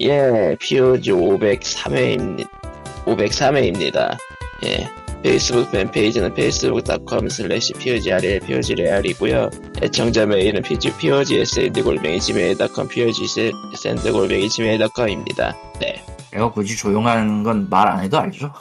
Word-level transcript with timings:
예, 0.00 0.56
POG 0.60 1.10
503회입니다. 1.12 2.48
503회입니다. 3.04 4.16
예. 4.64 4.88
페이스북 5.22 5.72
팬페이지는 5.72 6.28
facebook.com 6.32 7.26
slash 7.26 7.72
POGRL, 7.74 8.38
POGREAL이고요 8.40 9.50
애청자 9.82 10.24
메일은 10.26 10.62
POGSND골뱅이 10.62 12.20
gmail.com, 12.20 12.88
POGSND골뱅이 12.88 14.48
gmail.com입니다. 14.48 15.56
네. 15.80 16.04
내가 16.30 16.52
굳이 16.52 16.76
조용한 16.76 17.42
건 17.42 17.66
말 17.68 17.88
안 17.88 18.04
해도 18.04 18.18
알죠? 18.18 18.52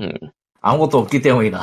음. 0.00 0.10
아무것도 0.60 0.98
없기 0.98 1.22
때문이다. 1.22 1.58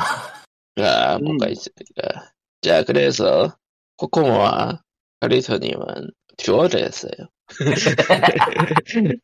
아, 0.78 1.18
뭐가 1.18 1.46
있습니까? 1.50 2.30
자, 2.62 2.82
그래서, 2.82 3.54
코코모와 3.98 4.82
카리토님은 5.20 6.10
듀얼을 6.38 6.84
했어요. 6.84 7.12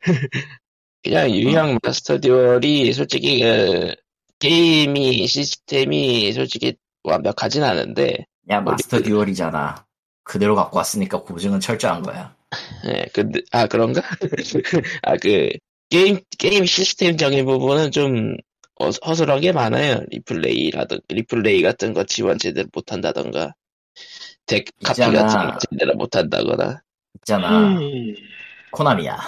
그냥 1.03 1.31
유희왕 1.31 1.79
마스터 1.83 2.19
듀얼이 2.21 2.93
솔직히 2.93 3.41
그, 3.41 3.95
게임이, 4.39 5.27
시스템이 5.27 6.33
솔직히 6.33 6.75
완벽하진 7.05 7.63
않은데, 7.65 8.27
야, 8.51 8.61
마스터 8.61 8.97
우리- 8.99 9.05
듀얼이잖아. 9.05 9.85
그대로 10.25 10.55
갖고 10.55 10.79
왔으니까 10.79 11.23
고증은 11.23 11.61
철저한 11.61 12.03
거야. 12.03 12.35
예, 12.87 13.07
근데, 13.13 13.41
아, 13.51 13.67
그런가? 13.67 14.03
아, 15.03 15.17
그, 15.17 15.51
게임, 15.91 16.21
게임 16.39 16.65
시스템적인 16.65 17.45
부분은 17.45 17.91
좀 17.91 18.37
어- 18.81 18.91
허술하게 19.07 19.53
많아요. 19.53 20.01
리플레이라든, 20.11 21.01
리플레이 21.09 21.63
같은 21.63 21.93
거 21.93 22.05
지원 22.05 22.39
제대로 22.39 22.69
못한다던가, 22.73 23.55
deck 24.47 24.65
카피. 24.85 25.01
같은 25.01 25.51
거 25.51 25.59
제대로 25.71 25.95
못한다거나, 25.95 26.81
있잖아. 27.17 27.79
코나미야. 28.73 29.19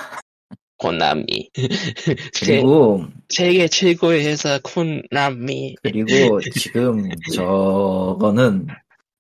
코나미. 0.77 1.51
세, 2.35 2.47
그리고, 2.47 3.07
세계 3.29 3.69
최고의 3.69 4.27
회사 4.27 4.59
코나미. 4.63 5.77
그리고 5.83 6.41
지금 6.41 7.11
저거는, 7.33 8.67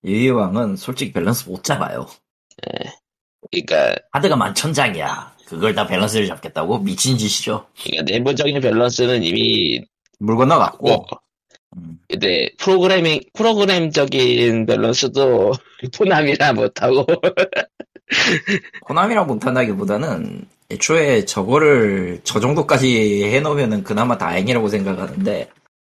유희왕은 0.04 0.76
솔직히 0.76 1.12
밸런스 1.12 1.48
못 1.48 1.64
잡아요. 1.64 2.06
그러니까, 3.50 3.94
카드가 4.12 4.36
만천장이야. 4.36 5.34
그걸 5.46 5.74
다 5.74 5.86
밸런스를 5.86 6.26
잡겠다고? 6.26 6.78
미친 6.80 7.16
짓이죠. 7.16 7.66
그러니까 7.82 8.12
내부적인 8.12 8.60
밸런스는 8.60 9.22
이미 9.22 9.84
물 10.18 10.36
건너갔고. 10.36 10.86
뭐, 10.86 11.06
음, 11.76 11.98
근데 12.08 12.50
프로그래밍 12.58 13.20
프로그램적인 13.34 14.66
밸런스도 14.66 15.52
코나미라 15.98 16.52
못하고 16.52 17.06
코나미랑 18.82 19.26
못한다기보다는 19.26 20.46
애초에 20.70 21.24
저거를 21.24 22.20
저 22.24 22.40
정도까지 22.40 23.24
해놓으면은 23.24 23.82
그나마 23.84 24.18
다행이라고 24.18 24.68
생각하는데 24.68 25.50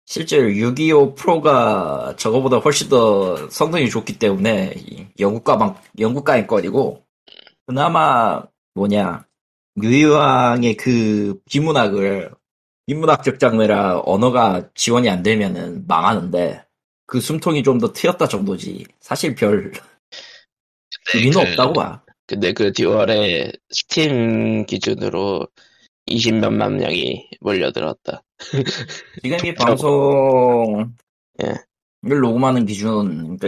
실제로 0.05 0.51
625 0.51 1.15
프로가 1.15 2.15
저거보다 2.17 2.57
훨씬 2.57 2.89
더 2.89 3.49
성능이 3.49 3.89
좋기 3.89 4.19
때문에 4.19 4.73
이 4.77 5.07
영국가방 5.19 5.75
영국가의 5.99 6.47
거리고 6.47 7.03
그나마 7.65 8.43
뭐냐 8.75 9.25
유이왕의 9.81 10.77
그 10.77 11.39
비문학을 11.49 12.31
비문학적 12.85 13.39
장르라 13.39 14.01
언어가 14.05 14.69
지원이 14.75 15.09
안 15.09 15.23
되면은 15.23 15.85
망하는데 15.87 16.63
그 17.07 17.19
숨통이 17.19 17.63
좀 17.63 17.79
더 17.79 17.91
트였다 17.93 18.27
정도지. 18.27 18.85
사실 18.99 19.35
별 19.35 19.71
의미는 21.13 21.31
그- 21.33 21.39
없다고 21.49 21.73
봐. 21.73 22.01
근데 22.27 22.53
그 22.53 22.73
듀얼에 22.73 23.51
스팀 23.69 24.65
기준으로 24.65 25.47
20몇만 26.07 26.73
명이 26.79 27.29
몰려들었다. 27.41 28.23
지금 29.21 29.37
이 29.45 29.53
방송 29.53 30.91
예. 31.43 31.53
을 32.07 32.19
녹음하는 32.19 32.65
기준 32.67 33.37
그러니까 33.37 33.47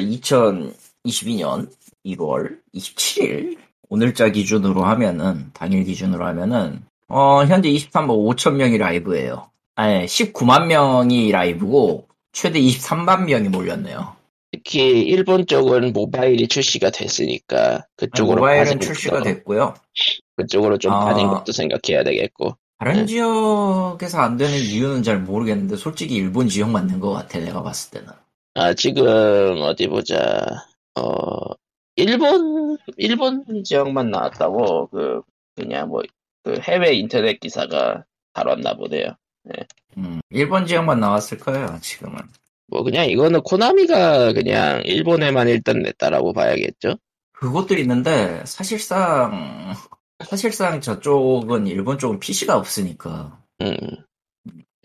2022년 1.04 1.70
1월 2.06 2.58
27일 2.74 3.58
오늘자 3.90 4.30
기준으로 4.30 4.84
하면은 4.84 5.52
당일 5.54 5.84
기준으로 5.84 6.26
하면은 6.26 6.84
어 7.08 7.46
현재 7.46 7.70
23만 7.70 8.08
5천 8.08 8.56
명이 8.56 8.78
라이브예요. 8.80 9.50
아니 9.76 10.06
19만 10.06 10.66
명이 10.68 11.32
라이브고 11.32 12.08
최대 12.32 12.60
23만 12.60 13.26
명이 13.26 13.50
몰렸네요. 13.50 14.17
특히 14.52 15.02
일본 15.02 15.46
쪽은 15.46 15.94
모바일이 15.94 16.48
출시가 16.48 16.90
됐으니까 16.92 17.86
그쪽으로 17.98 18.38
모바일은 18.38 18.80
출시가 18.80 19.20
것도- 19.20 19.24
됐고요. 19.24 19.74
그쪽으로 20.38 20.78
좀 20.78 20.94
아. 20.94 21.06
빠진 21.06 21.28
것도 21.28 21.52
생각해야 21.52 22.04
되겠고 22.04 22.56
다른 22.80 22.94
네. 23.02 23.06
지역에서 23.08 24.20
안 24.20 24.38
되는 24.38 24.54
이유는 24.58 25.04
잘 25.04 25.20
모르겠는데 25.20 25.76
솔직히 25.78 26.16
일본 26.16 26.48
지역 26.48 26.70
맞는 26.70 27.00
것 27.00 27.12
같아 27.12 27.40
내가 27.40 27.62
봤을 27.64 27.92
때는. 28.00 28.14
아 28.54 28.74
지금 28.74 29.06
어디 29.62 29.88
보자 29.88 30.46
어 30.96 31.54
일본 31.96 32.78
일본 32.98 33.44
지역만 33.64 34.12
나왔다고 34.12 34.88
그 34.88 35.22
그냥 35.56 35.90
뭐 35.90 36.02
그 36.44 36.58
해외 36.62 36.94
인터넷 36.94 37.42
기사가 37.42 38.06
다뤘나 38.32 38.76
보네요. 38.76 39.10
음, 39.98 40.22
일본 40.30 40.66
지역만 40.66 40.98
나왔을 41.02 41.40
거예요 41.40 41.78
지금은. 41.82 42.20
뭐 42.68 42.84
그냥 42.84 43.10
이거는 43.10 43.42
코나미가 43.42 44.34
그냥 44.34 44.82
일본에만 44.84 45.48
일단 45.48 45.80
냈다라고 45.80 46.34
봐야겠죠. 46.34 46.98
그것도 47.34 47.76
있는데 47.76 48.44
사실상 48.46 49.74
사실상 50.26 50.82
저쪽은 50.82 51.68
일본 51.68 51.98
쪽은 52.00 52.20
PC가 52.20 52.58
없으니까 52.58 53.40
음. 53.62 53.78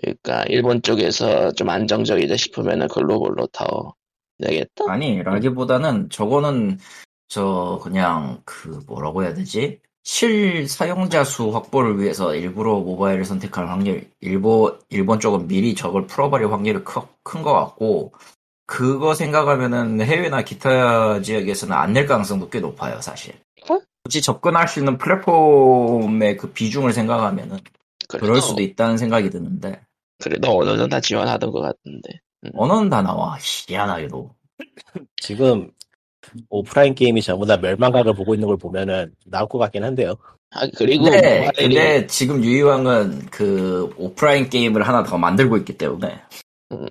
그러니까 0.01 0.45
일본 0.49 0.83
쪽에서 0.83 1.53
좀 1.53 1.71
안정적이다 1.71 2.37
싶으면은 2.37 2.89
글로벌로 2.89 3.47
타워 3.47 3.95
내겠다. 4.39 4.85
아니 4.89 5.23
라기보다는 5.23 6.11
저거는 6.11 6.79
저 7.29 7.81
그냥 7.83 8.43
그 8.45 8.81
뭐라고 8.87 9.23
해야 9.23 9.33
되지 9.33 9.81
실 10.05 10.69
사용자 10.69 11.23
수 11.25 11.51
확보를 11.51 12.01
위해서 12.01 12.35
일부러 12.35 12.75
모바일을 12.81 13.25
선택할 13.25 13.69
확률 13.69 14.09
일본 14.21 14.79
일본 14.91 15.21
쪽은 15.21 15.47
미리 15.47 15.75
저걸 15.75 16.07
풀어버릴 16.09 16.51
확률이 16.53 16.81
큰 16.85 17.43
것 17.43 17.53
같고 17.53 18.13
그거 18.67 19.15
생각하면은 19.15 20.01
해외나 20.01 20.43
기타 20.43 21.21
지역에서는 21.23 21.77
안 21.77 21.93
낼 21.93 22.07
가능성도 22.07 22.49
꽤 22.51 22.61
높아요 22.61 23.01
사실. 23.01 23.35
어? 23.71 23.79
굳이 24.05 24.21
접근할 24.23 24.67
수 24.69 24.81
있는 24.81 24.99
플랫폼의 24.99 26.37
그 26.37 26.53
비중을 26.53 26.93
생각하면은 26.93 27.59
그래도, 28.09 28.27
그럴 28.27 28.41
수도 28.43 28.61
있다는 28.63 28.97
생각이 28.99 29.31
드는데 29.31 29.81
그래도 30.23 30.57
어느 30.59 30.71
정도 30.71 30.89
다 30.89 31.01
지원하던 31.01 31.51
것 31.53 31.61
같은데. 31.61 32.21
언어는 32.55 32.91
다 32.91 33.03
나와 33.03 33.37
희한하게도 33.41 34.35
지금 35.17 35.71
오프라인 36.49 36.95
게임이 36.95 37.23
전부 37.23 37.47
다 37.47 37.57
멸망각을 37.57 38.15
보고 38.15 38.35
있는 38.35 38.49
걸 38.49 38.57
보면은 38.57 39.15
나올 39.27 39.49
것 39.49 39.59
같긴 39.59 39.85
한데요. 39.85 40.17
아 40.51 40.67
그리고 40.77 41.05
근데, 41.05 41.51
근데 41.57 42.07
지금 42.07 42.45
유이왕은 42.45 43.27
그 43.31 43.93
오프라인 43.97 44.51
게임을 44.51 44.87
하나 44.87 45.03
더 45.03 45.17
만들고 45.17 45.57
있기 45.59 45.79
때문에 45.79 46.21
음, 46.73 46.87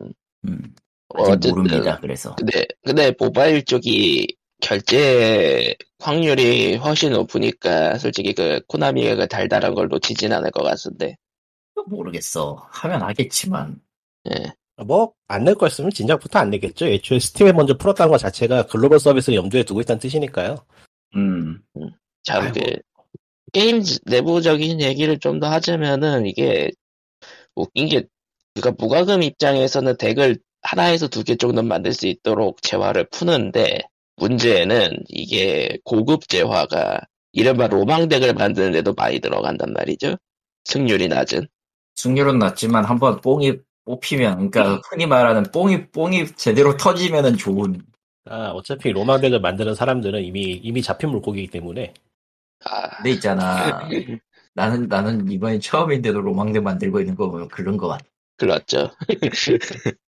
음, 0.48 0.76
아직 1.14 1.32
어쨌든 1.32 1.50
모릅니다 1.52 2.00
그래서 2.02 2.36
근데 2.36 2.66
근데 2.84 3.14
모바일 3.20 3.64
쪽이 3.64 4.36
결제 4.62 5.76
확률이 6.00 6.76
훨씬 6.76 7.12
높으니까 7.12 7.98
솔직히 7.98 8.34
그 8.34 8.62
코나미가 8.68 9.16
그 9.16 9.28
달달한 9.28 9.74
걸 9.76 9.90
놓치진 9.90 10.32
않을 10.32 10.52
것 10.52 10.64
같은데. 10.64 11.18
모르겠어 11.88 12.68
하면 12.70 13.02
하겠지만 13.02 13.82
예. 14.30 14.54
뭐 14.78 15.14
안 15.28 15.44
낼 15.46 15.56
거였으면 15.56 15.92
진작부터 15.92 16.40
안 16.40 16.50
내겠죠. 16.50 16.86
애초에 16.88 17.20
스팀에 17.20 17.54
먼저 17.54 17.78
풀었다는 17.78 18.12
것 18.12 18.18
자체가 18.18 18.68
글로벌 18.68 19.00
서비스를 19.00 19.38
염두에 19.38 19.64
두고 19.64 19.82
있다는 19.82 20.00
뜻이니까요. 20.00 20.58
음 21.16 21.62
참, 22.24 22.44
아이고. 22.44 22.54
그, 22.54 22.78
게임 23.54 23.82
내부적인 24.06 24.82
얘기를 24.82 25.20
좀 25.20 25.40
더 25.40 25.48
하자면은, 25.50 26.26
이게, 26.28 26.72
웃긴 27.56 27.90
게, 27.90 28.04
그니까 28.54 28.72
무과금 28.78 29.24
입장에서는 29.24 29.98
덱을 29.98 30.38
하나에서 30.62 31.08
두 31.08 31.24
개 31.24 31.36
정도 31.36 31.62
만들 31.64 31.94
수 31.94 32.08
있도록 32.08 32.62
재화를 32.62 33.08
푸는데, 33.12 33.80
문제는 34.18 35.04
이게 35.10 35.78
고급 35.84 36.28
재화가, 36.30 37.02
이른바 37.34 37.68
로망 37.68 38.08
덱을 38.10 38.34
만드는데도 38.34 38.94
많이 38.94 39.20
들어간단 39.20 39.74
말이죠. 39.74 40.16
승률이 40.66 41.08
낮은. 41.08 41.48
승률은 41.96 42.40
낮지만 42.40 42.86
한번 42.86 43.22
뽕이 43.22 43.54
뽑히면 43.86 44.52
그러니까 44.52 44.82
흔히 44.90 45.06
말하는 45.06 45.44
뽕이 45.52 45.88
뽕이 45.92 46.36
제대로 46.36 46.78
터지면은 46.78 47.38
좋은. 47.38 47.82
아, 48.26 48.50
어차피 48.52 48.92
로망덱을 48.92 49.42
만드는 49.42 49.76
사람들은 49.76 50.24
이미 50.24 50.52
이미 50.64 50.82
잡힌 50.82 51.10
물고기이기 51.10 51.52
때문에. 51.52 51.94
아, 52.66 52.98
근데 52.98 53.12
있잖아. 53.12 53.88
나는 54.54 54.88
나는 54.88 55.30
이번에 55.32 55.60
처음인데도 55.60 56.22
로망대 56.22 56.60
만들고 56.60 57.00
있는 57.00 57.16
거 57.16 57.30
보면 57.30 57.48
그런 57.48 57.78
거 57.78 57.88
같아. 57.88 58.06
그렇죠. 58.38 58.92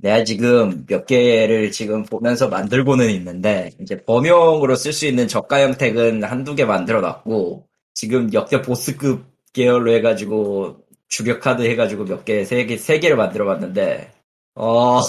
내가 0.00 0.24
지금 0.24 0.84
몇 0.86 1.06
개를 1.06 1.70
지금 1.70 2.04
보면서 2.04 2.48
만들고는 2.48 3.10
있는데, 3.10 3.70
이제 3.80 4.02
범용으로 4.02 4.74
쓸 4.74 4.92
수 4.92 5.06
있는 5.06 5.28
저가 5.28 5.62
형택은 5.62 6.24
한두 6.24 6.54
개 6.54 6.64
만들어 6.64 7.00
놨고, 7.00 7.68
지금 7.94 8.32
역대 8.32 8.60
보스급 8.60 9.24
계열로 9.52 9.92
해가지고 9.92 10.83
주력 11.16 11.40
카드 11.40 11.62
해가지고 11.62 12.04
몇 12.04 12.24
개, 12.24 12.44
세 12.44 12.66
개, 12.66 12.76
세 12.76 12.98
개를 12.98 13.16
만들어 13.16 13.46
봤는데 13.46 14.12
어, 14.54 15.00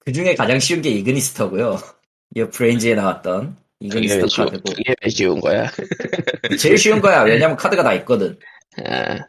그 0.00 0.12
중에 0.12 0.34
가장 0.34 0.58
쉬운 0.58 0.82
게 0.82 0.90
이그니스터고요. 0.90 1.78
이 2.36 2.44
브레인즈에 2.44 2.94
나왔던 2.94 3.56
그게 3.80 3.94
왜, 3.94 4.04
이그니스터 4.04 4.26
쉬운, 4.26 4.46
카드고 4.48 4.74
그게 4.74 4.94
왜 5.02 5.08
쉬운 5.08 5.40
거야? 5.40 5.70
제일 6.58 6.78
쉬운 6.78 7.00
거야. 7.00 7.22
왜냐면 7.22 7.56
카드가 7.56 7.82
다 7.82 7.94
있거든. 7.94 8.38
아, 8.84 9.20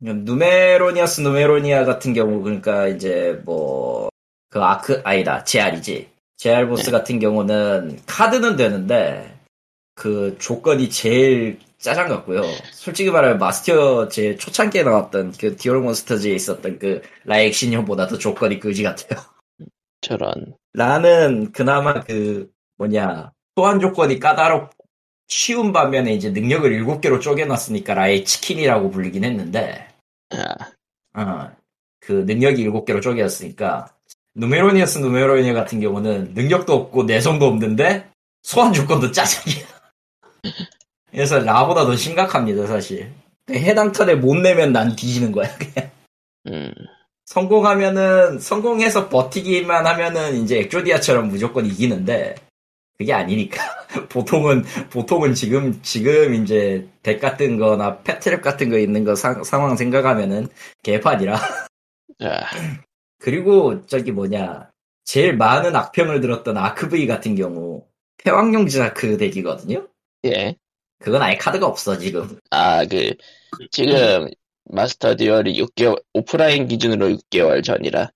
누메로니아스 0.00 1.20
누메로니아 1.20 1.84
같은 1.84 2.14
경우 2.14 2.42
그러니까 2.42 2.88
이제 2.88 3.40
뭐 3.44 4.08
그 4.54 4.62
아크 4.62 5.00
아니다 5.02 5.42
제알이지 5.42 6.08
제알 6.36 6.68
보스 6.68 6.92
같은 6.92 7.18
경우는 7.18 7.98
카드는 8.06 8.54
되는데 8.54 9.36
그 9.96 10.36
조건이 10.38 10.90
제일 10.90 11.58
짜장 11.84 12.08
같고요. 12.08 12.40
솔직히 12.72 13.10
말하면 13.10 13.36
마스터 13.36 14.08
제 14.08 14.36
초창기에 14.36 14.84
나왔던 14.84 15.34
그 15.38 15.54
듀얼 15.54 15.80
몬스터즈에 15.80 16.32
있었던 16.32 16.78
그 16.78 17.02
라의 17.24 17.42
익신룡보다 17.42 18.06
더 18.06 18.16
조건이 18.16 18.58
그지 18.58 18.82
같아요. 18.82 19.20
저런. 20.00 20.56
라는 20.72 21.52
그나마 21.52 22.00
그 22.00 22.50
뭐냐 22.78 23.32
소환 23.54 23.80
조건이 23.80 24.18
까다롭 24.18 24.70
쉬운 25.28 25.74
반면에 25.74 26.14
이제 26.14 26.30
능력을 26.30 26.70
7개로 26.70 27.20
쪼개놨으니까 27.20 27.92
라의 27.92 28.24
치킨이라고 28.24 28.90
불리긴 28.90 29.22
했는데 29.24 29.86
아, 30.30 31.20
어, 31.20 31.50
그 32.00 32.12
능력이 32.26 32.66
7개로 32.66 33.02
쪼개졌으니까 33.02 33.94
누메로니아스 34.36 35.00
누메로니아 35.00 35.52
같은 35.52 35.80
경우는 35.80 36.32
능력도 36.32 36.72
없고 36.72 37.02
내성도 37.02 37.44
없는데 37.44 38.10
소환 38.42 38.72
조건도 38.72 39.12
짜증이야. 39.12 39.66
그래서 41.14 41.38
라보다 41.38 41.86
더 41.86 41.94
심각합니다 41.94 42.66
사실. 42.66 43.12
해당 43.48 43.92
턴에 43.92 44.16
못 44.16 44.34
내면 44.34 44.72
난 44.72 44.96
뒤지는 44.96 45.30
거야 45.30 45.48
그냥. 45.56 45.90
음, 46.48 46.74
성공하면은 47.26 48.40
성공해서 48.40 49.08
버티기만 49.08 49.86
하면은 49.86 50.34
이제 50.42 50.58
엑조디아처럼 50.60 51.28
무조건 51.28 51.66
이기는데 51.66 52.34
그게 52.98 53.12
아니니까 53.12 53.62
보통은 54.10 54.64
보통은 54.90 55.34
지금 55.34 55.80
지금 55.82 56.34
이제 56.34 56.88
덱 57.02 57.20
같은 57.20 57.58
거나 57.58 57.98
패트랩 57.98 58.42
같은 58.42 58.68
거 58.68 58.78
있는 58.78 59.04
거 59.04 59.14
상, 59.14 59.44
상황 59.44 59.76
생각하면은 59.76 60.48
개판이라 60.82 61.38
자, 62.20 62.46
그리고 63.20 63.86
저기 63.86 64.10
뭐냐 64.10 64.70
제일 65.04 65.36
많은 65.36 65.74
악평을 65.76 66.20
들었던 66.20 66.56
아크브이 66.56 67.06
같은 67.06 67.36
경우 67.36 67.84
패왕룡 68.22 68.66
자크 68.66 69.16
deck이거든요 69.16 69.86
예. 70.26 70.56
그건 71.04 71.20
아예 71.20 71.36
카드가 71.36 71.66
없어 71.66 71.98
지금. 71.98 72.38
아, 72.50 72.82
그, 72.86 73.12
지금, 73.70 74.26
마스터 74.64 75.14
듀얼이 75.14 75.60
6개월, 75.60 76.02
오프라인 76.14 76.66
기준으로 76.66 77.08
6개월 77.08 77.62
전이라. 77.62 78.10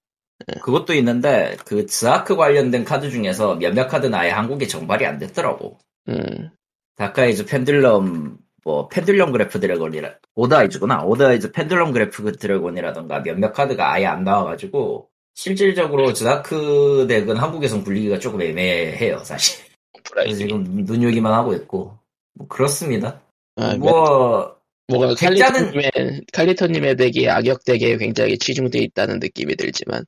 그것도 0.62 0.94
있는데 0.94 1.58
그 1.66 1.84
자크 1.84 2.34
관련된 2.34 2.84
카드 2.84 3.10
중에서 3.10 3.56
몇몇 3.56 3.88
카드는 3.88 4.18
아예 4.18 4.30
한국에 4.30 4.66
정발이 4.66 5.04
안 5.04 5.18
됐더라고. 5.18 5.78
음, 6.08 6.50
다카이즈 6.96 7.44
펜듈럼 7.44 8.38
뭐 8.64 8.88
펜듈럼 8.88 9.32
그래프 9.32 9.60
드래곤이라 9.60 10.14
오드아이즈구나. 10.34 11.04
오드아이즈 11.04 11.52
펜듈럼 11.52 11.92
그래프 11.92 12.32
드래곤이라던가 12.32 13.22
몇몇 13.22 13.52
카드가 13.52 13.92
아예 13.92 14.06
안 14.06 14.24
나와가지고 14.24 15.10
실질적으로 15.34 16.14
드다크 16.14 17.06
deck은 17.06 17.36
한국에선 17.36 17.84
굴리기가 17.84 18.18
조금 18.18 18.40
애매해요 18.40 19.18
사실. 19.24 19.66
오프라인. 19.92 20.28
그래서 20.28 20.38
지금 20.38 20.64
눈요기만 20.84 21.34
하고 21.34 21.52
있고 21.52 21.97
뭐 22.38 22.46
그렇습니다 22.48 23.20
아, 23.56 23.74
뭐 23.76 24.56
뭐가 24.86 25.08
백자는- 25.14 25.40
칼리토님의, 25.42 25.90
칼리토님의 26.32 26.96
덱이 26.96 27.28
악역 27.28 27.64
덱에 27.64 27.96
굉장히 27.98 28.38
치중돼 28.38 28.78
있다는 28.78 29.18
느낌이 29.18 29.54
들지만. 29.56 30.04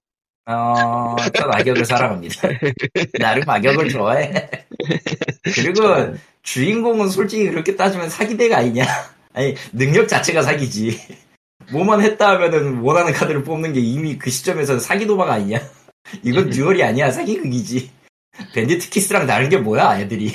어, 0.47 1.17
전 1.35 1.53
악역을 1.53 1.85
사랑합니다 1.85 2.49
나름 3.21 3.49
악역을 3.49 3.89
좋아해 3.91 4.33
그리고 5.55 6.15
주인공은 6.43 7.09
솔직히 7.11 7.49
그렇게 7.51 7.77
따지면 7.77 8.09
사기대가 8.09 8.59
아니냐? 8.59 8.85
아니, 9.35 9.55
능력 9.73 10.09
자체가 10.09 10.43
사기지. 10.43 10.99
뭐만 11.73 12.01
했다 12.01 12.31
하면은 12.31 12.79
원하는 12.79 13.13
카드를 13.13 13.45
뽑는 13.45 13.75
게 13.75 13.81
이미 13.81 14.17
그 14.19 14.31
시점에서 14.31 14.79
사기 14.79 15.07
도박 15.07 15.31
아니냐? 15.31 15.61
이건 16.25 16.51
duel이 16.51 16.83
아니야, 16.83 17.11
사기극이지. 17.11 17.91
밴디트 18.55 18.89
키스랑 18.91 19.27
다른 19.27 19.49
게 19.51 19.59
뭐야, 19.59 20.01
애들이. 20.01 20.33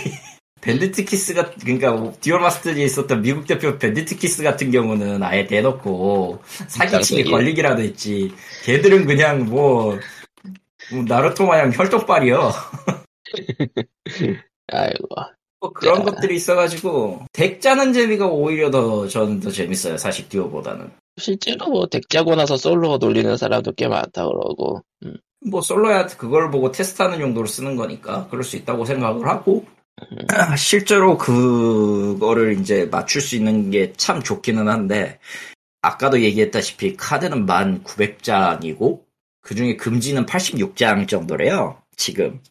밴디트 0.66 1.06
키스가, 1.06 1.52
그러니까 1.62 2.12
듀얼 2.22 2.42
마스터즈에 2.42 2.84
있었던 2.86 3.22
미국 3.22 3.46
대표 3.46 3.78
밴디트 3.78 4.18
키스 4.18 4.42
같은 4.42 4.72
경우는 4.72 5.22
아예 5.22 5.46
대놓고 5.46 6.42
사기치게 6.68 7.24
쌍둥이. 7.24 7.32
걸리기라도 7.32 7.84
했지. 7.84 8.34
걔들은 8.64 9.06
그냥 9.06 9.46
뭐, 9.46 9.96
뭐 10.92 11.04
나루토 11.08 11.46
마냥 11.46 11.72
혈통빨이요. 11.72 12.52
아이고. 14.74 15.08
뭐 15.60 15.72
그런 15.72 16.00
야. 16.02 16.04
것들이 16.04 16.36
있어가지고 16.36 17.26
deck 17.32 17.62
짜는 17.62 17.94
재미가 17.94 18.28
오히려 18.28 18.72
더 18.72 19.08
저는 19.08 19.40
더 19.40 19.50
재밌어요 19.52 19.98
사실 19.98 20.28
duel보다는 20.30 20.92
실제로 21.18 21.68
뭐 21.70 21.86
덱 21.88 22.10
짜고 22.10 22.36
나서 22.36 22.58
솔로 22.58 22.98
돌리는 23.00 23.38
사람도 23.38 23.74
꽤 23.74 23.88
많다 23.88 24.26
그러고. 24.28 24.82
음, 25.06 25.16
뭐 25.50 25.62
솔로야 25.62 26.08
그걸 26.08 26.52
보고 26.52 26.72
테스트하는 26.72 27.20
용도로 27.22 27.46
쓰는 27.48 27.76
거니까 27.76 28.28
그럴 28.30 28.44
수 28.44 28.58
있다고 28.58 28.86
생각을 28.86 29.28
하고 29.28 29.66
실제로 30.58 31.18
그거를 31.18 32.60
이제 32.60 32.86
맞출 32.86 33.22
수 33.22 33.36
있는 33.36 33.72
게 33.72 33.94
참 33.98 34.22
좋기는 34.22 34.68
한데 34.68 35.20
아까도 35.82 36.22
얘기했다시피 36.22 36.98
카드는 36.98 37.46
1900장이고 37.46 39.04
그 39.42 39.56
중에 39.56 39.76
금지는 39.78 40.26
86장 40.26 41.08
정도래요 41.08 41.82
지금. 41.96 42.42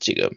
지금. 0.00 0.28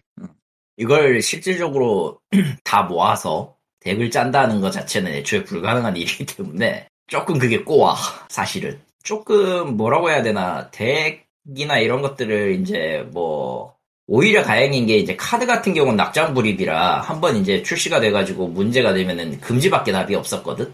이걸 0.77 1.21
실질적으로 1.21 2.19
다 2.63 2.83
모아서 2.83 3.55
덱을 3.79 4.11
짠다는 4.11 4.61
것 4.61 4.71
자체는 4.71 5.11
애초에 5.13 5.43
불가능한 5.43 5.95
일이기 5.97 6.25
때문에 6.25 6.87
조금 7.07 7.37
그게 7.37 7.63
꼬아 7.63 7.95
사실은. 8.29 8.79
조금 9.03 9.75
뭐라고 9.75 10.09
해야 10.09 10.21
되나 10.21 10.69
deck이나 10.71 11.77
이런 11.79 12.01
것들을 12.01 12.59
이제 12.61 13.07
뭐 13.11 13.72
오히려 14.07 14.43
다행인 14.43 14.85
게 14.85 14.97
이제 14.97 15.15
카드 15.15 15.45
같은 15.45 15.73
경우는 15.73 15.95
낙장 15.95 16.33
불입이라 16.33 17.01
한 17.01 17.21
번 17.21 17.37
이제 17.37 17.63
출시가 17.63 17.99
돼가지고 18.01 18.47
문제가 18.49 18.93
되면은 18.93 19.39
금지밖에 19.39 19.91
답이 19.91 20.13
없었거든? 20.15 20.73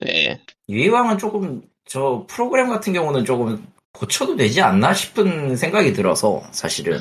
네. 0.00 0.40
유희왕은 0.68 1.18
조금 1.18 1.62
저 1.86 2.24
프로그램 2.28 2.68
같은 2.68 2.92
경우는 2.92 3.24
조금 3.24 3.64
고쳐도 3.92 4.36
되지 4.36 4.60
않나 4.60 4.92
싶은 4.92 5.56
생각이 5.56 5.92
들어서 5.92 6.42
사실은. 6.50 7.00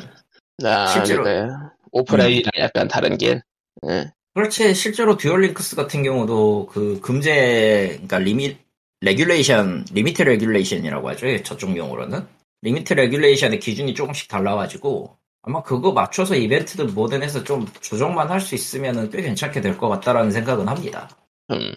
아, 0.64 0.86
실제로- 0.88 1.24
그 1.24 1.48
오프라인이랑 1.92 2.52
약간 2.60 2.88
다른 2.88 3.18
길. 3.18 3.42
예. 3.90 4.12
그렇지. 4.36 4.74
실제로 4.76 5.18
듀얼링크스 5.18 5.76
같은 5.76 6.04
경우도 6.04 6.68
그 6.72 7.00
금제 7.02 7.88
그러니까 7.94 8.20
limit 8.20 8.58
regulation 9.02 9.86
limit 9.92 10.22
regulation이라고 10.22 11.10
하죠. 11.10 11.28
예, 11.28 11.42
저쪽 11.44 11.76
용어로는. 11.76 12.26
limit 12.62 12.94
regulation의 12.94 13.60
기준이 13.60 13.94
조금씩 13.96 14.28
달라가지고 14.30 15.18
아마 15.44 15.62
그거 15.64 15.92
맞춰서 15.94 16.36
이벤트든 16.36 16.94
뭐든 16.94 17.24
해서 17.24 17.44
좀 17.44 17.66
조정만 17.82 18.30
할 18.32 18.40
수 18.42 18.56
있으면 18.56 19.10
꽤 19.10 19.22
괜찮게 19.22 19.62
될 19.62 19.78
것 19.78 19.88
같다라는 19.90 20.32
생각은 20.32 20.68
합니다. 20.68 21.08
음, 21.52 21.74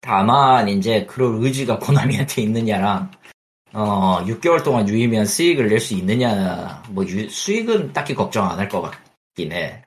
다만 0.00 0.68
이제 0.68 1.06
그럴 1.06 1.42
의지가 1.42 1.78
코나미한테 1.78 2.42
있느냐랑 2.42 3.10
어 3.74 4.24
6개월 4.26 4.62
동안 4.62 4.88
유의미한 4.88 5.26
수익을 5.26 5.68
낼 5.68 5.80
수 5.80 5.94
있느냐 5.94 6.82
뭐 6.90 7.04
유- 7.06 7.28
수익은 7.30 7.92
딱히 7.92 8.14
걱정 8.14 8.50
안 8.50 8.58
할 8.60 8.68
것 8.68 8.82
같긴 8.82 9.52
해. 9.52 9.84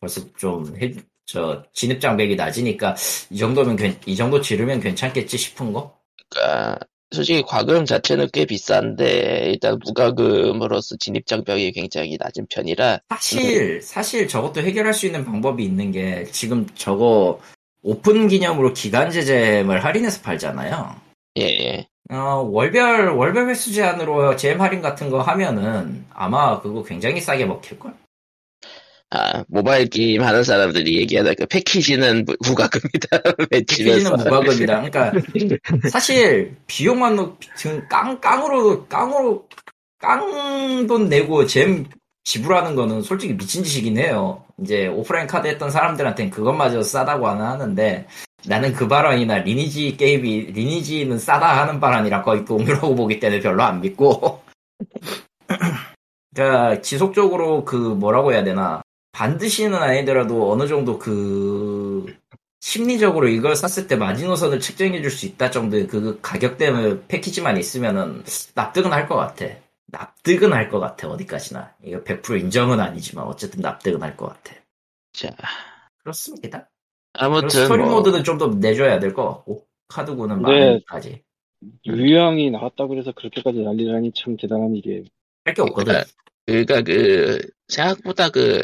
벌써 0.00 0.22
좀저 0.34 1.64
진입 1.74 2.00
장벽이 2.00 2.36
낮으니까 2.36 2.96
이 3.30 3.38
정도면 3.38 3.76
괜- 3.76 4.00
이 4.06 4.16
정도 4.16 4.40
지르면 4.40 4.80
괜찮겠지 4.80 5.38
싶은 5.38 5.72
거? 5.72 5.98
그니까, 6.30 6.78
솔직히 7.10 7.42
과금 7.42 7.84
자체는 7.84 8.28
꽤 8.32 8.44
비싼데, 8.44 9.44
일단 9.46 9.78
무과금으로서 9.84 10.96
진입장벽이 10.98 11.72
굉장히 11.72 12.16
낮은 12.18 12.46
편이라, 12.50 13.00
사실 13.10 13.80
사실 13.82 14.28
저것도 14.28 14.60
해결할 14.60 14.92
수 14.92 15.06
있는 15.06 15.24
방법이 15.24 15.64
있는 15.64 15.92
게 15.92 16.24
지금 16.32 16.66
저거 16.74 17.40
오픈 17.82 18.28
기념으로 18.28 18.72
기간 18.72 19.10
제잼을 19.10 19.84
할인해서 19.84 20.20
팔잖아요. 20.22 20.96
예, 21.38 21.42
예. 21.42 21.88
어, 22.10 22.48
월별, 22.50 23.08
월별 23.10 23.48
횟수 23.48 23.72
제한으로 23.72 24.36
잼 24.36 24.60
할인 24.60 24.80
같은 24.80 25.10
거 25.10 25.20
하면은 25.22 26.04
아마 26.12 26.60
그거 26.60 26.82
굉장히 26.82 27.20
싸게 27.20 27.46
먹힐 27.46 27.78
걸? 27.78 27.94
아, 29.10 29.44
모바일 29.48 29.88
게임 29.88 30.22
하는 30.22 30.42
사람들이 30.42 30.98
얘기하는 30.98 31.34
그 31.38 31.46
패키지는 31.46 32.24
무- 32.24 32.34
무과금이다. 32.44 33.08
패키지는. 33.50 34.02
무과금이다. 34.16 34.82
그러니까 34.90 35.12
사실 35.90 36.56
비용만 36.66 37.14
놓- 37.16 37.38
지금 37.56 37.86
깡, 37.88 38.20
깡으로, 38.20 38.86
깡으로, 38.86 39.46
깡 39.98 40.86
돈 40.86 41.08
내고 41.08 41.46
잼 41.46 41.86
지불하는 42.24 42.74
거는 42.74 43.02
솔직히 43.02 43.36
미친 43.36 43.62
짓이긴 43.62 43.96
해요. 43.98 44.44
이제 44.60 44.88
오프라인 44.88 45.26
카드 45.28 45.46
했던 45.46 45.70
사람들한테는 45.70 46.30
그것마저 46.30 46.82
싸다고 46.82 47.28
안 47.28 47.40
하는데 47.40 48.06
나는 48.46 48.72
그 48.72 48.88
발언이나 48.88 49.38
리니지 49.38 49.96
게임이 49.96 50.46
리니지는 50.52 51.18
싸다 51.18 51.60
하는 51.62 51.78
발언이랑 51.78 52.22
거의 52.22 52.44
동일하고 52.44 52.94
보기 52.94 53.20
때문에 53.20 53.40
별로 53.40 53.62
안 53.62 53.80
믿고 53.80 54.42
그러니까 56.34 56.80
지속적으로 56.82 57.64
그 57.64 57.76
뭐라고 57.76 58.32
해야 58.32 58.44
되나 58.44 58.82
반드시는 59.16 59.78
아니더라도 59.78 60.52
어느 60.52 60.66
정도 60.68 60.98
그 60.98 62.04
심리적으로 62.60 63.28
이걸 63.28 63.56
샀을 63.56 63.88
때 63.88 63.96
마지노선을 63.96 64.60
측정해 64.60 65.00
줄 65.00 65.10
수 65.10 65.24
있다 65.24 65.50
정도의 65.50 65.86
그 65.86 66.18
가격 66.20 66.58
때문에 66.58 67.00
패키지만 67.08 67.56
있으면은 67.56 68.22
납득은 68.54 68.92
할 68.92 69.08
것 69.08 69.16
같아. 69.16 69.46
납득은 69.86 70.52
할 70.52 70.68
것 70.68 70.80
같아 70.80 71.08
어디까지나 71.08 71.76
이거 71.84 72.02
100% 72.02 72.40
인정은 72.40 72.78
아니지만 72.78 73.24
어쨌든 73.26 73.62
납득은 73.62 74.02
할 74.02 74.16
것 74.18 74.26
같아. 74.28 74.54
자, 75.14 75.30
그렇습니다. 76.02 76.68
아무튼 77.14 77.48
스토리 77.48 77.84
뭐, 77.84 77.92
모드는 77.96 78.22
좀 78.22 78.36
더 78.36 78.48
내줘야 78.48 78.98
될 78.98 79.14
것 79.14 79.26
같고 79.26 79.64
카드구는 79.88 80.42
네. 80.42 80.42
많이까지 80.42 81.22
유희왕이 81.86 82.50
나왔다고 82.50 82.88
그래서 82.90 83.12
그렇게까지 83.12 83.60
난리라니 83.60 84.12
참 84.14 84.36
대단한 84.36 84.74
일이에요. 84.76 85.04
할 85.46 85.54
게 85.54 85.62
없거든. 85.62 86.02
그러니까 86.44 86.82
그 86.82 87.40
생각보다 87.68 88.28
그 88.28 88.62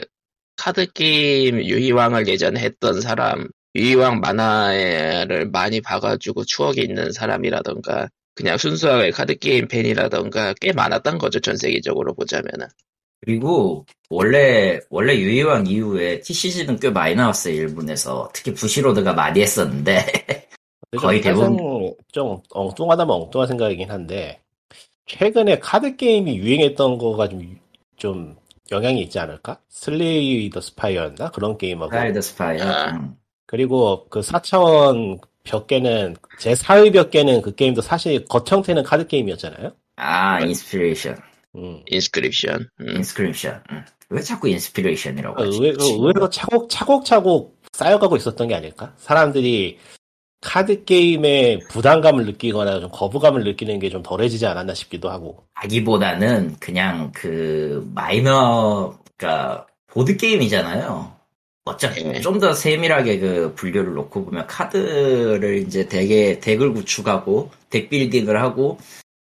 카드 0.62 0.86
게임 0.92 1.58
유희왕을 1.60 2.28
예전에 2.28 2.60
했던 2.60 3.00
사람, 3.00 3.48
유희왕 3.74 4.20
만화를 4.20 5.50
많이 5.50 5.80
봐가지고 5.80 6.44
추억이 6.44 6.82
있는 6.82 7.10
사람이라던가 7.10 8.08
그냥 8.36 8.56
순수하게 8.56 9.10
카드 9.10 9.36
게임 9.36 9.66
팬이라던가 9.66 10.54
꽤 10.60 10.72
많았던 10.72 11.18
거죠 11.18 11.40
전 11.40 11.56
세계적으로 11.56 12.14
보자면은. 12.14 12.68
그리고 13.22 13.84
원래 14.08 14.78
원래 14.88 15.16
유희왕 15.16 15.66
이후에 15.66 16.20
TCG는 16.20 16.78
꽤 16.78 16.90
많이 16.90 17.16
나왔어요 17.16 17.54
일본에서 17.54 18.30
특히 18.32 18.54
부시로드가 18.54 19.14
많이 19.14 19.40
했었는데 19.40 20.06
거의 20.96 21.20
대부분- 21.20 21.56
대부분 21.56 21.94
좀 22.12 22.40
엉뚱하다면 22.50 23.12
엉뚱한 23.16 23.48
생각이긴 23.48 23.90
한데 23.90 24.40
최근에 25.06 25.58
카드 25.58 25.96
게임이 25.96 26.36
유행했던 26.36 26.98
거가 26.98 27.28
좀, 27.28 27.58
좀 27.96 28.36
영향이 28.72 29.00
있지 29.02 29.18
않을까? 29.18 29.58
Slay 29.68 30.50
the 30.50 30.60
Spire였나 30.60 31.30
그런 31.30 31.56
게임하고 31.58 31.90
가이드 31.90 32.20
Spire 32.20 32.64
아. 32.64 32.90
음. 32.92 33.14
그리고 33.46 34.06
그 34.08 34.20
4차원 34.20 35.20
벽 35.44 35.66
깨는 35.66 36.16
제4의 36.38 36.54
벽 36.54 37.10
깨는 37.10 37.42
그 37.42 37.54
게임도 37.54 37.82
사실 37.82 38.24
겉형태는 38.24 38.82
카드 38.82 39.06
게임이었잖아요. 39.06 39.72
아 39.96 40.40
Inspiration 40.40 41.16
음. 41.56 41.82
Inscryption. 41.86 42.68
음. 42.80 42.88
Inscryption 42.96 43.62
음. 43.70 43.84
왜 44.10 44.20
자꾸 44.20 44.48
Inspiration이라고 44.48 45.36
그 45.36 45.42
하지? 45.42 45.56
의외, 45.56 45.72
그 45.72 45.84
의외로 45.84 46.28
차곡, 46.28 46.68
차곡차곡 46.68 47.62
쌓여가고 47.72 48.16
있었던 48.16 48.48
게 48.48 48.54
아닐까? 48.54 48.94
사람들이 48.98 49.78
카드 50.42 50.84
게임에 50.84 51.60
부담감을 51.70 52.26
느끼거나 52.26 52.80
좀 52.80 52.90
거부감을 52.92 53.44
느끼는 53.44 53.78
게 53.78 53.88
좀 53.88 54.02
덜해지지 54.02 54.44
않았나 54.46 54.74
싶기도 54.74 55.08
하고. 55.10 55.44
아기보다는 55.54 56.56
그냥 56.60 57.12
그 57.14 57.88
마이너 57.94 58.98
그러니까 59.16 59.66
보드 59.86 60.16
게임이잖아요. 60.16 61.12
어차피 61.64 62.02
네. 62.04 62.20
좀더 62.20 62.54
세밀하게 62.54 63.18
그 63.20 63.52
분류를 63.54 63.94
놓고 63.94 64.24
보면 64.24 64.46
카드를 64.48 65.58
이제 65.58 65.86
deck에 65.88 66.40
deck을 66.40 66.72
구축하고 66.72 67.50
deck 67.70 67.88
building을 67.88 68.42
하고 68.42 68.78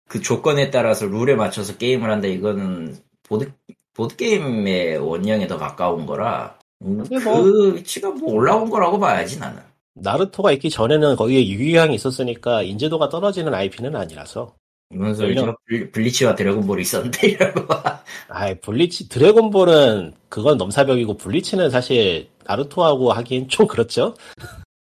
그 0.07 0.21
조건에 0.21 0.69
따라서 0.69 1.07
룰에 1.07 1.33
맞춰서 1.35 1.77
게임을 1.77 2.11
한다 2.11 2.27
이거는 2.27 2.95
보드 3.27 3.51
보드 3.95 4.15
게임의 4.15 4.97
원형에 4.99 5.47
더 5.47 5.57
가까운 5.57 6.05
거라 6.05 6.55
음, 6.83 7.03
그 7.09 7.15
뭐- 7.15 7.41
위치가 7.73 8.11
뭐 8.11 8.33
올라온 8.33 8.69
거라고 8.69 8.99
봐야지 8.99 9.39
나는. 9.39 9.59
나루토가 10.01 10.51
있기 10.53 10.69
전에는 10.69 11.15
거기에 11.15 11.47
유희왕이 11.47 11.95
있었으니까 11.95 12.61
인지도가 12.63 13.09
떨어지는 13.09 13.53
IP는 13.53 13.95
아니라서. 13.95 14.55
이런 14.89 15.13
소리죠. 15.15 15.55
블- 15.65 15.91
블리치와 15.91 16.35
드래곤볼이 16.35 16.81
있었는데 16.81 17.27
이라고. 17.27 17.61
아이, 18.29 18.57
블리치, 18.59 19.09
드래곤볼은 19.09 20.13
그건 20.29 20.57
넘사벽이고 20.57 21.17
블리치는 21.17 21.69
사실 21.69 22.29
나루토하고 22.45 23.11
하긴 23.11 23.49
좀 23.49 23.67
그렇죠? 23.67 24.15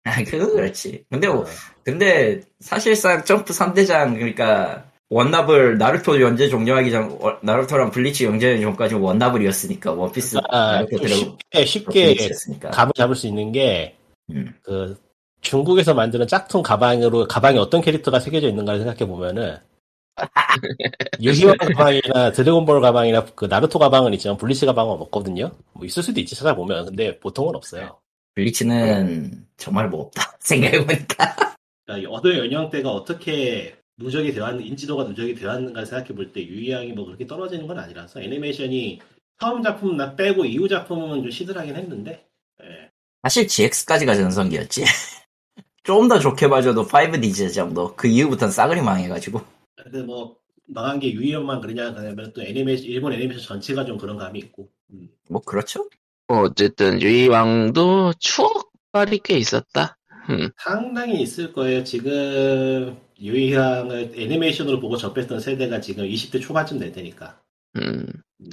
아, 0.04 0.22
그건 0.24 0.54
그렇지. 0.54 1.04
근데 1.10 1.26
뭐, 1.28 1.44
근데 1.82 2.40
사실상 2.60 3.24
점프 3.24 3.52
3대장 3.52 4.14
그러니까 4.14 4.84
원나블 5.08 5.76
나루토 5.78 6.20
연재 6.20 6.48
종료하기 6.48 6.90
전 6.92 7.18
어, 7.20 7.36
나루토랑 7.42 7.90
블리치 7.90 8.26
연재 8.26 8.60
전까지 8.60 8.94
원나블이었으니까 8.94 9.92
원피스 9.92 10.38
아, 10.50 10.72
나루토 10.74 10.96
좀 10.98 11.06
드래곤 11.08 11.38
쉽게, 11.66 12.14
쉽게. 12.14 12.68
감을 12.70 12.92
잡을 12.96 13.16
수 13.16 13.26
있는 13.26 13.50
게, 13.50 13.96
음. 14.32 14.54
그, 14.62 15.00
중국에서 15.40 15.94
만드는 15.94 16.26
짝퉁 16.26 16.62
가방으로, 16.62 17.26
가방에 17.26 17.58
어떤 17.58 17.80
캐릭터가 17.80 18.20
새겨져 18.20 18.48
있는가를 18.48 18.80
생각해 18.80 19.06
보면은, 19.06 19.56
유희왕 21.22 21.56
가방이나 21.56 22.32
드래곤볼 22.32 22.80
가방이나 22.80 23.24
그 23.34 23.46
나루토 23.46 23.78
가방은 23.78 24.12
있지만 24.14 24.36
블리치 24.36 24.66
가방은 24.66 24.92
없거든요? 25.02 25.52
뭐 25.72 25.86
있을 25.86 26.02
수도 26.02 26.20
있지, 26.20 26.34
찾아보면. 26.34 26.86
근데 26.86 27.18
보통은 27.20 27.54
없어요. 27.54 27.98
블리치는 28.34 29.46
정말 29.56 29.88
뭐 29.88 30.02
없다 30.06 30.36
생각해보니까 30.40 31.36
그러니까 31.86 32.10
어느 32.12 32.38
연령대가 32.38 32.90
어떻게 32.90 33.76
누적이 33.98 34.32
되었는 34.32 34.64
인지도가 34.64 35.04
누적이 35.04 35.34
되었는가 35.34 35.84
생각해 35.84 36.14
볼 36.14 36.32
때 36.32 36.46
유희왕이 36.46 36.92
뭐 36.92 37.04
그렇게 37.06 37.26
떨어지는 37.26 37.66
건 37.66 37.78
아니라서 37.78 38.22
애니메이션이 38.22 39.00
처음 39.40 39.62
작품 39.62 39.96
나 39.96 40.14
빼고 40.16 40.44
이후 40.44 40.68
작품은 40.68 41.22
좀 41.22 41.30
시들하긴 41.30 41.76
했는데 41.76 42.12
예. 42.12 42.29
사실 43.22 43.46
GX까지가 43.48 44.14
전성기였지. 44.14 44.84
좀더 45.82 46.18
좋게 46.18 46.48
봐줘도 46.48 46.86
5D즈 46.86 47.52
정도. 47.54 47.94
그 47.96 48.08
이후부터는 48.08 48.52
싸그리 48.52 48.82
망해가지고. 48.82 49.40
근데 49.76 50.02
뭐 50.02 50.36
망한 50.66 51.00
게 51.00 51.12
유희양만 51.12 51.60
그러냐 51.60 51.94
그러면 51.94 52.32
또 52.34 52.42
애니메이션 52.42 52.86
일본 52.86 53.12
애니메이션 53.12 53.42
전체가 53.42 53.84
좀 53.84 53.98
그런 53.98 54.16
감이 54.16 54.38
있고 54.38 54.68
음. 54.92 55.08
뭐 55.28 55.40
그렇죠. 55.40 55.88
뭐 56.28 56.42
어쨌든 56.42 57.00
유희왕도 57.02 58.14
추억발이 58.18 59.20
꽤 59.24 59.36
있었다. 59.36 59.96
음. 60.28 60.50
상당히 60.58 61.20
있을 61.22 61.52
거예요. 61.52 61.82
지금 61.82 62.96
유희양을 63.20 64.12
애니메이션으로 64.16 64.80
보고 64.80 64.96
접했던 64.96 65.40
세대가 65.40 65.80
지금 65.80 66.04
20대 66.04 66.40
초반쯤 66.40 66.78
될 66.78 66.92
테니까. 66.92 67.40
음. 67.76 68.06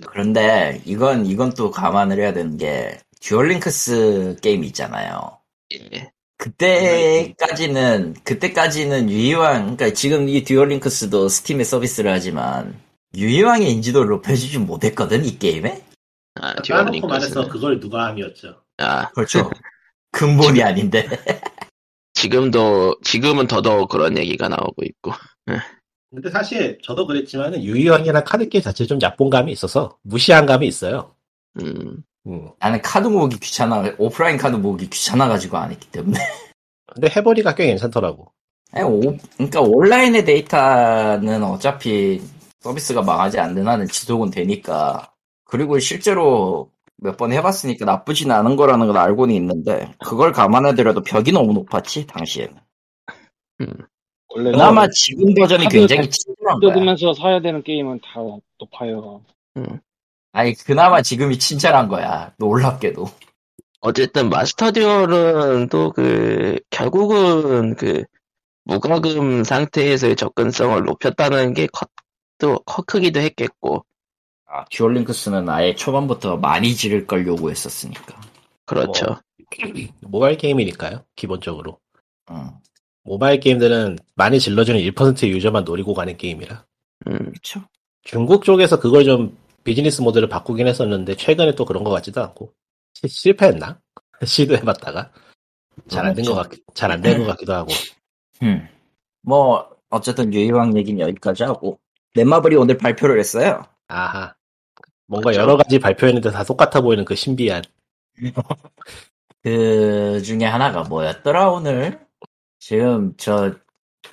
그런데 0.07 0.81
이건 0.85 1.25
이건 1.25 1.53
또 1.53 1.71
감안을 1.71 2.19
해야 2.19 2.33
되는 2.33 2.57
게 2.57 2.99
Duel 3.21 3.73
Links 3.73 4.37
게임 4.41 4.63
있잖아요. 4.65 5.39
예. 5.73 6.11
그때까지는 6.37 8.15
그때까지는 8.23 9.09
유희왕 9.09 9.75
그러니까 9.75 9.93
지금 9.93 10.29
이 10.29 10.43
Duel 10.43 10.75
Links도 10.75 11.29
Steam에 11.29 11.63
서비스를 11.63 12.11
하지만 12.11 12.79
유희왕의 13.15 13.71
인지도를 13.71 14.09
높여주지 14.09 14.59
못했거든 14.59 15.25
이 15.25 15.39
게임에. 15.39 15.83
아, 16.35 16.53
까놓고 16.53 17.07
말해서 17.07 17.33
Duel 17.33 17.38
Links는. 17.38 17.49
그걸 17.49 17.79
누가 17.79 18.05
함이었죠. 18.07 18.61
아, 18.77 19.09
그렇죠. 19.11 19.49
근본이 20.11 20.61
아닌데. 20.63 21.07
지금도, 22.13 22.97
지금은 23.03 23.47
더더욱 23.47 23.89
그런 23.89 24.17
얘기가 24.17 24.47
나오고 24.49 24.83
있고. 24.83 25.11
근데 26.09 26.29
사실 26.31 26.79
저도 26.83 27.05
그랬지만 27.05 27.61
유희왕이랑 27.61 28.23
카드 28.23 28.47
게임 28.49 28.61
자체 28.61 28.85
좀 28.85 28.99
얕본 29.01 29.31
감이 29.31 29.51
있어서 29.51 29.97
무시한 30.03 30.45
감이 30.45 30.67
있어요. 30.67 31.15
음. 31.61 32.03
음. 32.27 32.49
나는 32.59 32.81
카드 32.81 33.07
모으기 33.07 33.39
귀찮아 33.39 33.83
오프라인 33.97 34.37
카드 34.37 34.55
모으기 34.55 34.89
귀찮아가지고 34.89 35.57
안 35.57 35.71
했기 35.71 35.89
때문에. 35.91 36.19
근데 36.93 37.09
해보니까 37.15 37.55
꽤 37.55 37.67
괜찮더라고. 37.67 38.31
아니, 38.73 38.83
오- 38.85 39.15
그러니까 39.37 39.61
온라인의 39.61 40.25
데이터는 40.25 41.43
어차피 41.43 42.21
서비스가 42.59 43.01
망하지 43.01 43.39
않는 43.39 43.67
한은 43.67 43.87
지속은 43.87 44.31
되니까. 44.31 45.11
그리고 45.45 45.79
실제로 45.79 46.69
몇 46.99 47.15
번 47.15 47.31
해봤으니까 47.31 47.85
나쁘진 47.85 48.31
않은 48.31 48.55
거라는 48.55 48.87
걸 48.87 48.97
알고는 48.97 49.33
있는데 49.35 49.93
그걸 49.99 50.31
감안하더라도 50.31 51.01
벽이 51.03 51.31
너무 51.31 51.53
높았지 51.53 52.07
당시에는. 52.07 52.55
원래 54.29 54.51
그나마 54.51 54.87
지금 54.91 55.33
버전이 55.35 55.67
굉장히 55.69 56.09
친절한 56.09 56.59
거야. 56.59 56.73
뜯으면서 56.73 57.13
사야 57.13 57.39
되는 57.39 57.61
게임은 57.63 57.99
다 58.01 58.19
높아요. 58.59 59.21
아니 60.37 60.53
그나마 60.53 61.01
지금이 61.01 61.39
친절한 61.39 61.87
거야. 61.87 62.31
놀랍게도. 62.37 63.09
어쨌든 63.79 64.29
마스터 64.29 64.71
듀얼은 64.71 65.67
또 65.69 65.91
그, 65.91 66.59
결국은 66.69 67.73
그, 67.73 68.03
무과금 68.63 69.43
상태에서의 69.43 70.15
접근성을 70.15 70.79
높였다는 70.83 71.55
게 71.55 71.65
컸, 71.73 71.89
또, 72.37 72.59
커 72.67 72.83
크기도 72.83 73.19
했겠고. 73.19 73.83
아, 74.45 74.63
듀얼링크스는 74.65 75.49
아예 75.49 75.73
초반부터 75.73 76.37
많이 76.37 76.75
지를 76.75 77.07
걸 77.07 77.25
요구했었으니까. 77.25 78.21
그렇죠. 78.67 79.19
모바일 80.01 80.37
게임이니까요, 80.37 81.03
기본적으로. 81.15 81.79
응. 82.29 82.51
모바일 83.03 83.39
게임들은 83.39 83.97
많이 84.13 84.39
질러주는 84.39 84.79
1%의 84.81 85.31
유저만 85.31 85.63
노리고 85.63 85.95
가는 85.95 86.15
게임이라. 86.15 86.63
음. 87.07 87.17
그렇죠. 87.17 87.61
중국 88.03 88.43
쪽에서 88.43 88.79
그걸 88.79 89.03
좀 89.03 89.35
비즈니스 89.67 90.01
모델을 90.01 90.29
바꾸긴 90.29 90.65
했었는데 90.67 91.15
최근에 91.17 91.53
또 91.55 91.65
그런 91.65 91.83
것 91.83 91.89
같지도 91.91 92.21
않고 92.23 92.53
시- 92.93 93.07
실패했나? 93.09 93.79
시도해봤다가 94.25 95.11
잘 95.89 96.05
안 96.07 96.15
된 96.15 96.23
것 96.25 96.33
같, 96.35 96.49
잘 96.73 96.89
안 96.91 97.01
된 97.01 97.19
것 97.19 97.25
같기도 97.27 97.53
하고. 97.53 97.71
음. 98.43 98.67
뭐 99.21 99.69
어쨌든 99.89 100.33
유희왕 100.33 100.77
얘기는 100.77 100.99
여기까지 100.99 101.43
하고 101.43 101.79
넷마블이 102.15 102.55
오늘 102.55 102.77
발표를 102.77 103.19
했어요. 103.19 103.63
아하. 103.89 104.33
뭔가 105.05 105.31
그렇죠. 105.31 105.41
여러 105.41 105.57
가지 105.57 105.79
발표했는데 105.79 106.31
다 106.31 106.43
똑같아 106.45 106.79
보이는 106.81 107.03
그 107.05 107.13
신비한. 107.15 107.61
그 109.43 110.21
중에 110.23 110.45
하나가 110.45 110.83
뭐였더라 110.83 111.49
오늘? 111.51 111.99
지금 112.59 113.15
저 113.17 113.53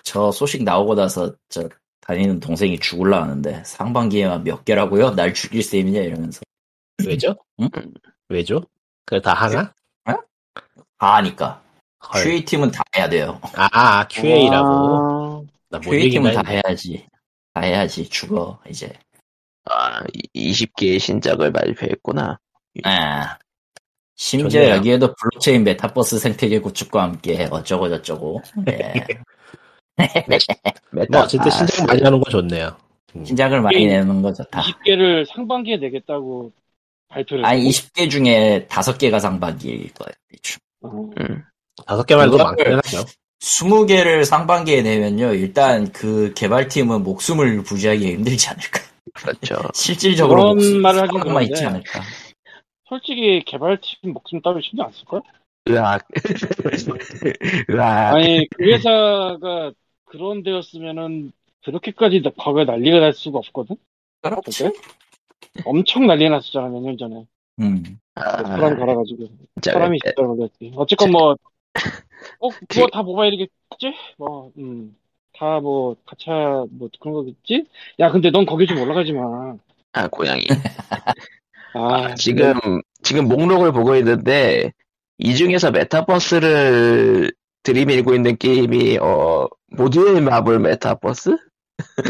저 0.02 0.32
소식 0.32 0.64
나오고 0.64 0.94
나서 0.96 1.34
저 1.48 1.68
다니는 2.06 2.40
동생이 2.40 2.78
죽을라 2.78 3.22
하는데 3.22 3.62
상반기에만 3.64 4.44
몇 4.44 4.64
개라고요? 4.64 5.10
날 5.10 5.32
죽일 5.32 5.62
셈이냐 5.62 6.00
이러면서 6.00 6.40
왜죠? 7.04 7.34
응? 7.60 7.68
왜죠? 8.28 8.62
그래 9.06 9.20
다 9.20 9.34
하나? 9.34 9.72
다 10.98 11.16
하니까 11.16 11.62
헐. 12.12 12.22
QA 12.22 12.44
팀은 12.44 12.70
다 12.70 12.82
해야 12.96 13.08
돼요. 13.08 13.40
아, 13.54 13.68
아, 13.72 14.08
QA라고. 14.08 14.66
아, 14.68 15.52
나못 15.70 15.84
QA 15.84 16.10
팀은 16.10 16.34
다. 16.34 16.42
해야지. 16.46 17.06
다 17.52 17.62
해야지 17.62 18.08
죽어 18.08 18.58
이제. 18.68 18.92
아, 19.64 20.02
20개의 20.34 20.98
신작을 20.98 21.52
발표했구나. 21.52 22.38
아. 22.84 23.38
심지어 24.16 24.48
좋네요. 24.48 24.76
여기에도 24.76 25.14
블록체인 25.14 25.64
메타버스 25.64 26.18
생태계 26.18 26.60
구축과 26.60 27.02
함께 27.02 27.48
어쩌고 27.50 27.88
저쩌고. 27.88 28.42
예. 28.68 28.92
메타, 29.96 31.08
뭐 31.10 31.20
어쨌든 31.22 31.46
아, 31.46 31.50
신작 31.50 31.86
많이 31.86 32.02
하는 32.02 32.20
거 32.20 32.30
좋네요. 32.30 32.76
음. 33.16 33.24
신작을 33.24 33.60
많이 33.60 33.76
게임 33.76 33.88
내는 33.88 34.22
거 34.22 34.32
좋다. 34.32 34.62
20개를 34.62 35.24
상반기에 35.26 35.76
내겠다고 35.76 36.52
발표를 37.08 37.44
아니 37.46 37.60
했고. 37.68 37.70
20개 37.70 38.10
중에 38.10 38.66
5개가 38.68 39.20
상반기일 39.20 39.92
거예요. 39.94 40.12
대충. 40.30 40.58
어, 40.82 41.10
음, 41.20 41.42
다섯 41.86 42.04
개 42.04 42.16
말고 42.16 42.36
그거를- 42.36 42.42
많긴 42.44 42.74
하죠. 42.76 43.04
20개를 43.40 44.24
상반기에 44.24 44.82
내면요. 44.82 45.32
일단 45.34 45.92
그 45.92 46.32
개발팀은 46.34 47.02
목숨을 47.04 47.62
부지하기 47.62 48.14
힘들지 48.14 48.48
않을까. 48.48 48.80
그렇죠. 49.12 49.56
실질적으로 49.74 50.40
그런 50.42 50.56
목숨 50.56 50.80
말을 50.82 51.02
하긴 51.02 51.20
그런데. 51.20 51.44
있지 51.44 51.64
않을까. 51.64 52.00
솔직히 52.88 53.42
개발팀 53.46 54.12
목숨 54.12 54.40
따위 54.40 54.60
신경 54.62 54.86
안 54.86 54.92
쓸걸? 54.92 55.20
으악. 55.68 56.06
으악. 57.70 58.14
아니 58.14 58.46
그 58.50 58.64
회사가 58.64 59.72
그런 60.14 60.42
데였으면은 60.42 61.32
그렇게까지 61.64 62.22
나- 62.22 62.30
과거에 62.36 62.64
난리가 62.64 63.00
날 63.00 63.12
수가 63.12 63.38
없거든? 63.38 63.76
그렇지. 64.22 64.70
엄청 65.64 66.06
난리 66.06 66.28
났었잖아 66.28 66.68
몇 66.68 66.80
년 66.82 66.96
전에 66.98 67.26
음. 67.60 67.82
아, 68.14 68.44
사람 68.44 68.76
갈아가지고 68.76 69.28
진짜 69.54 69.72
사람이 69.72 69.96
에- 70.06 70.12
진짜 70.14 70.26
걸렸지 70.26 70.72
어쨌건 70.76 71.10
뭐 71.12 71.36
어, 72.38 72.48
그거 72.68 72.88
다 72.92 73.02
모바일이겠지? 73.02 73.52
뭐, 74.18 74.52
음, 74.58 74.96
다 75.36 75.60
뭐, 75.60 75.96
가차, 76.06 76.64
뭐, 76.70 76.88
그런 77.00 77.14
거겠지? 77.14 77.66
야, 78.00 78.10
근데 78.10 78.30
넌 78.30 78.44
거기 78.46 78.66
좀 78.66 78.78
올라가지 78.80 79.12
마. 79.12 79.56
아, 79.92 80.08
고양이. 80.08 80.44
아, 81.72 82.14
지금, 82.14 82.54
지금 83.02 83.28
목록을 83.28 83.72
보고 83.72 83.96
있는데, 83.96 84.72
이 85.18 85.34
중에서 85.34 85.70
메타버스를 85.70 87.32
들이밀고 87.64 88.14
있는 88.14 88.36
게임이, 88.36 88.98
어, 88.98 89.48
모두의 89.68 90.20
마블 90.20 90.60
메타버스? 90.60 91.36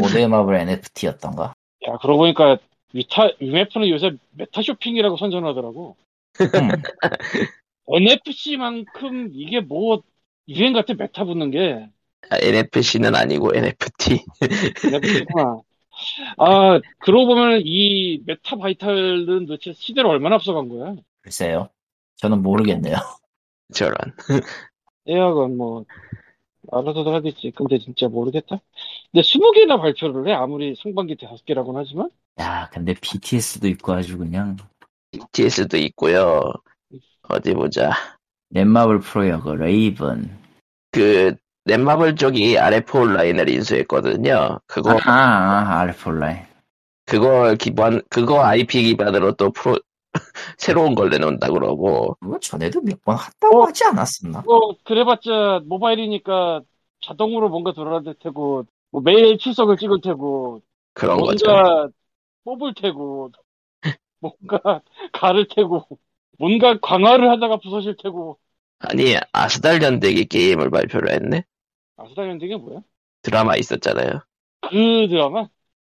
모드의 0.01 0.29
마블 0.29 0.57
NFT였던가? 0.57 1.55
야, 1.89 1.97
그러고 2.03 2.19
보니까, 2.19 2.59
위타, 2.93 3.31
위메프는 3.41 3.89
요새 3.89 4.13
meta 4.33 4.63
쇼핑이라고 4.63 5.17
선전하더라고. 5.17 5.97
음. 6.41 6.69
NFC만큼 7.89 9.31
이게 9.33 9.61
뭐, 9.61 10.03
유행 10.49 10.73
같아, 10.73 10.95
meta 10.95 11.25
붙는 11.25 11.51
게. 11.51 11.89
아, 12.31 12.37
NFC는 12.41 13.15
아니고 13.15 13.55
NFT. 13.55 14.25
NFC구나. 14.85 15.61
아, 16.39 16.81
그러고 16.99 17.27
보면 17.27 17.63
이 17.65 18.21
메타 18.27 18.57
바이탈은 18.57 19.47
도대체 19.47 19.73
시대를 19.73 20.11
얼마나 20.11 20.35
앞서간 20.35 20.69
거야? 20.69 20.97
글쎄요. 21.23 21.69
저는 22.17 22.43
모르겠네요. 22.43 22.97
저런. 23.73 23.95
예약은 25.07 25.57
뭐 25.57 25.85
알아서들 26.73 27.13
하겠지. 27.13 27.53
근데 27.55 27.79
진짜 27.79 28.09
모르겠다. 28.09 28.61
근데 29.13 29.23
20개나 29.23 29.81
발표를 29.81 30.29
해. 30.29 30.33
아무리 30.33 30.75
상반기 30.77 31.17
다섯 31.17 31.45
개라고는 31.45 31.81
하지만 31.81 32.11
야, 32.41 32.69
근데 32.73 32.95
BTS도 32.95 33.69
있고 33.69 33.93
아주 33.93 34.19
그냥 34.19 34.57
BTS도 35.13 35.77
있고요. 35.79 36.43
어디 37.29 37.55
보자. 37.55 37.91
넷마블 38.51 39.01
프로야그 39.01 39.51
레이븐. 39.51 40.31
그, 40.91 41.35
넷마블 41.65 42.17
쪽이 42.17 42.59
RF 42.59 42.99
온라인을 42.99 43.49
인수했거든요. 43.49 44.61
그거, 44.67 44.99
아, 45.05 45.11
아, 45.11 45.81
알폴라인. 45.81 46.43
그거 47.07 47.55
기반, 47.55 48.03
그거 48.11 48.43
IP 48.43 48.83
기반으로 48.83 49.33
또 49.33 49.51
프로, 49.51 49.79
새로운 50.59 50.95
걸 50.95 51.11
내놓는다 51.11 51.49
그러고, 51.51 52.17
그거 52.21 52.39
전에도 52.41 52.81
몇 52.83 53.01
번 53.05 53.19
했다고 53.19 53.63
어? 53.63 53.67
하지 53.67 53.85
않았었나? 53.85 54.45
뭐 54.45 54.77
그래봤자 54.85 55.63
모바일이니까 55.67 56.63
자동으로 57.01 57.49
뭔가 57.49 57.73
돌아갈 57.73 58.15
테고 58.15 58.65
뭐 58.91 59.01
매일 59.03 59.39
출석을 59.39 59.77
찍을 59.79 60.01
테고 60.03 60.63
그런 60.95 61.19
거죠. 61.23 61.47
뭔가 61.47 61.89
뽑을 62.45 62.75
테고 62.75 63.33
뭔가 64.21 64.83
가를 65.15 65.49
테고 65.49 65.87
뭔가 66.39 66.79
강화를 66.81 67.31
하다가 67.31 67.59
부서질 67.59 67.97
테고 67.99 68.39
아니, 68.79 69.17
아스달 69.33 69.83
연대기 69.83 70.27
게임을 70.27 70.71
발표를 70.71 71.11
했네? 71.13 71.43
아스달 71.97 72.29
연대게 72.29 72.57
뭐야? 72.57 72.83
드라마 73.23 73.57
있었잖아요. 73.57 74.21
그 74.61 75.07
드라마? 75.09 75.49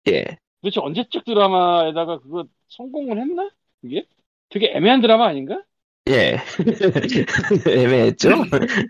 예. 0.08 0.38
도대체 0.62 0.80
언제적 0.80 1.24
드라마에다가 1.24 2.18
그거 2.20 2.46
성공을 2.68 3.18
했나? 3.20 3.50
그게? 3.80 4.04
되게 4.48 4.72
애매한 4.74 5.00
드라마 5.00 5.26
아닌가? 5.28 5.60
예. 6.08 6.38
애매했죠? 7.68 8.30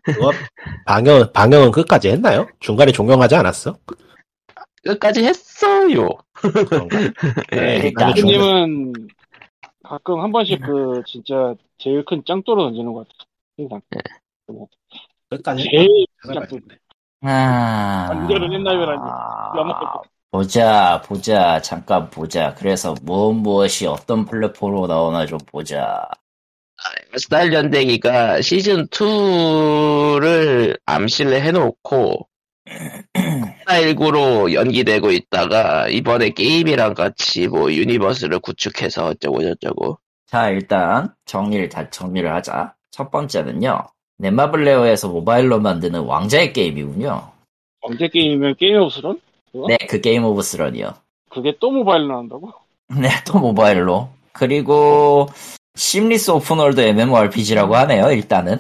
그거 0.05 0.31
방영, 0.87 1.33
방영은 1.33 1.71
끝까지 1.71 2.09
했나요? 2.09 2.47
중간에 2.61 2.93
종영하지 2.93 3.35
않았어? 3.35 3.77
끝까지 4.83 5.25
했어요. 5.25 6.09
그런가? 6.33 6.97
예. 7.55 7.81
일단 7.85 8.15
중간- 8.15 8.15
교수님은 8.15 8.93
가끔 9.83 10.21
한 10.21 10.33
번씩 10.33 10.61
그 10.63 11.03
진짜 11.07 11.55
제일 11.79 12.05
큰 12.05 12.23
짱돌로 12.25 12.63
던지는 12.65 12.93
것 12.93 13.07
같아. 13.09 13.25
항상. 13.59 13.83
끝까지 15.29 15.65
제일. 15.71 15.89
되겠네. 16.23 16.79
아. 17.23 18.07
완전은 18.11 18.53
옛날이라니. 18.53 18.99
아, 19.03 19.53
보자, 20.31 21.03
보자, 21.05 21.61
잠깐 21.61 22.09
보자. 22.09 22.55
그래서 22.55 22.95
무엇 23.03 23.33
무엇이 23.35 23.87
어떤 23.87 24.25
플랫폼으로 24.25 24.87
나오나 24.87 25.27
좀 25.27 25.39
보자. 25.47 26.07
아스달 27.13 27.53
연대기가 27.53 28.41
시즌 28.41 28.87
2를 28.87 30.79
암시를 30.87 31.43
해놓고 31.43 32.29
19로 33.67 34.53
연기되고 34.53 35.11
있다가 35.11 35.89
이번에 35.89 36.31
게임이랑 36.31 36.95
같이 36.95 37.49
뭐 37.49 37.73
universe를 37.73 38.39
구축해서 38.39 39.09
어쩌고 39.09 39.43
저쩌고 39.43 39.99
자, 40.27 40.49
일단 40.49 41.13
정리를 41.25 41.69
다 41.69 41.91
정리를 41.91 42.33
하자. 42.33 42.75
첫 42.93 43.11
번째는요. 43.11 43.83
넷마블레어에서 44.19 45.09
모바일로 45.09 45.59
만드는 45.59 46.01
왕좌의 46.03 46.53
게임이군요. 46.53 47.33
왕좌의 47.81 48.07
게임이면 48.07 48.55
Game 48.57 48.77
of 48.77 48.86
Thrones? 48.86 49.21
네, 49.53 49.77
그 49.89 50.01
Game 50.01 50.25
of 50.25 50.43
Thrones요. 50.43 50.95
그게 51.31 51.57
또 51.61 51.71
모바일로 51.71 52.09
나온다고? 52.09 52.53
네, 52.89 53.09
또 53.27 53.39
모바일로. 53.39 54.09
그리고 54.33 55.29
seamless 55.75 56.31
open 56.31 56.53
world 56.53 56.81
MMORPG라고 56.81 57.77
하네요. 57.77 58.11
일단은 58.11 58.59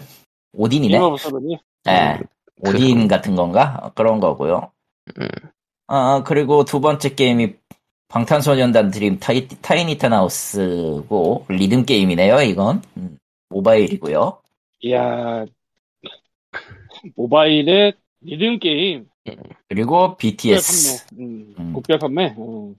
오딘이네. 0.52 0.92
Game 0.92 1.02
of 1.02 1.16
Thrones? 1.16 1.58
네, 1.84 2.18
오딘 2.60 3.08
같은 3.08 3.34
건가? 3.36 3.80
어, 3.82 3.92
그런 3.94 4.20
거고요. 4.20 4.70
음. 5.18 5.28
아, 5.86 6.22
그리고 6.24 6.64
두 6.64 6.80
번째 6.80 7.14
게임이 7.14 7.54
방탄소년단 8.08 8.90
Dream 8.90 9.18
Ti-, 9.18 9.46
TinyTAN 9.48 10.12
House고 10.12 11.46
리듬 11.48 11.84
게임이네요. 11.84 12.42
이건 12.42 12.82
음, 12.96 13.18
모바일이고요. 13.48 14.40
이야. 14.82 15.44
모바일의 17.16 17.94
리듬 18.20 18.58
게임. 18.58 19.09
그리고 19.68 20.08
국별 20.08 20.16
BTS. 20.16 21.08
판매. 21.10 21.24
음, 21.24 21.54
음. 21.58 21.82
판매. 22.00 22.34
어. 22.36 22.74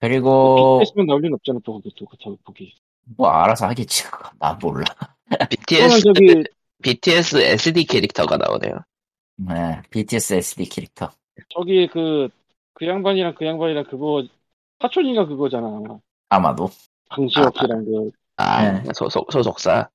그리고 0.00 0.80
BTS만 0.80 1.06
나올 1.06 1.22
리는 1.22 1.34
없잖아, 1.34 1.60
또, 1.64 1.80
또, 1.96 2.06
또, 2.22 2.36
보기. 2.44 2.74
뭐 3.16 3.28
알아서 3.28 3.66
하겠지. 3.66 4.04
나 4.38 4.58
몰라. 4.60 4.84
BTS 5.48 6.00
저기, 6.02 6.44
BTS 6.82 7.36
SD 7.38 7.84
캐릭터가 7.84 8.36
나오네요. 8.36 8.80
네, 9.36 9.80
BTS 9.90 10.34
SD 10.34 10.68
캐릭터. 10.68 11.10
저기 11.48 11.88
그, 11.88 12.28
그 12.74 12.86
양반이랑 12.86 13.34
그 13.34 13.46
양반이랑 13.46 13.84
그거, 13.84 14.24
사촌인가 14.80 15.26
그거잖아. 15.26 15.80
아마도. 16.28 16.68
강지혁이랑 17.10 17.84
그, 17.84 18.10
아 18.36 18.72
네. 18.72 18.82
소속 18.94 19.30
소속사. 19.32 19.88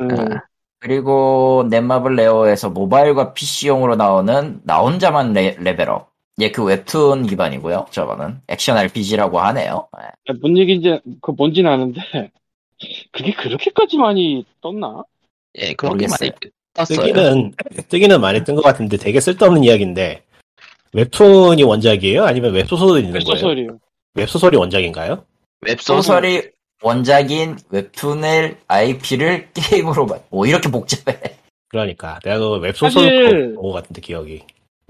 음, 0.00 0.08
아, 0.10 0.42
그리고 0.84 1.66
넷마블 1.70 2.14
레어에서 2.14 2.68
모바일과 2.68 3.32
PC용으로 3.32 3.96
나오는 3.96 4.60
나 4.64 4.80
혼자만 4.80 5.32
레, 5.32 5.56
레벨업. 5.58 6.12
예, 6.40 6.50
그 6.50 6.62
웹툰 6.62 7.26
기반이고요. 7.26 7.86
저거는 7.90 8.42
액션 8.48 8.76
RPG라고 8.76 9.40
하네요. 9.40 9.88
예. 9.98 10.04
야, 10.04 10.36
뭔 10.42 10.58
얘기인지 10.58 11.00
그 11.22 11.30
뭔지는 11.30 11.70
아는데 11.70 12.02
그게 13.12 13.32
그렇게까지 13.32 13.96
많이 13.96 14.44
떴나? 14.60 15.04
예, 15.54 15.72
그렇게 15.72 16.06
모르겠어요. 16.06 16.28
많이 16.28 16.52
떴어요. 16.74 16.98
뜨기는 16.98 17.52
뜨기는 17.88 18.20
많이 18.20 18.44
뜬 18.44 18.54
것 18.54 18.60
같은데 18.60 18.98
되게 18.98 19.20
쓸데없는 19.20 19.64
이야기인데 19.64 20.22
웹툰이 20.92 21.62
원작이에요? 21.62 22.24
아니면 22.24 22.52
웹소설이 22.52 23.00
있는 23.06 23.18
거예요? 23.24 23.40
소설이요. 23.40 23.78
웹소설이 24.16 24.58
원작인가요? 24.58 25.24
웹소설 25.62 25.96
소설이 25.96 26.42
원작인 26.82 27.56
웹툰을 27.70 28.58
IP를 28.68 29.48
게임으로 29.54 30.06
만. 30.06 30.20
오 30.30 30.46
이렇게 30.46 30.70
복잡해. 30.70 31.38
그러니까 31.68 32.18
내가 32.22 32.38
그 32.38 32.58
웹소설 32.58 33.54
본것 33.54 33.72
같은데 33.72 34.00
기억이. 34.00 34.42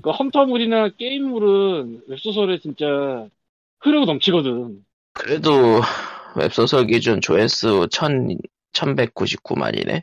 그 0.02 0.10
험터물이나 0.10 0.90
게임물은 0.98 2.02
웹소설에 2.08 2.58
진짜 2.60 2.84
흐르고 3.80 4.04
넘치거든. 4.06 4.84
그래도 5.12 5.80
웹소설 6.36 6.86
기준 6.86 7.20
조회수 7.20 7.88
1000, 7.90 8.38
1199만이네. 8.72 10.02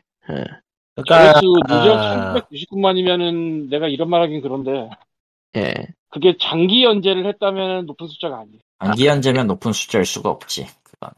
그러니까 0.94 1.04
조회수 1.04 1.40
누적 1.68 1.98
아, 1.98 2.34
399만이면은 2.34 3.68
내가 3.70 3.88
이런 3.88 4.08
말하긴 4.10 4.40
그런데 4.40 4.88
예. 5.56 5.74
그게 6.08 6.36
장기 6.40 6.84
연재를 6.84 7.26
했다면 7.26 7.86
높은 7.86 8.06
숫자가 8.06 8.40
아니에요. 8.40 8.58
단기 8.78 9.06
연재면 9.06 9.46
높은 9.46 9.72
숫자일 9.72 10.04
수가 10.04 10.30
없지. 10.30 10.66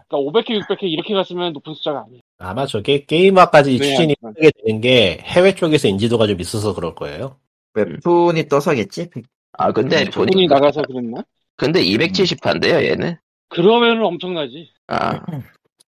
그러니까 0.09 0.41
500회, 0.41 0.61
600회 0.61 0.83
이렇게 0.85 1.15
갔으면 1.15 1.53
높은 1.53 1.75
숫자가 1.75 2.05
아니에요. 2.07 2.21
아마 2.39 2.67
저게 2.67 3.05
게임화까지 3.05 3.79
네, 3.79 3.79
추진이 3.79 4.15
아니면. 4.23 4.35
하게 4.37 4.51
되는 4.65 4.81
게 4.81 5.19
해외 5.23 5.55
쪽에서 5.55 5.89
인지도가 5.89 6.27
좀 6.27 6.41
있어서 6.41 6.75
그럴 6.75 6.95
거예요. 6.95 7.37
웹툰이 7.75 8.49
떠서겠지. 8.49 9.11
아, 9.53 9.73
근데 9.73 10.05
돈이 10.05 10.33
보니까, 10.33 10.55
나가서 10.57 10.83
그랬나? 10.83 11.23
근데 11.57 11.83
270판대요, 11.83 12.85
얘는. 12.85 13.17
그러면은 13.49 14.05
엄청나지. 14.05 14.71
아, 14.89 15.21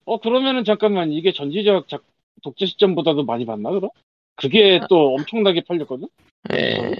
어 0.06 0.18
그러면은 0.18 0.64
잠깐만 0.64 1.12
이게 1.12 1.32
전지적 1.32 1.88
작- 1.88 2.02
독자 2.42 2.66
시점보다도 2.66 3.24
많이 3.24 3.44
받나 3.44 3.70
그럼? 3.70 3.90
그게 4.36 4.80
또 4.88 5.14
엄청나게 5.14 5.62
팔렸거든? 5.68 6.08
예. 6.52 6.94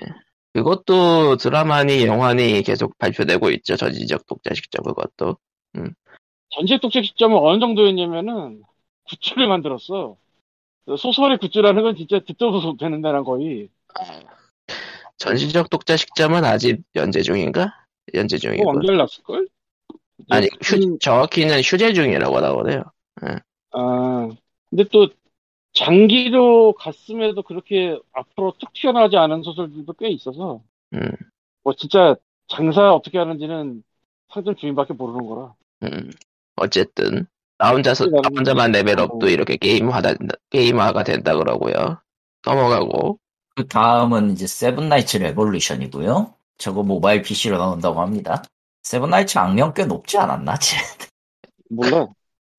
그것도 0.53 1.37
드라마니 1.37 2.05
영화니 2.07 2.63
계속 2.63 2.99
발표되고 2.99 3.51
있죠. 3.53 3.77
전지적 3.77 4.27
독자 4.27 4.53
시점 4.55 4.85
그것도. 4.85 5.37
전지적 6.51 6.81
독자 6.81 7.03
시점은 7.03 7.39
어느 7.39 7.61
정도였냐면은 7.61 8.63
굿즈를 9.09 9.49
만들었어. 9.49 10.17
소설의 10.99 11.39
굿즈라는 11.39 11.83
건 11.83 11.97
진짜 11.97 12.21
듣도 12.21 12.53
보도 12.53 12.77
되는 12.77 13.03
데랑 13.03 13.25
거의 13.25 13.71
전지적 15.19 15.71
독자 15.71 15.97
시점은 15.97 16.45
아직 16.45 16.83
연재 16.97 17.23
중인가? 17.23 17.75
연재 18.15 18.39
그거 18.39 18.49
중이고. 18.49 18.69
완결 18.69 18.97
났을걸? 18.97 19.49
아니, 20.31 20.47
예, 20.47 20.51
휴, 20.63 20.99
정확히는 20.99 21.61
휴재 21.63 21.93
중이라고 21.93 22.41
나오네요. 22.41 22.85
아 23.73 24.29
근데 24.71 24.85
또 24.93 25.09
장기로 25.73 26.75
갔음에도 26.75 27.43
그렇게 27.43 27.99
앞으로 28.13 28.55
툭 28.59 28.73
튀어나오지 28.73 29.17
않은 29.17 29.43
소설들도 29.43 29.93
꽤 29.95 30.09
있어서 30.09 30.63
음, 30.95 31.11
뭐 31.63 31.75
진짜 31.75 32.17
장사 32.49 32.93
어떻게 32.93 33.19
하는지는 33.19 33.83
상점 34.29 34.57
주인밖에 34.57 34.95
모르는 34.95 35.27
거라. 35.27 35.55
음. 35.83 36.11
어쨌든, 36.57 37.27
나 37.59 37.71
혼자서, 37.71 38.07
나 38.07 38.21
혼자만 38.35 38.73
레벨업도 38.73 39.27
어. 39.27 39.29
이렇게 39.29 39.57
게임화다, 39.57 40.15
게임화가 40.51 41.05
된다 41.05 41.37
그러고요. 41.37 42.01
넘어가고. 42.45 43.19
그 43.57 43.67
다음은 43.67 44.31
이제 44.33 44.47
세븐나이츠 44.47 45.19
Revolution이고요. 45.19 46.35
저거 46.59 46.83
모바일 46.83 47.23
PC로 47.23 47.59
나온다고 47.59 48.01
합니다. 48.01 48.43
세븐나이츠 48.83 49.39
악명 49.39 49.75
꽤 49.75 49.85
높지 49.85 50.17
않았나? 50.19 50.57
쟤? 50.59 50.77
몰라. 51.69 52.07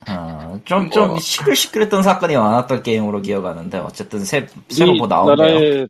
어, 0.09 0.59
좀, 0.65 0.89
좀 0.89 1.07
뭐. 1.09 1.19
시끌시끌했던 1.19 2.01
사건이 2.03 2.35
많았던 2.35 2.81
게임으로 2.83 3.21
기억하는데, 3.21 3.77
어쨌든 3.79 4.19
새, 4.25 4.47
새로 4.69 4.93
뭐이 4.95 5.07
나오네요. 5.07 5.35
나라에 5.35 5.87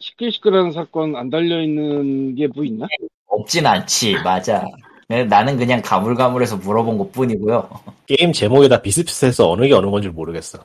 시끌시끌한 0.00 0.72
사건 0.72 1.14
안 1.16 1.30
달려 1.30 1.62
있는 1.62 2.34
게 2.34 2.48
뭐 2.48 2.64
있나? 2.64 2.86
없진 3.26 3.64
않지, 3.66 4.14
맞아. 4.24 4.64
네, 5.12 5.24
나는 5.24 5.58
그냥 5.58 5.82
가물가물해서 5.84 6.56
물어본 6.56 6.96
것 6.96 7.12
뿐이고요. 7.12 7.68
게임 8.06 8.32
제목이 8.32 8.70
다 8.70 8.80
비슷비슷해서 8.80 9.50
어느 9.50 9.66
게 9.66 9.74
어느 9.74 9.90
건지 9.90 10.08
모르겠어. 10.08 10.60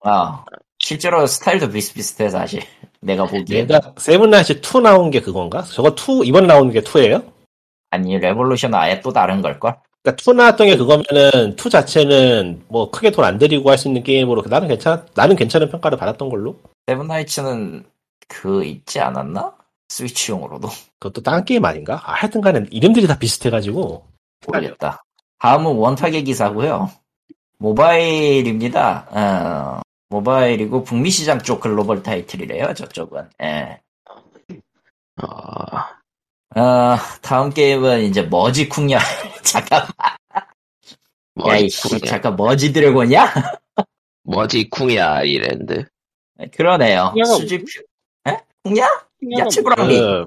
아, 0.00 0.44
실제로 0.80 1.24
스타일도 1.24 1.70
비슷비슷해, 1.70 2.28
사실. 2.28 2.62
내가 3.00 3.24
보기엔. 3.26 3.60
얘가 3.70 3.80
세븐나이츠 3.96 4.60
2 4.60 4.80
나온 4.82 5.08
게 5.12 5.20
그건가? 5.20 5.62
저거 5.62 5.94
2 5.94 6.24
이번에 6.26 6.48
나오는 6.48 6.72
게 6.72 6.80
2예요? 6.80 7.22
아니, 7.90 8.18
레볼루션은 8.18 8.76
아예 8.76 9.00
또 9.00 9.12
다른 9.12 9.40
걸걸? 9.40 9.76
그러니까 10.02 10.20
2 10.20 10.34
나왔던 10.34 10.66
게 10.66 10.76
그거면은 10.76 11.54
2 11.56 11.70
자체는 11.70 12.64
뭐 12.66 12.90
크게 12.90 13.12
돈 13.12 13.24
안 13.24 13.38
들이고 13.38 13.70
할 13.70 13.78
수 13.78 13.86
있는 13.86 14.02
게임으로 14.02 14.42
나는 14.48 14.66
괜찮 14.66 15.06
나는 15.14 15.36
괜찮은 15.36 15.70
평가를 15.70 15.96
받았던 15.96 16.28
걸로. 16.28 16.56
세븐나이츠는 16.88 17.84
그, 18.26 18.64
있지 18.64 18.98
않았나? 18.98 19.52
스위치용으로도. 19.92 20.68
그것도 20.98 21.22
다른 21.22 21.44
게임 21.44 21.64
아닌가? 21.64 22.00
아, 22.04 22.12
하여튼 22.14 22.40
간에 22.40 22.64
이름들이 22.70 23.06
다 23.06 23.18
비슷해가지고 23.18 24.06
모르겠다. 24.46 25.04
다음은 25.38 25.72
원탁의 25.76 26.24
기사고요. 26.24 26.90
모바일입니다. 27.58 29.06
어, 29.10 29.82
모바일이고 30.08 30.84
북미 30.84 31.10
시장 31.10 31.40
쪽 31.40 31.60
글로벌 31.60 32.02
타이틀이래요. 32.02 32.74
저쪽은. 32.74 33.28
예. 33.42 33.80
어, 35.22 36.60
어, 36.60 36.96
다음 37.20 37.50
게임은 37.50 38.02
이제 38.02 38.22
머지쿵야. 38.22 38.98
잠깐만. 39.44 39.88
뭐 41.34 41.50
야, 41.50 41.56
이씨, 41.56 42.00
잠깐 42.00 42.36
머지 42.36 42.72
드래곤이야? 42.72 43.32
머지쿵야 44.24 44.98
아일랜드. 44.98 45.86
그러네요. 46.56 47.10
쿵야가 47.14 47.34
수집. 47.34 47.64
에? 48.28 48.38
쿵야? 48.64 49.11
야채부락리. 49.38 49.98
그, 49.98 50.26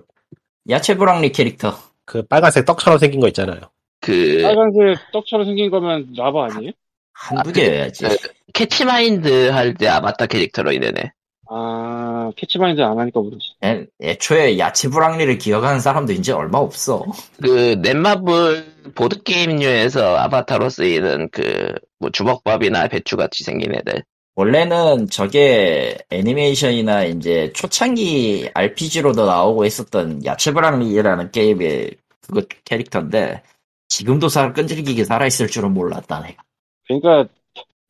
야채부락리 0.69 1.31
캐릭터. 1.31 1.77
그 2.05 2.23
빨간색 2.23 2.65
떡처럼 2.65 2.99
생긴 2.99 3.19
거 3.19 3.27
있잖아요. 3.27 3.59
그, 4.01 4.41
빨간색 4.43 5.11
떡처럼 5.11 5.45
생긴 5.45 5.69
거면 5.71 6.13
라바 6.15 6.45
아니에요? 6.45 6.71
한두 7.13 7.51
개여야지. 7.53 8.05
그, 8.07 8.17
캐치마인드 8.53 9.49
할 9.49 9.73
때 9.75 9.87
아바타 9.87 10.27
캐릭터로 10.27 10.71
인해네. 10.71 11.11
아 11.49 12.31
캐치마인드 12.37 12.81
안 12.81 12.97
하니까 12.97 13.19
모르지. 13.19 13.53
애, 13.63 13.85
애초에 14.01 14.57
야채부락리를 14.57 15.37
기억하는 15.37 15.79
사람도 15.79 16.13
이제 16.13 16.31
얼마 16.31 16.57
없어. 16.59 17.03
그, 17.41 17.75
넷마블 17.81 18.65
보드게임류에서 18.95 20.17
아바타로 20.17 20.69
쓰이는 20.69 21.29
그, 21.31 21.73
뭐 21.99 22.09
주먹밥이나 22.11 22.87
배추같이 22.87 23.43
생긴 23.43 23.75
애들. 23.75 24.03
원래는 24.35 25.09
저게 25.09 25.97
애니메이션이나 26.09 27.05
이제 27.05 27.53
초창기 27.53 28.51
RPG로도 28.53 29.25
나오고 29.25 29.65
있었던 29.65 30.25
야채부락리라는 30.25 31.31
게임의 31.31 31.95
그거 32.19 32.41
캐릭터인데 32.65 33.41
지금도 33.87 34.27
살 34.27 34.53
끈질기게 34.53 35.05
살아있을 35.05 35.47
줄은 35.47 35.73
몰랐다 35.73 36.19
내가. 36.19 36.43
그러니까 36.85 37.31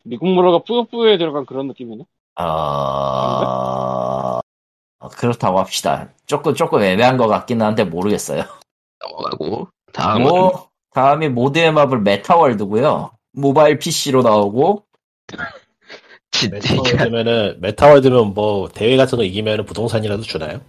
미국 0.03 0.27
문화가 0.27 0.60
뿌요뿌요에 0.60 1.17
들어간 1.17 1.47
그런 1.47 1.67
느낌이네. 1.67 2.05
어... 2.39 4.39
어, 4.99 5.10
그렇다고 5.10 5.60
합시다. 5.60 6.10
조금 6.27 6.53
조금 6.53 6.81
애매한 6.81 7.17
것 7.17 7.27
같기는 7.27 7.65
한데 7.65 7.84
모르겠어요. 7.84 8.43
넘어가고. 9.01 9.67
다음은, 9.93 10.27
뭐 10.27 10.69
다음이 10.91 11.29
모두의 11.30 11.71
마블 11.71 12.01
메타월드고요. 12.01 13.12
모바일 13.34 13.79
PC로 13.79 14.21
나오고 14.21 14.86
메타월드면은 16.52 17.58
메타월드면 17.62 18.34
뭐 18.34 18.69
대회 18.69 18.98
같은 18.98 19.17
거 19.17 19.24
이기면은 19.24 19.65
부동산이라도 19.65 20.24
주나요? 20.24 20.62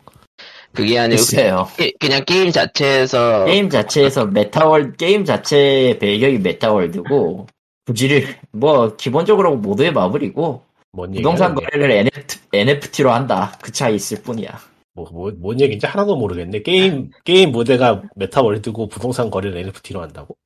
그게 0.73 0.99
아니고, 0.99 1.17
글쎄요. 1.17 1.69
게- 1.77 1.93
그냥 1.99 2.25
게임 2.27 2.51
자체에서, 2.51 3.47
게임 3.47 3.71
자체에서 3.71 4.27
메타월 4.27 4.97
게임 4.97 5.25
자체의 5.25 5.99
배경이 5.99 6.39
메타월드고 6.39 7.47
부지를 7.87 8.27
뭐 8.53 8.97
기본적으로 8.97 9.57
모두의 9.57 9.93
마블이고 9.93 10.63
뭔 10.93 11.13
부동산? 11.13 11.55
거래를 11.55 11.91
NFT, 11.91 12.39
NFT로 12.53 13.11
한다 13.13 13.57
그 13.63 13.71
차이 13.73 13.95
있을 13.95 14.23
뿐이야. 14.23 14.59
뭐, 14.95 15.09
뭐, 15.13 15.31
뭔 15.37 15.61
얘기인지 15.61 15.87
하나도 15.87 16.17
모르겠네. 16.17 16.63
게임 16.63 17.11
게임 17.25 17.53
무대가 17.53 18.03
메타월드고 18.17 18.89
부동산 18.89 19.31
거래를 19.31 19.59
NFT로 19.59 20.01
한다고? 20.03 20.37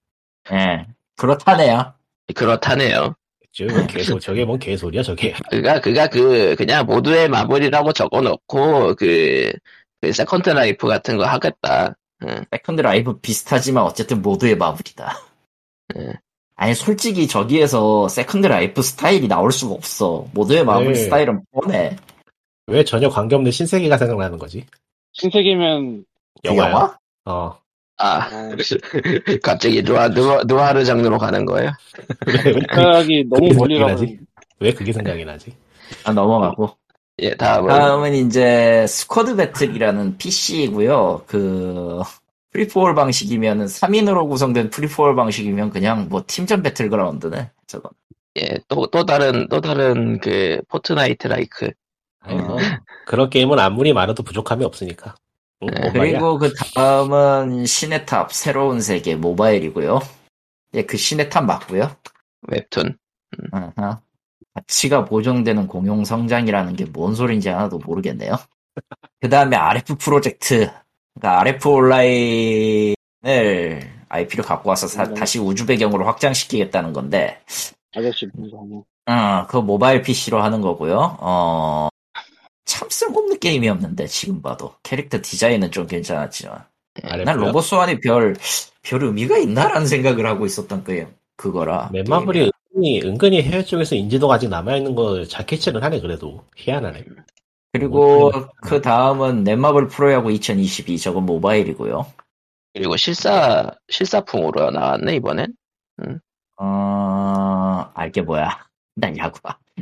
예 0.52 0.87
그렇다네요. 1.16 1.94
그렇다네요. 2.35 3.14
저게 3.52 3.72
뭔 3.72 3.86
개소, 3.86 4.18
저게 4.20 4.44
뭔 4.44 4.58
개소리야 4.58 5.02
저게? 5.02 5.34
그가, 5.50 5.80
그가 5.80 6.06
그, 6.08 6.54
그냥 6.56 6.86
모두의 6.86 7.28
마블이라고 7.28 7.92
적어놓고, 7.92 8.94
그, 8.96 9.52
그 10.00 10.12
세컨드 10.12 10.50
라이프 10.50 10.86
같은 10.86 11.16
거 11.16 11.24
하겠다. 11.24 11.96
세컨드 12.52 12.80
라이프 12.80 13.18
비슷하지만 13.18 13.84
어쨌든 13.84 14.22
모두의 14.22 14.56
마블이다. 14.56 15.18
예. 15.98 16.12
아니 16.56 16.74
솔직히 16.74 17.26
저기에서 17.26 18.08
세컨드 18.08 18.46
라이프 18.46 18.82
스타일이 18.82 19.26
나올 19.28 19.50
수가 19.50 19.74
없어. 19.74 20.26
모두의 20.34 20.64
마블 20.64 20.92
네. 20.92 20.94
스타일은 20.94 21.42
뻔해. 21.52 21.96
왜 22.66 22.84
전혀 22.84 23.08
관계없는 23.08 23.50
신세계가 23.50 23.96
생각나는 23.96 24.38
거지? 24.38 24.66
신세계면 25.12 26.04
영화야. 26.44 26.70
영화? 26.70 26.98
어. 27.24 27.60
아, 28.02 28.28
어, 28.32 28.56
갑자기 29.42 29.82
누아, 29.82 30.08
누아, 30.08 30.42
누아르 30.46 30.84
장르로 30.84 31.18
가는 31.18 31.44
거예요? 31.44 31.70
생각이 32.74 33.24
너무 33.28 33.48
그게 33.48 33.54
멀리 33.54 33.76
생각이 33.76 34.06
가고 34.06 34.24
왜 34.60 34.72
그게 34.72 34.92
생각이 34.92 35.24
나지? 35.24 35.54
아, 36.04 36.12
넘어가고. 36.12 36.76
예, 37.20 37.34
다음은. 37.34 37.68
다음은 37.68 38.14
이제 38.14 38.86
스쿼드 38.88 39.36
배틀이라는 39.36 40.16
PC이고요. 40.16 41.24
그 41.26 42.00
free-for-all 42.52 42.94
방식이면은 42.94 43.66
3인으로 43.66 44.28
구성된 44.28 44.70
free-for-all 44.70 45.14
방식이면 45.14 45.70
그냥 45.70 46.08
뭐 46.08 46.24
팀전 46.26 46.62
배틀그라운드네. 46.62 47.50
저거. 47.66 47.90
예, 48.38 48.58
또, 48.68 48.86
또 48.86 49.04
다른, 49.04 49.48
또 49.48 49.60
다른 49.60 50.18
그, 50.20 50.60
포트나이트 50.68 51.26
like. 51.26 51.70
아니, 52.20 52.40
뭐, 52.40 52.56
그런 53.06 53.28
게임은 53.28 53.58
아무리 53.58 53.92
많아도 53.92 54.22
부족함이 54.22 54.64
없으니까. 54.64 55.14
응, 55.62 55.68
네? 55.68 55.90
그리고 55.92 56.38
그 56.38 56.53
다음은 56.75 57.66
신의 57.66 58.07
탑 58.07 58.33
새로운 58.33 58.81
세계 58.81 59.14
모바일이고요. 59.16 60.01
예, 60.75 60.83
그 60.87 60.96
신의 60.96 61.29
탑 61.31 61.44
맞고요. 61.44 61.90
웹툰. 62.49 62.96
아하. 63.53 64.01
가치가 64.55 65.05
보정되는 65.05 65.66
공용 65.68 66.05
성장이라는 66.05 66.75
게 66.77 66.85
뭔 66.87 67.14
소린지 67.14 67.49
하나도 67.49 67.79
모르겠네요. 67.79 68.35
그 69.20 69.29
다음에 69.29 69.57
RF 69.57 69.96
프로젝트. 69.96 70.70
그러니까 71.14 71.40
RF 71.40 71.68
온라인을 71.68 72.96
IP를 74.09 74.44
갖고 74.44 74.70
와서 74.70 74.87
사- 74.88 75.05
네. 75.05 75.14
다시 75.14 75.38
우주 75.38 75.66
배경으로 75.66 76.05
확장시키겠다는 76.07 76.92
건데, 76.92 77.40
아저씨 77.94 78.27
뭐 78.35 78.85
어, 79.07 79.46
그 79.49 79.57
모바일 79.59 80.03
PC로 80.03 80.40
하는 80.42 80.61
거고요. 80.61 81.16
어, 81.20 81.88
참 82.70 82.88
쓸모없는 82.88 83.40
게임이었는데, 83.40 84.06
지금 84.06 84.40
봐도. 84.40 84.74
캐릭터 84.85 85.18
디자인은 85.20 85.72
좀 85.72 85.88
괜찮았지만. 85.88 86.64
난 87.02 87.26
요? 87.26 87.46
로봇 87.46 87.64
소환이 87.64 87.98
별, 87.98 88.37
별 88.83 89.02
의미가 89.02 89.38
있나라는 89.38 89.88
생각을 89.88 90.24
하고 90.24 90.46
있었던 90.46 90.85
그, 90.85 91.12
그거라. 91.37 91.90
맵마블이 91.92 92.50
은근히, 92.72 93.02
은근히 93.02 93.42
해외 93.42 93.64
쪽에서 93.64 93.96
인지도가 93.96 94.35
아직 94.35 94.48
남아있는 94.48 94.94
걸잘 94.94 95.46
캐치를 95.46 95.83
하네, 95.83 96.00
그래도. 96.00 96.44
희한하네. 96.54 97.04
그리고 97.72 98.30
그 98.62 98.80
다음은 98.80 99.42
넷마블 99.42 99.88
프로야구 99.88 100.30
2022 100.30 100.96
저건 100.98 101.26
모바일이고요. 101.26 102.06
그리고 102.72 102.96
실사, 102.96 103.68
실사풍으로 103.88 104.70
나왔네, 104.70 105.16
이번엔. 105.16 105.54
어, 106.56 107.90
알게 107.94 108.22
뭐야. 108.22 108.64
난 108.94 109.18
야구, 109.18 109.40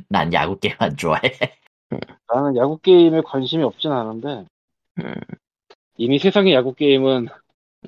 난 0.09 0.33
야구 0.33 0.59
게임 0.59 0.75
안 0.79 0.97
좋아해. 0.97 1.21
나는 2.29 2.57
야구 2.57 2.79
게임에 2.79 3.23
관심이 3.23 3.63
없진 3.63 3.93
않은데 3.93 4.47
음, 4.99 5.15
이미 5.97 6.19
세상의 6.19 6.55
야구 6.55 6.75
게임은 6.75 7.29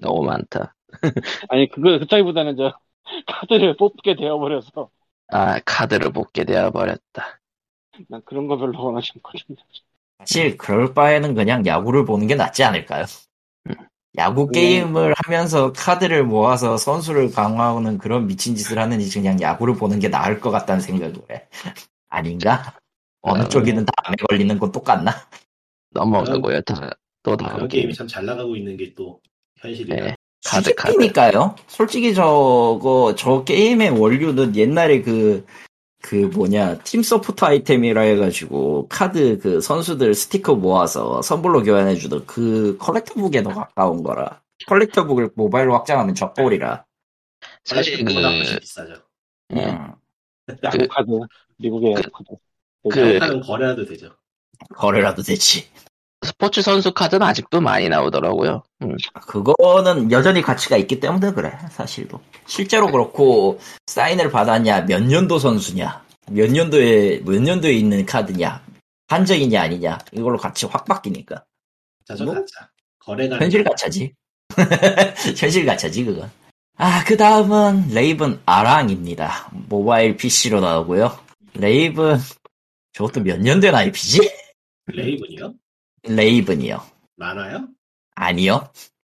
너무 0.00 0.24
많다. 0.24 0.74
아니 1.48 1.68
그거 1.68 1.98
그따위보다는 1.98 2.56
저 2.56 2.72
카드를 3.26 3.76
뽑게 3.78 4.16
되어버려서 4.16 4.90
아, 5.28 5.60
카드를 5.64 6.12
뽑게 6.12 6.44
되어버렸다. 6.44 7.40
난 8.08 8.22
그런 8.24 8.46
거 8.46 8.56
별로 8.56 8.82
원하지 8.84 9.12
않거든요. 9.16 9.56
사실 10.18 10.56
그럴 10.56 10.92
바에는 10.94 11.34
그냥 11.34 11.64
야구를 11.66 12.04
보는 12.04 12.26
게 12.26 12.34
낫지 12.34 12.64
않을까요? 12.64 13.04
야구 14.18 14.50
게임을 14.50 15.14
하면서 15.24 15.72
카드를 15.72 16.24
모아서 16.24 16.76
선수를 16.76 17.30
강화하는 17.30 17.98
그런 17.98 18.26
미친 18.26 18.56
짓을 18.56 18.78
하는 18.78 19.00
이지 19.00 19.20
그냥 19.20 19.40
야구를 19.40 19.74
보는 19.74 20.00
게 20.00 20.08
나을 20.08 20.40
것 20.40 20.50
같다는 20.50 20.80
생각을 20.80 21.14
해. 21.30 21.46
아닌가? 22.08 22.79
어느 23.22 23.42
어. 23.42 23.48
쪽이든 23.48 23.85
다음에 23.87 24.16
걸리는 24.28 24.59
건 24.59 24.72
똑같나? 24.72 25.12
넘어가고요. 25.90 26.61
다, 26.62 26.90
또 27.22 27.37
다음 27.37 27.54
그런 27.54 27.68
게임. 27.68 27.83
게임이 27.83 27.94
참 27.94 28.06
잘 28.06 28.24
나가고 28.24 28.56
있는 28.56 28.76
게 28.76 28.94
또 28.94 29.20
현실이다. 29.59 29.94
네. 29.96 30.16
카드, 30.44 30.74
카드. 30.74 30.92
수집기니까요. 30.92 31.54
솔직히 31.66 32.14
저거 32.14 33.14
저 33.18 33.44
게임의 33.44 33.90
원류는 33.90 34.56
옛날에 34.56 35.02
그그 35.02 36.30
뭐냐 36.35 36.78
팀 36.78 37.02
서포트 37.02 37.44
아이템이라 37.44 38.00
해가지고 38.00 38.87
카드 38.88 39.38
그 39.38 39.61
선수들 39.61 40.14
스티커 40.14 40.54
모아서 40.54 41.20
선물로 41.20 41.62
교환해주던 41.62 42.24
그 42.26 42.78
collector 42.78 43.20
book에 43.20 43.42
더 43.42 43.50
가까운 43.50 44.02
거라 44.02 44.40
collector 44.66 45.04
book을 45.04 45.32
모바일로 45.35 45.74
확장하면 45.74 46.14
적골이라 46.14 46.87
사실 47.64 48.02
그, 48.02 48.14
비싸죠. 48.61 48.94
예, 49.56 49.66
음, 49.66 49.92
야구 50.64 50.88
카드 50.88 51.06
미국의 51.59 51.92
야구 51.92 52.11
카드. 52.12 52.24
그- 52.30 52.49
그 52.88 53.18
거래라도 53.40 53.84
되죠. 53.84 54.10
거래라도 54.74 55.22
되지. 55.22 55.68
스포츠 56.22 56.60
선수 56.60 56.92
카드는 56.92 57.26
아직도 57.26 57.60
많이 57.60 57.88
나오더라고요. 57.88 58.62
음. 58.82 58.96
그거는 59.26 60.12
여전히 60.12 60.42
가치가 60.42 60.76
있기 60.76 61.00
때문에 61.00 61.32
그래 61.32 61.56
사실도 61.70 62.20
실제로 62.46 62.90
그렇고 62.90 63.58
사인을 63.86 64.30
받았냐 64.30 64.82
몇 64.82 65.02
년도 65.02 65.38
선수냐 65.38 66.04
몇 66.30 66.50
년도에 66.50 67.20
몇 67.24 67.40
년도에 67.40 67.72
있는 67.72 68.04
카드냐 68.04 68.62
한정이냐 69.08 69.62
아니냐 69.62 69.98
이걸로 70.12 70.36
가치 70.36 70.66
확 70.66 70.84
바뀌니까 70.84 71.42
자전 72.06 72.26
뭐? 72.26 72.34
가짜. 72.34 72.68
거래가 72.98 73.38
현실 73.38 73.64
가차지 73.64 74.12
현실 75.38 75.64
가차지 75.64 76.04
그건 76.04 76.30
아 76.76 77.02
그 77.06 77.16
다음은 77.16 77.88
레이븐 77.94 78.40
아랑입니다 78.44 79.50
모바일 79.68 80.16
PC로 80.16 80.60
나오고요 80.60 81.18
레이븐 81.54 82.18
저것도 82.92 83.22
몇 83.22 83.38
년 83.40 83.61
된 83.61 83.74
IP지? 83.74 84.20
레이븐이요? 84.87 85.55
레이븐이요 86.05 86.83
만화요? 87.16 87.68
아니요 88.14 88.70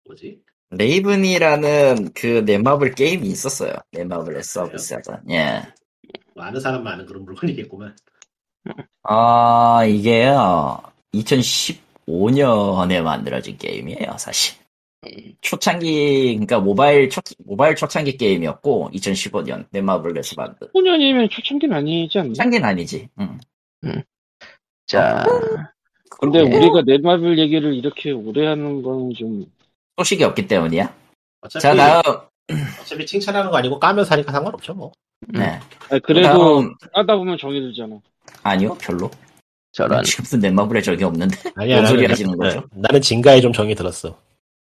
뭐지? 0.06 0.40
레이븐이라는 0.70 2.12
그 2.14 2.42
넷마블 2.44 2.94
게임이 2.94 3.26
있었어요. 3.28 3.72
넷마블의 3.92 4.42
서비스가. 4.42 5.20
예. 5.30 5.62
많은 6.34 6.60
사람 6.60 6.86
아는 6.86 7.06
그런 7.06 7.24
물건이겠구만. 7.24 7.94
아, 9.04 9.84
이게요. 9.86 10.82
2015년에 11.14 13.00
만들어진 13.02 13.56
게임이에요, 13.58 14.16
사실. 14.18 14.56
초창기, 15.40 16.30
그러니까 16.34 16.58
모바일 16.58 17.08
초, 17.10 17.20
모바일 17.44 17.76
초창기 17.76 18.16
게임이었고, 18.16 18.90
2015년 18.92 19.66
넷마블에서 19.70 20.34
만든. 20.36 20.68
5년이면 20.74 21.30
초창기는 21.30 21.76
아니지 21.76 22.18
않나? 22.18 22.28
초창기는 22.30 22.64
아니지. 22.68 23.08
응. 23.20 23.38
자, 24.86 25.24
근데 26.20 26.38
예. 26.38 26.42
우리가 26.42 26.82
넷마블 26.86 27.38
얘기를 27.38 27.74
이렇게 27.74 28.12
오래 28.12 28.46
하는 28.46 28.82
건 28.82 29.12
좀 29.14 29.44
소식이 29.98 30.22
없기 30.24 30.46
때문이야. 30.46 30.94
어차피, 31.40 31.62
자, 31.62 31.74
다음. 31.74 32.02
어차피 32.80 33.06
칭찬하는 33.06 33.50
거 33.50 33.56
아니고 33.56 33.78
까면서 33.80 34.12
하니까 34.14 34.30
상관없죠, 34.32 34.74
뭐. 34.74 34.92
네. 35.28 35.58
아니, 35.90 36.00
그래도 36.02 36.28
다음. 36.60 36.74
까다 36.92 37.16
보면 37.16 37.38
정이 37.38 37.60
들잖아. 37.60 37.98
아니요, 38.42 38.76
별로. 38.80 39.10
저런. 39.72 40.02
지금도 40.04 40.36
넷마블에 40.46 40.82
적이 40.82 41.04
없는데. 41.04 41.36
아니야, 41.56 41.76
뭔 41.76 41.86
소리 41.86 42.06
하시는 42.06 42.36
거죠? 42.36 42.60
네, 42.72 42.80
나는 42.82 43.00
진가에 43.00 43.40
좀 43.40 43.52
정이 43.52 43.74
들었어. 43.74 44.18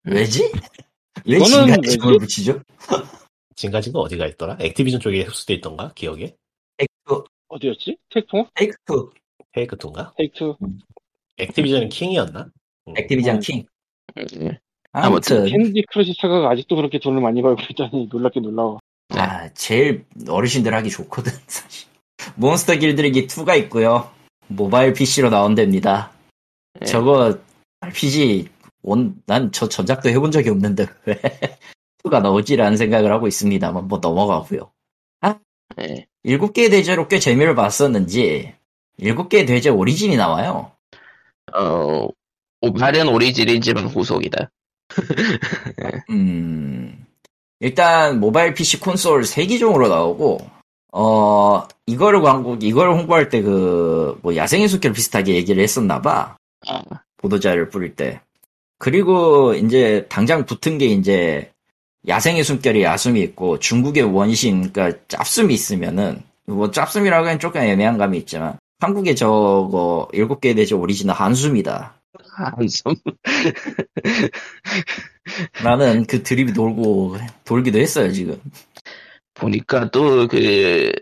왜지? 0.05 0.53
왜 1.27 1.38
지금 1.40 1.68
왜지? 1.70 1.90
지금을 1.90 2.18
붙이죠? 2.18 2.61
징가가 3.57 3.98
어디가 3.98 4.27
있더라? 4.27 4.57
액티비전 4.61 5.00
쪽에 5.00 5.22
흡수돼 5.22 5.55
있던가? 5.55 5.92
기억에? 5.94 6.35
테이크, 6.77 7.24
어디였지? 7.59 7.97
테이크 8.11 8.27
테이크 8.55 8.77
투. 8.85 9.11
테이크 9.53 9.77
툰가? 9.79 10.12
테이크 10.17 10.55
액티비전은 11.38 11.88
킹이었나? 11.88 12.49
음. 12.88 12.95
액티비전 12.97 13.37
음. 13.37 13.40
킹. 13.40 13.67
음, 14.17 14.51
아무튼 14.93 15.47
캔디 15.47 15.85
크러쉬 15.93 16.14
사가가 16.21 16.51
아직도 16.51 16.77
그렇게 16.77 16.99
돈을 16.99 17.21
많이 17.21 17.40
벌고 17.43 17.62
있다니 17.71 18.09
놀랍게 18.11 18.40
놀라워. 18.40 18.79
아 19.11 19.49
제일 19.55 20.05
어르신들 20.29 20.75
하기 20.75 20.90
좋거든 20.90 21.33
사실. 21.47 21.88
몬스터 22.37 22.77
길들이기 22.77 23.27
2가 23.27 23.59
있고요. 23.64 24.11
모바일 24.49 24.93
PC로 24.93 25.31
나온답니다. 25.31 26.12
예. 26.83 26.87
저거 26.87 27.38
RPG 27.81 28.49
온 28.83 29.21
난 29.27 29.51
저 29.53 29.69
전작도 29.69 30.09
해본 30.11 30.31
적이 30.33 30.51
없는데 30.51 30.87
왜 31.07 31.14
2가 32.05 32.21
나올지라는 32.23 32.77
생각을 32.77 33.12
하고 33.12 33.27
있습니다만 33.29 33.87
뭐 33.88 33.99
넘어가고요. 34.03 34.71
예. 36.24 36.37
7개의 36.37 36.70
대제로 36.70 37.08
꽤 37.08 37.18
재미를 37.18 37.54
봤었는지 37.54 38.54
7개의 39.00 39.46
대제 39.46 39.70
오리진이 39.70 40.16
나와요. 40.16 40.72
어, 41.52 42.08
오발은 42.60 43.08
오리지널이지만 43.08 43.87
후속이다. 43.87 44.50
음, 46.10 47.06
일단 47.60 48.20
모바일 48.20 48.54
PC 48.54 48.80
콘솔 48.80 49.22
3기종으로 49.22 49.88
나오고, 49.88 50.38
어, 50.92 51.66
이거를 51.87 52.22
광고, 52.22 52.56
이걸 52.60 52.92
홍보할 52.92 53.28
때 53.28 53.42
그, 53.42 54.18
뭐 54.22 54.37
야생의 54.37 54.68
숲길 54.68 54.92
비슷하게 54.92 55.34
얘기를 55.34 55.62
했었나봐. 55.62 56.37
아, 56.68 56.82
보도자를 57.18 57.68
뿌릴 57.68 57.94
때. 57.94 58.20
그리고 58.78 59.54
이제 59.54 60.06
당장 60.08 60.44
붙은 60.44 60.78
게 60.78 60.87
이제 60.87 61.50
야생의 62.07 62.45
숨결이 62.45 62.83
야숨이 62.83 63.21
있고 63.23 63.59
중국의 63.59 64.05
원신, 64.05 64.73
그러니까 64.73 64.99
짭숨이 65.09 65.55
있으면은 65.55 66.23
뭐 66.47 66.71
짭숨이라고 66.71 67.25
하기엔 67.25 67.38
조금 67.38 67.62
애매한 67.62 67.99
감이 67.99 68.19
있지만 68.19 68.59
한국에 68.81 69.14
저거 69.14 70.09
일곱 70.12 70.40
개 70.40 70.55
내지 70.55 70.75
오리지널 70.75 71.17
한숨이다. 71.17 71.95
한숨. 72.37 72.95
나는 75.64 76.05
그 76.07 76.23
드립이 76.23 76.53
돌고 76.53 77.17
돌기도 77.45 77.79
했어요 77.79 78.12
지금. 78.12 78.40
보니까 79.35 79.90
또 79.90 80.29
그 80.29 80.93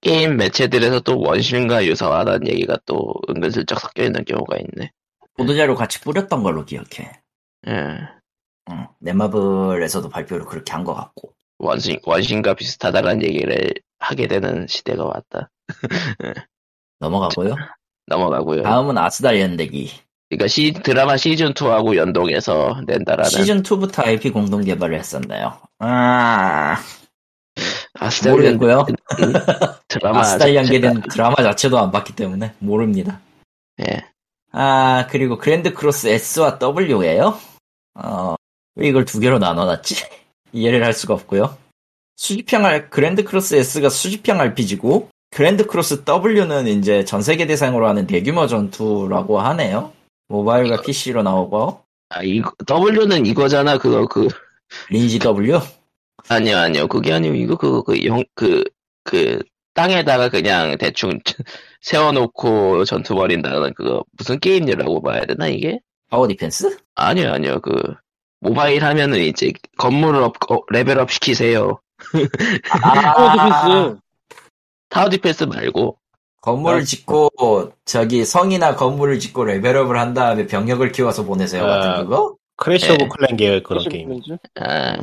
게임 0.00 0.36
매체들에서 0.36 1.00
또 1.00 1.20
원신과 1.20 1.86
유사하다는 1.86 2.48
얘기가 2.48 2.78
또 2.86 3.14
은근슬쩍 3.28 3.80
섞여 3.80 4.04
있는 4.04 4.24
경우가 4.24 4.56
있네. 4.56 4.92
보도자료 5.36 5.74
같이 5.74 6.00
뿌렸던 6.00 6.42
걸로 6.42 6.64
기억해. 6.64 7.20
예. 7.68 8.17
응. 8.70 8.86
넷마블에서도 9.00 10.08
발표를 10.08 10.44
그렇게 10.46 10.72
한 10.72 10.84
것 10.84 10.94
같고. 10.94 11.32
원신 11.58 11.98
원신과 12.04 12.54
비슷하다는 12.54 13.22
얘기를 13.22 13.72
하게 13.98 14.28
되는 14.28 14.66
시대가 14.68 15.04
왔다. 15.04 15.50
넘어가고요. 17.00 17.54
넘어가고요. 18.06 18.62
다음은 18.62 18.96
아스달 18.96 19.40
연대기. 19.40 19.90
그러니까 20.30 20.46
시, 20.46 20.72
드라마 20.72 21.16
시즌 21.16 21.54
2하고 21.54 21.96
연동해서 21.96 22.82
낸다라는 22.86 23.30
시즌 23.30 23.62
2부터 23.62 24.04
IP 24.06 24.30
공동 24.30 24.62
개발을 24.62 24.96
했었나요. 24.98 25.58
아 25.78 26.76
아스달 27.94 28.32
모르겠고요. 28.32 28.86
드라마 29.88 30.20
아스달 30.20 30.54
연계된 30.54 31.02
드라마 31.10 31.34
자체도 31.36 31.78
안 31.78 31.90
봤기 31.90 32.14
때문에 32.14 32.54
모릅니다. 32.58 33.20
예. 33.80 34.04
아 34.52 35.06
그리고 35.10 35.38
그랜드 35.38 35.72
크로스 35.74 36.08
S와 36.08 36.58
W예요. 36.60 37.38
어, 37.94 38.36
왜 38.78 38.88
이걸 38.88 39.04
두 39.04 39.20
개로 39.20 39.38
나눠놨지? 39.38 39.94
이해를 40.52 40.84
할 40.84 40.92
수가 40.94 41.14
없고요. 41.14 41.56
수집형 42.16 42.64
알 42.64 42.90
그랜드 42.90 43.22
크로스 43.22 43.56
S가 43.56 43.88
수집형 43.88 44.40
RPG고 44.40 45.10
그랜드 45.30 45.66
크로스 45.66 46.04
W는 46.04 46.66
이제 46.66 47.04
전 47.04 47.22
세계 47.22 47.46
대상으로 47.46 47.86
하는 47.86 48.06
대규모 48.06 48.46
전투라고 48.46 49.40
하네요. 49.40 49.92
모바일과 50.28 50.80
PC로 50.82 51.22
나오고 51.22 51.82
아, 52.10 52.22
이거, 52.22 52.52
W는 52.66 53.26
이거잖아. 53.26 53.78
그거, 53.78 54.06
그, 54.06 54.28
리니지 54.90 55.18
W 55.18 55.60
아니요, 56.28 56.56
아니요. 56.56 56.88
그게 56.88 57.12
아니고, 57.12 57.34
이거, 57.34 57.56
그거, 57.56 57.82
그, 57.82 58.02
영, 58.04 58.24
그, 58.34 58.64
그, 59.04 59.42
땅에다가 59.74 60.30
그냥 60.30 60.76
대충 60.78 61.10
세워놓고 61.82 62.84
전투 62.84 63.14
벌인다는 63.14 63.74
그거, 63.74 64.04
무슨 64.16 64.40
게임이라고 64.40 65.02
봐야 65.02 65.24
되나, 65.26 65.48
이게? 65.48 65.80
tower 66.08 66.26
defense? 66.26 66.78
아니요, 66.94 67.30
아니요. 67.30 67.60
그, 67.60 67.72
모바일 68.40 68.84
하면은 68.84 69.18
이제 69.20 69.52
건물을 69.76 70.22
업, 70.22 70.50
어, 70.50 70.60
레벨업 70.70 71.10
시키세요. 71.10 71.80
tower 72.70 73.32
defense. 73.32 74.00
tower 74.88 75.10
defense 75.10 75.44
말고, 75.44 75.98
건물을 76.40 76.84
짓고 76.84 77.72
저기 77.84 78.24
성이나 78.24 78.76
건물을 78.76 79.18
짓고 79.18 79.44
레벨업을 79.44 79.98
한 79.98 80.14
다음에 80.14 80.46
병력을 80.46 80.90
키워서 80.92 81.24
보내세요 81.24 81.64
아, 81.64 81.66
같은 81.66 82.04
그거? 82.04 82.36
크래시 82.56 82.86
예. 82.86 82.94
오브 82.94 83.08
클랜 83.08 83.36
계열 83.36 83.62
그런 83.62 83.84
게임. 83.84 84.20
아, 84.60 84.96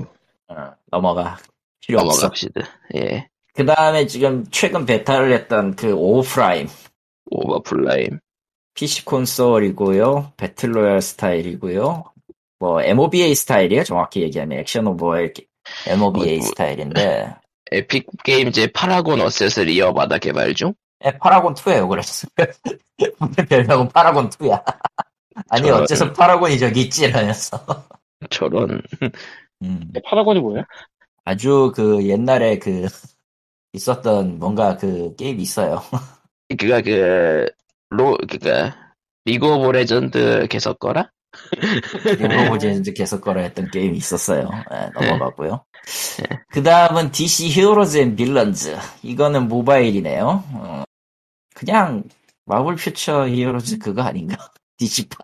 어, 0.48 0.74
넘어가 0.92 1.38
필요 1.82 2.00
없어. 2.00 2.22
넘어갑시다. 2.22 2.62
예. 2.96 3.28
그 3.54 3.66
다음에 3.66 4.08
지금 4.08 4.46
최근 4.52 4.86
베타를 4.86 5.32
했던 5.34 5.76
그 5.76 5.94
오프라임 5.94 6.68
오버프라임. 7.32 8.20
PC 8.74 9.06
콘솔이고요. 9.06 10.34
배틀로얄 10.36 11.02
스타일이고요. 11.02 12.04
뭐 12.60 12.82
MOBA 12.82 13.36
스타일이에요. 13.36 13.84
정확히 13.84 14.22
얘기하면 14.22 14.60
액션 14.60 14.88
오버의 14.88 15.34
MOBA 15.88 16.38
뭐, 16.38 16.38
뭐. 16.38 16.48
스타일인데 16.48 17.36
에픽 17.72 18.08
게임즈의 18.24 18.72
파라곤 18.74 19.22
asset을 19.22 19.70
이어받아 19.70 20.18
개발 20.20 20.54
중? 20.54 20.74
예, 21.04 21.12
파라곤 21.18 21.56
2예요. 21.56 21.90
그래서 21.90 22.28
별명은 23.50 23.90
파라곤 23.90 24.30
2야. 24.30 24.64
아니 25.50 25.68
저런. 25.68 25.84
어째서 25.84 26.14
파라곤이 26.14 26.58
저기 26.58 26.82
있지 26.82 27.06
이러면서 27.06 27.60
저런. 28.30 28.82
음. 29.62 29.92
파라곤이 30.06 30.40
뭐야? 30.40 30.64
아주 31.26 31.74
그 31.76 32.08
옛날에 32.08 32.60
그 32.60 32.88
있었던 33.74 34.40
뭔가 34.40 34.78
그 34.78 35.16
게임이 35.16 35.42
있어요. 35.42 35.82
그가 36.58 36.82
그, 36.82 37.48
로, 37.90 38.18
그가, 38.30 38.94
리그 39.26 39.48
오브 39.48 39.72
레전드 39.72 40.48
게 40.48 40.80
섰거라? 40.80 41.12
리버보젠즈 42.06 42.94
게 42.94 43.22
섰거라 43.22 43.42
했던 43.42 43.70
게임이 43.70 43.98
있었어요. 43.98 44.50
예, 44.72 44.90
넘어가고요. 44.94 45.64
그 46.50 46.64
다음은 46.64 47.12
DC 47.12 47.50
히어로즈 47.50 47.98
앤 47.98 48.16
빌런즈. 48.16 48.76
이거는 49.04 49.48
모바일이네요. 49.48 50.44
어, 50.54 50.84
그냥 51.54 52.04
마블 52.46 52.76
퓨처 52.76 53.28
히어로즈 53.28 53.78
그거 53.80 54.04
아닌가? 54.04 54.52
DC판. 54.78 55.20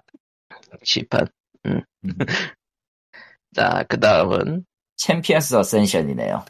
시판. 0.83 1.27
음. 1.65 1.81
음. 2.05 2.11
자, 3.55 3.83
그 3.89 3.99
다음은, 3.99 4.65
챔피언스 4.97 5.55
어센션이네요. 5.55 6.45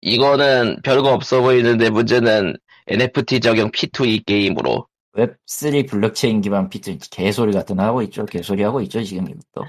이거는 0.00 0.80
별거 0.82 1.12
없어 1.12 1.42
보이는데 1.42 1.90
문제는 1.90 2.56
NFT 2.88 3.40
적용 3.40 3.70
P2E 3.70 4.24
게임으로. 4.26 4.86
웹3 5.16 5.88
블록체인 5.88 6.40
기반 6.40 6.68
P2E 6.68 6.98
개소리 7.10 7.52
같은 7.52 7.76
거 7.76 7.82
하고 7.82 8.02
있죠. 8.02 8.24
개소리 8.26 8.62
하고 8.62 8.80
있죠. 8.82 9.02
지금 9.02 9.28
이것도. 9.28 9.66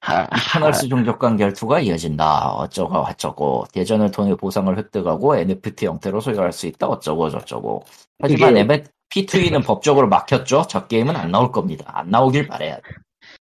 하, 0.00 0.24
이터널스 0.36 0.88
종족 0.88 1.18
간 1.18 1.36
결투가 1.36 1.80
이어진다. 1.80 2.50
어쩌고 2.52 2.98
어쩌고. 2.98 3.66
대전을 3.72 4.10
통해 4.10 4.34
보상을 4.34 4.76
획득하고 4.76 5.36
NFT 5.36 5.86
형태로 5.86 6.20
소유할 6.20 6.52
수 6.52 6.66
있다. 6.66 6.86
어쩌고 6.88 7.30
저쩌고. 7.30 7.84
하지만 8.20 8.56
이게- 8.56 8.84
P2E는 9.10 9.64
법적으로 9.66 10.08
막혔죠. 10.08 10.66
저 10.68 10.86
게임은 10.86 11.14
안 11.16 11.30
나올 11.30 11.52
겁니다. 11.52 11.84
안 11.94 12.10
나오길 12.10 12.48
바래야 12.48 12.76
돼. 12.76 12.82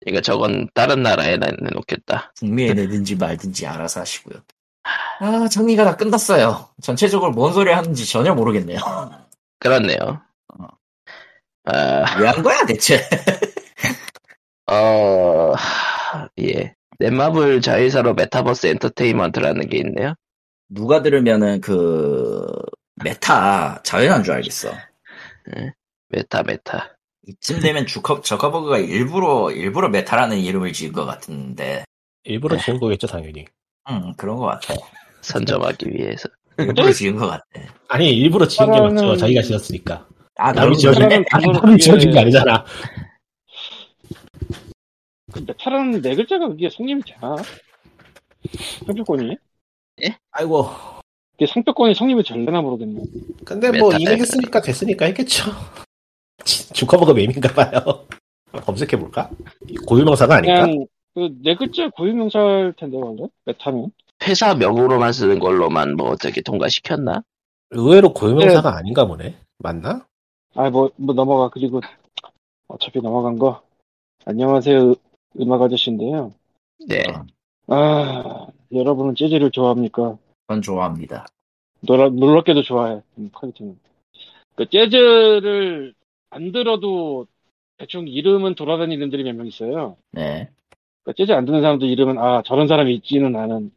이거 0.06 0.21
저건 0.21 0.67
다른 0.74 1.02
나라에 1.04 1.38
나- 1.38 1.48
내놓겠다. 1.48 2.34
북미에 2.39 2.74
내든지 2.74 3.15
말든지 3.17 3.65
알아서 3.65 4.02
하시고요. 4.02 4.39
아, 5.21 5.48
정리가 5.48 5.84
다 5.86 5.95
끝났어요. 5.95 6.67
전체적으로 6.82 7.32
뭔 7.32 7.54
소리 7.54 7.71
하는지 7.71 8.06
전혀 8.08 8.34
모르겠네요. 8.36 8.78
그렇네요. 9.60 10.21
어. 11.65 11.71
아, 11.71 12.19
왜 12.19 12.31
한 12.31 12.43
거야, 12.43 12.65
대체? 12.65 12.99
어, 14.67 15.54
하, 15.56 16.30
예. 16.39 16.75
넷마블 16.99 17.62
자회사로 17.62 18.13
메타버스 18.13 18.67
엔터테인먼트라는 18.67 19.69
게 19.69 19.78
있네요. 19.80 20.13
누가 20.69 21.01
들으면은 21.01 21.62
그, 21.62 22.45
메타, 23.04 23.82
자회산 23.84 24.23
줄 24.23 24.34
알겠어. 24.34 24.71
메타, 26.10 26.43
메타. 26.43 26.95
이쯤 27.28 27.60
되면 27.60 27.86
주커, 27.86 28.21
저커버그가 28.21 28.78
일부러, 28.80 29.51
일부러 29.51 29.89
메타라는 29.89 30.38
이름을 30.38 30.73
지은 30.73 30.93
것 30.93 31.06
같은데, 31.06 31.84
일부러 32.23 32.58
지은 32.58 32.80
거겠죠 32.80 33.08
당연히. 33.08 33.45
음, 33.89 34.13
그런 34.17 34.38
것 34.38 34.45
같아. 34.45 34.73
선점하기 35.21 35.89
위해서. 35.91 36.28
일부러 36.58 36.91
지은 36.91 37.15
것 37.15 37.28
같아. 37.28 37.43
아니 37.89 38.10
일부러 38.15 38.47
지은 38.47 38.71
게 38.71 38.80
맞죠. 38.80 39.17
자기가 39.17 39.41
지었으니까. 39.41 40.08
아, 40.38 40.52
남이 40.52 40.78
지어준 40.78 41.08
그거를 41.10 41.54
남이 41.62 41.78
지어준 41.78 42.12
게 42.12 42.19
아니잖아. 42.19 42.65
근데 45.32 45.54
메타라는 45.60 46.01
네 46.02 46.15
글자가 46.15 46.48
그게 46.48 46.69
성립이 46.69 47.01
되나? 47.04 47.36
상표권이? 48.86 49.38
아이고. 50.32 50.69
그게 51.34 51.45
상표권이 51.48 51.95
성립이 51.95 52.23
되려나 52.24 52.62
모르겠네. 52.62 53.02
근데 53.43 53.71
뭐 53.78 53.89
메타, 53.89 53.98
이미 53.98 54.06
메타. 54.12 54.17
했으니까 54.17 54.62
됐으니까 54.62 55.06
했겠죠. 55.06 55.52
주커버그 56.45 57.12
맵인가 57.13 57.54
봐요. 57.54 58.06
검색해 58.52 58.98
볼까? 58.98 59.30
고유명사가 59.88 60.36
아닐까? 60.36 60.65
그냥 60.65 60.86
그 61.13 61.39
네 61.39 61.55
글자 61.56 61.89
고유명사일 61.89 62.74
텐데 62.78 62.98
원래 62.98 63.24
메타는. 63.45 63.89
회사 64.24 64.54
명으로만 64.56 65.12
쓰는 65.12 65.39
걸로만 65.39 65.95
뭐 65.95 66.10
어떻게 66.12 66.41
통과시켰나? 66.41 67.24
의외로 67.71 68.13
고유명사가 68.13 68.78
아닌가 68.78 69.06
보네. 69.06 69.38
맞나? 69.58 70.06
아 70.56 70.69
뭐 70.69 70.89
뭐 70.97 71.13
넘어가 71.13 71.49
그리고 71.49 71.81
어차피 72.67 72.99
넘어간 73.01 73.37
거. 73.37 73.62
안녕하세요 74.25 74.81
음- 74.91 74.95
음악 75.39 75.62
아저씨인데요. 75.62 76.33
네. 76.87 77.03
아 77.67 78.47
여러분은 78.71 79.15
재즈를 79.15 79.51
좋아합니까? 79.51 80.17
전 80.47 80.62
좋아합니다. 80.62 81.25
놀라, 81.81 82.10
놀랍게도 82.10 82.63
좋아해. 82.63 83.01
음, 83.17 83.29
퀄리티는. 83.33 83.77
그 84.56 84.69
재즈를 84.69 85.93
안 86.29 86.51
들어도 86.51 87.27
대충 87.77 88.08
이름은 88.08 88.56
돌아다니는 88.56 88.97
이름들이 88.97 89.23
몇 89.23 89.33
명 89.35 89.47
있어요. 89.47 89.97
네. 90.12 90.49
그 91.03 91.13
재즈 91.13 91.31
안 91.33 91.45
듣는 91.45 91.62
사람도 91.62 91.85
이름은 91.85 92.17
아 92.17 92.41
저런 92.43 92.67
사람이 92.67 92.93
있지는 92.95 93.35
않은 93.35 93.71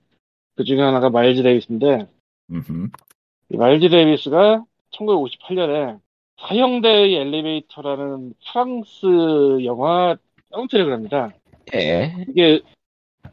그 0.56 0.64
중에 0.64 0.80
하나가 0.80 1.10
마일즈 1.10 1.42
데이비스인데 1.42 2.06
음흠. 2.50 2.88
이 3.50 3.56
마일즈 3.56 3.88
데이비스가 3.88 4.64
1958년에 4.92 6.00
사형대의 6.40 7.14
엘리베이터라는 7.14 8.34
프랑스 8.46 9.64
영화 9.64 10.16
사운드트랙을 10.50 10.92
합니다. 10.92 11.32
예. 11.74 12.14
이게 12.28 12.60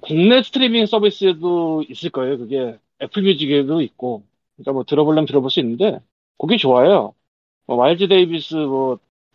국내 0.01 0.41
스트리밍 0.41 0.85
서비스에도 0.85 1.83
있을 1.89 2.09
거예요. 2.09 2.37
그게 2.37 2.77
애플 3.01 3.21
뮤직에도 3.23 3.81
있고. 3.81 4.23
그러니까 4.55 4.73
뭐 4.73 4.83
들어보려면 4.83 5.25
들어볼 5.27 5.49
수 5.49 5.59
있는데 5.59 5.99
곡이 6.37 6.57
좋아요. 6.57 7.13
뭐 7.67 7.77
마일즈 7.77 8.07
데이비스 8.07 8.55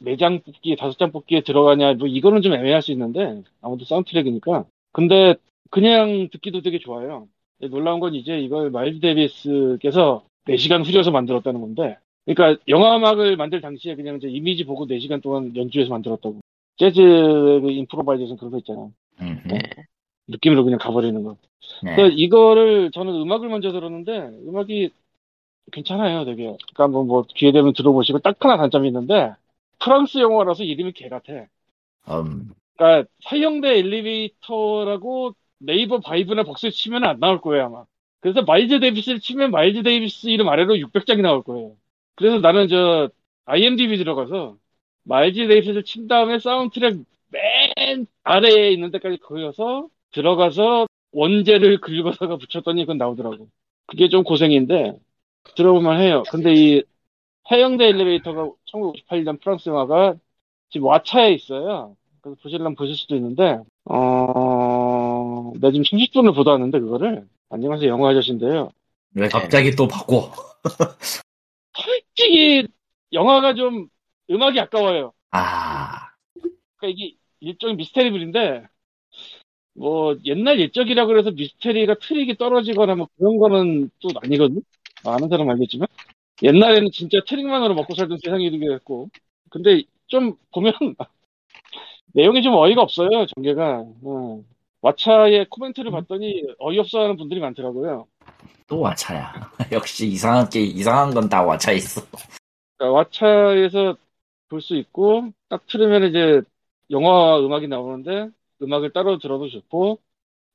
뭐 0.00 0.16
네 0.16 0.24
장 0.24 0.40
뽑기, 0.40 0.76
다섯 0.76 0.98
장 0.98 1.12
뽑기에 1.12 1.42
들어가냐, 1.42 1.94
뭐 1.94 2.08
이거는 2.08 2.42
좀 2.42 2.52
애매할 2.54 2.82
수 2.82 2.92
있는데 2.92 3.42
아무튼 3.60 3.86
사운드트랙이니까. 3.86 4.64
근데 4.92 5.34
그냥 5.70 6.28
듣기도 6.30 6.62
되게 6.62 6.78
좋아요. 6.78 7.28
놀라운 7.70 8.00
건 8.00 8.14
이제 8.14 8.38
이걸 8.38 8.70
마일즈 8.70 9.00
데이비스께서 9.00 10.24
4시간 10.46 10.84
후려서 10.86 11.10
만들었다는 11.10 11.60
건데, 11.60 11.98
그러니까 12.26 12.62
영화 12.68 12.96
음악을 12.96 13.36
만들 13.36 13.60
당시에 13.60 13.94
그냥 13.94 14.16
이제 14.16 14.28
이미지 14.28 14.64
보고 14.64 14.86
4시간 14.86 15.20
동안 15.20 15.54
연주해서 15.56 15.90
만들었다고. 15.90 16.40
재즈 16.76 17.00
그 17.00 17.70
improvisation 17.70 18.36
그런 18.36 18.50
거 18.50 18.58
있잖아. 18.58 18.88
음, 19.20 19.42
네. 19.46 19.58
느낌으로 20.28 20.64
그냥 20.64 20.78
가버리는 20.78 21.22
거. 21.22 21.36
네. 21.82 21.94
그러니까 21.94 22.16
이거를 22.16 22.90
저는 22.92 23.12
음악을 23.14 23.48
먼저 23.48 23.72
들었는데 23.72 24.12
음악이 24.46 24.90
괜찮아요, 25.72 26.24
되게. 26.24 26.44
그러니까 26.44 26.88
뭐, 26.88 27.04
뭐 27.04 27.24
기회 27.34 27.52
되면 27.52 27.72
들어보시고 27.72 28.20
딱 28.20 28.36
하나 28.40 28.56
단점이 28.56 28.88
있는데 28.88 29.34
프랑스 29.78 30.18
영화라서 30.18 30.64
이름이 30.64 30.92
개 30.92 31.08
같아. 31.08 31.32
음, 32.08 32.52
그러니까 32.76 33.08
사형대 33.28 33.78
엘리베이터라고 33.78 35.34
네이버 35.58 36.00
바이브나 36.00 36.44
벅스 36.44 36.70
치면 36.70 37.04
안 37.04 37.20
나올 37.20 37.40
거예요 37.40 37.66
아마. 37.66 37.84
그래서 38.20 38.42
마일즈 38.42 38.80
데이비스를 38.80 39.20
치면 39.20 39.50
마일즈 39.50 39.82
데이비스 39.82 40.28
이름 40.28 40.48
아래로 40.48 40.74
600장이 40.76 41.20
나올 41.22 41.42
거예요. 41.42 41.76
그래서 42.20 42.38
나는 42.38 42.68
저 42.68 43.08
IMDb 43.46 43.96
들어가서 43.96 44.58
마일즈 45.04 45.48
데이비스를 45.48 45.84
친 45.84 46.06
다음에 46.06 46.38
사운드트랙 46.38 46.98
맨 47.28 48.06
아래에 48.24 48.72
있는 48.72 48.90
데까지 48.90 49.16
그어서 49.26 49.88
들어가서 50.12 50.86
원제를 51.12 51.80
긁어다가 51.80 52.36
붙였더니 52.36 52.82
그건 52.82 52.98
나오더라고. 52.98 53.48
그게 53.86 54.10
좀 54.10 54.22
고생인데 54.22 54.98
들어볼 55.56 55.98
만해요. 55.98 56.22
근데 56.30 56.52
이 56.52 56.82
사형대 57.50 57.86
엘리베이터가 57.86 58.50
1958년 58.70 59.40
프랑스 59.40 59.70
영화가 59.70 60.16
지금 60.68 60.88
왓챠에 60.88 61.34
있어요. 61.34 61.96
그래서 62.20 62.38
보시려면 62.42 62.74
보실 62.74 62.96
수도 62.96 63.16
있는데 63.16 63.60
어... 63.86 65.52
내가 65.54 65.72
지금 65.72 65.84
30분을 65.84 66.34
보다 66.34 66.50
왔는데 66.50 66.80
그거를 66.80 67.26
안녕하세요 67.48 67.90
영화 67.90 68.10
아저씨인데요. 68.10 68.72
왜 69.14 69.28
갑자기 69.28 69.70
또 69.70 69.88
바꿔? 69.88 70.30
솔직히 71.82 72.66
영화가 73.12 73.54
좀 73.54 73.88
음악이 74.30 74.58
아까워요. 74.60 75.12
아, 75.32 76.08
그러니까 76.76 76.86
이게 76.88 77.16
일종의 77.40 77.76
미스테리물인데 77.76 78.66
뭐 79.74 80.16
옛날 80.24 80.60
옛적이라 80.60 81.06
그래서 81.06 81.30
미스테리가 81.30 81.94
트릭이 82.00 82.36
떨어지거나 82.36 82.94
뭐 82.96 83.08
그런 83.16 83.38
거는 83.38 83.90
또 84.00 84.08
아니거든. 84.22 84.62
아는 85.04 85.28
사람 85.28 85.48
알겠지만 85.50 85.88
옛날에는 86.42 86.90
진짜 86.92 87.18
트릭만으로 87.26 87.74
먹고 87.74 87.94
살던 87.94 88.18
세상이 88.22 88.50
되겠고 88.50 89.08
근데 89.50 89.82
좀 90.06 90.36
보면 90.52 90.72
내용이 92.12 92.42
좀 92.42 92.54
어이가 92.54 92.82
없어요 92.82 93.26
전개가. 93.34 93.84
어. 94.02 94.44
왓챠의 94.82 95.48
코멘트를 95.50 95.90
봤더니 95.90 96.42
어이없어 96.58 97.00
하는 97.00 97.16
분들이 97.16 97.40
많더라고요. 97.40 98.06
또 98.66 98.82
왓챠야. 98.82 99.32
역시 99.72 100.06
이상한 100.06 100.48
게 100.48 100.60
이상한 100.60 101.12
건 101.14 101.28
다 101.28 101.44
왓챠 101.44 101.76
있어. 101.76 102.02
그러니까 102.78 103.04
왓챠에서 103.10 103.96
볼 104.48 104.60
수 104.62 104.76
있고 104.76 105.32
딱 105.48 105.64
틀으면 105.66 106.04
이제 106.10 106.42
영화 106.90 107.38
음악이 107.38 107.68
나오는데 107.68 108.30
음악을 108.62 108.92
따로 108.92 109.18
들어도 109.18 109.48
좋고 109.48 110.00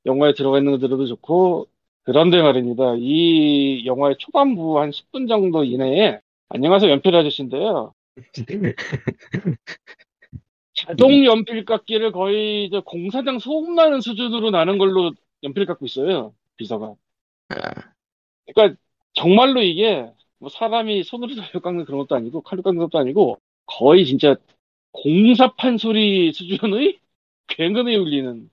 영화에 0.06 0.34
들어가 0.34 0.58
있는 0.60 0.74
거 0.74 0.78
들어도 0.80 1.06
좋고 1.08 1.68
그런데 2.04 2.42
말입니다. 2.42 2.96
이 2.98 3.86
영화의 3.86 4.18
초반부 4.20 4.80
한 4.80 4.92
10분 4.92 5.28
정도 5.30 5.64
이내에 5.64 6.20
안녕하세요 6.50 6.92
연필 6.92 7.16
아저씨인데요. 7.16 7.94
자동 10.76 11.26
연필 11.26 11.66
깎기를 11.66 12.12
거의 12.12 12.70
저 12.70 12.82
공사장 12.82 13.40
소음 13.40 13.76
나는 13.76 14.02
수준으로 14.02 14.52
나는 14.52 14.78
걸로 14.78 15.14
연필 15.44 15.66
깎고 15.66 15.86
있어요. 15.86 16.34
비서가. 16.58 16.96
아, 17.50 17.94
그러니까 18.54 18.80
정말로 19.14 19.62
이게 19.62 20.12
뭐 20.38 20.50
사람이 20.50 21.04
손으로 21.04 21.34
돌려 21.34 21.62
깎는 21.62 21.86
그런 21.86 22.00
것도 22.00 22.16
아니고 22.16 22.42
칼로 22.42 22.62
깎는 22.62 22.80
것도 22.80 23.00
아니고 23.00 23.40
거의 23.66 24.06
진짜 24.06 24.36
공사판 24.92 25.78
소리 25.78 26.34
수준의 26.34 27.00
굉장히 27.48 27.96
울리는 27.96 28.50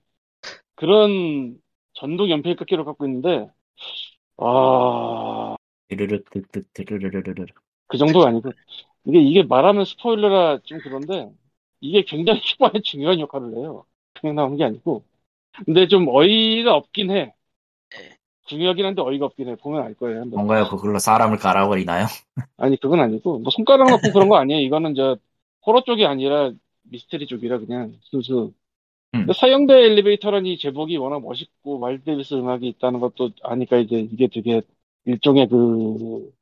그런 0.75 1.59
전동 1.93 2.29
연필 2.29 2.55
깎기로 2.55 2.85
갖고 2.85 3.05
있는데 3.05 3.49
아, 4.37 5.55
드르르르르르. 6.73 7.45
그 7.87 7.97
정도가 7.97 8.29
아니고 8.29 8.51
이게 9.05 9.19
이게 9.19 9.43
말하면 9.43 9.85
스포일러라 9.85 10.59
좀 10.63 10.79
그런데 10.81 11.29
이게 11.83 12.03
굉장히 12.03 12.39
초반에 12.47 12.81
중요한 12.81 13.19
역할을 13.19 13.57
해요. 13.57 13.85
그냥 14.13 14.35
나오는 14.35 14.57
게 14.57 14.63
아니고 14.63 15.03
근데 15.65 15.87
좀 15.87 16.07
어이가 16.07 16.73
없긴 16.75 17.11
해. 17.11 17.33
중요하긴 18.45 18.85
한데 18.85 19.01
어이가 19.01 19.25
없긴 19.25 19.49
해. 19.49 19.55
보면 19.55 19.83
알 19.83 19.93
거예요. 19.93 20.21
한번. 20.21 20.37
뭔가요? 20.37 20.67
그걸로 20.67 20.97
사람을 20.99 21.37
갈아버리나요? 21.37 22.07
아니 22.57 22.79
그건 22.79 23.01
아니고 23.01 23.39
뭐 23.39 23.51
손가락 23.51 23.89
넣고 23.89 24.11
그런 24.13 24.29
거 24.29 24.37
아니에요. 24.37 24.61
이거는 24.61 24.95
저 24.95 25.17
호러 25.65 25.83
쪽이 25.83 26.05
아니라 26.05 26.51
미스테리 26.83 27.27
쪽이라 27.27 27.59
그냥 27.59 27.93
순수. 28.03 28.53
음. 29.15 29.27
사형대 29.31 29.73
엘리베이터라니 29.73 30.57
제목이 30.57 30.97
워낙 30.97 31.21
멋있고 31.21 31.85
데이비스 32.03 32.33
음악이 32.33 32.67
있다는 32.67 32.99
것도 32.99 33.29
아니까 33.43 33.77
이제 33.77 33.99
이게 34.11 34.27
되게 34.27 34.61
일종의 35.05 35.49
그 35.49 36.33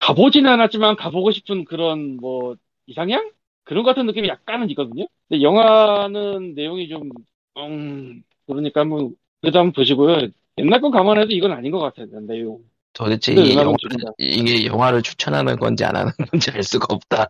가보지는 0.00 0.50
않았지만 0.50 0.96
가보고 0.96 1.30
싶은 1.30 1.64
그런 1.64 2.16
뭐 2.16 2.56
이상향 2.86 3.30
그런 3.68 3.84
것 3.84 3.90
같은 3.90 4.06
느낌이 4.06 4.28
약간은 4.28 4.70
있거든요. 4.70 5.04
근데 5.28 5.42
영화는 5.42 6.54
내용이 6.54 6.88
좀 6.88 7.10
음, 7.58 8.22
그러니까 8.46 8.80
한번 8.80 9.14
그래도 9.42 9.58
한번 9.58 9.72
보시고요. 9.72 10.28
옛날 10.56 10.80
거 10.80 10.90
감안해도 10.90 11.32
이건 11.32 11.52
아닌 11.52 11.70
것 11.70 11.78
같아요. 11.78 12.06
내용. 12.22 12.60
도대체 12.94 13.34
근데 13.34 13.50
이게, 13.50 13.60
영화를. 13.60 13.78
이게 14.16 14.66
영화를 14.66 15.02
추천하는 15.02 15.56
건지 15.56 15.84
안 15.84 15.96
하는 15.96 16.10
건지 16.30 16.50
알 16.50 16.62
수가 16.62 16.86
없다. 16.88 17.28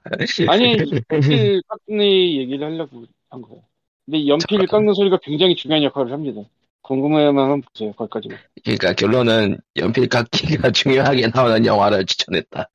아니, 0.49 0.77
연필 1.11 1.61
깎는 1.67 2.07
얘기를 2.07 2.65
하려고 2.65 3.05
한 3.31 3.43
거예요. 3.43 3.61
근데 4.07 4.19
이 4.19 4.29
연필 4.29 4.65
깎는 4.65 4.95
소리가 4.95 5.19
굉장히 5.21 5.57
중요한 5.57 5.83
역할을 5.83 6.13
합니다. 6.13 6.43
궁금해만 6.83 7.45
하면 7.45 7.63
보세요, 7.63 7.93
거기까지만. 7.95 8.39
그러니까 8.65 8.93
결론은 8.93 9.59
연필 9.77 10.09
깎기가 10.09 10.71
중요하게 10.73 11.27
나오는 11.35 11.67
영화를 11.67 12.07
추천했다. 12.07 12.71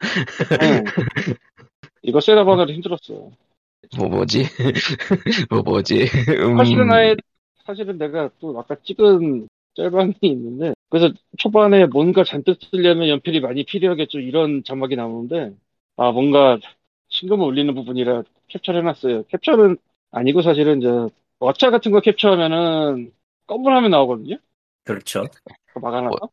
응. 0.61 0.83
이거 2.03 2.19
세다방으로 2.19 2.71
힘들었어. 2.73 3.31
뭐 3.97 4.07
뭐지? 4.09 4.43
뭐 5.49 5.61
뭐지? 5.61 6.05
음, 6.29 6.57
사실은 6.57 6.91
아예, 6.91 7.15
사실은 7.65 7.97
내가 7.97 8.29
또 8.39 8.57
아까 8.59 8.75
찍은 8.83 9.47
짤방이 9.75 10.13
있는데, 10.21 10.73
그래서 10.89 11.13
초반에 11.37 11.85
뭔가 11.87 12.23
잔뜩 12.23 12.59
쓰려면 12.61 13.09
연필이 13.09 13.39
많이 13.39 13.63
필요하겠죠. 13.63 14.19
이런 14.19 14.63
자막이 14.63 14.95
나오는데, 14.95 15.55
아, 15.97 16.11
뭔가 16.11 16.59
신금을 17.09 17.45
울리는 17.45 17.73
부분이라 17.75 18.23
캡처를 18.49 18.81
해놨어요. 18.81 19.23
캡처는 19.23 19.77
아니고 20.11 20.41
사실은 20.41 20.81
저, 20.81 21.09
왓챠 21.39 21.71
같은 21.71 21.91
거 21.91 21.99
캡처하면은 22.01 23.11
검은 23.47 23.73
화면 23.73 23.91
나오거든요? 23.91 24.37
그렇죠. 24.83 25.25
그거 25.67 25.79
막아놔서. 25.81 26.29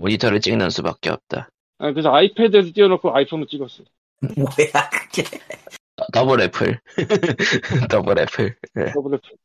모니터를 0.00 0.40
찍는 0.40 0.70
수밖에 0.70 1.10
없다. 1.10 1.48
아, 1.78 1.92
그래서 1.92 2.12
아이패드에서 2.14 2.72
띄워놓고 2.72 3.14
아이폰으로 3.14 3.46
찍었어. 3.46 3.84
뭐야 4.36 4.90
그게? 4.90 5.24
더블 6.12 6.40
애플. 6.40 6.80
더블 7.90 8.18
애플. 8.18 8.56
네. 8.74 8.92
더블 8.92 9.14
애플. 9.14 9.36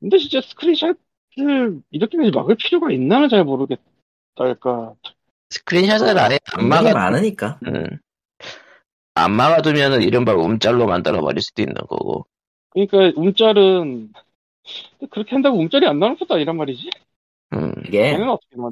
근데 0.00 0.18
진짜 0.18 0.40
스크린샷을 0.40 0.96
이렇게 1.90 2.30
막을 2.30 2.56
필요가 2.56 2.90
있나는 2.90 3.28
잘 3.28 3.44
모르겠달까. 3.44 4.94
스크린샷을 5.50 6.18
아예 6.18 6.38
안 6.52 6.68
막아, 6.68 6.92
많으니까. 6.92 7.58
음. 7.66 7.98
안 9.14 9.32
막아두면은 9.32 10.02
이른바 10.02 10.34
움짤로 10.34 10.86
만들어버릴 10.86 11.40
수도 11.40 11.62
있는 11.62 11.74
거고. 11.74 12.26
그러니까 12.70 13.12
움짤은 13.16 14.12
그렇게 15.10 15.30
한다고 15.30 15.58
움짤이 15.58 15.86
안 15.86 15.98
나오는 15.98 16.16
것도 16.16 16.34
아니란 16.34 16.56
말이지. 16.56 16.90
음. 17.54 17.72
이게? 17.86 18.18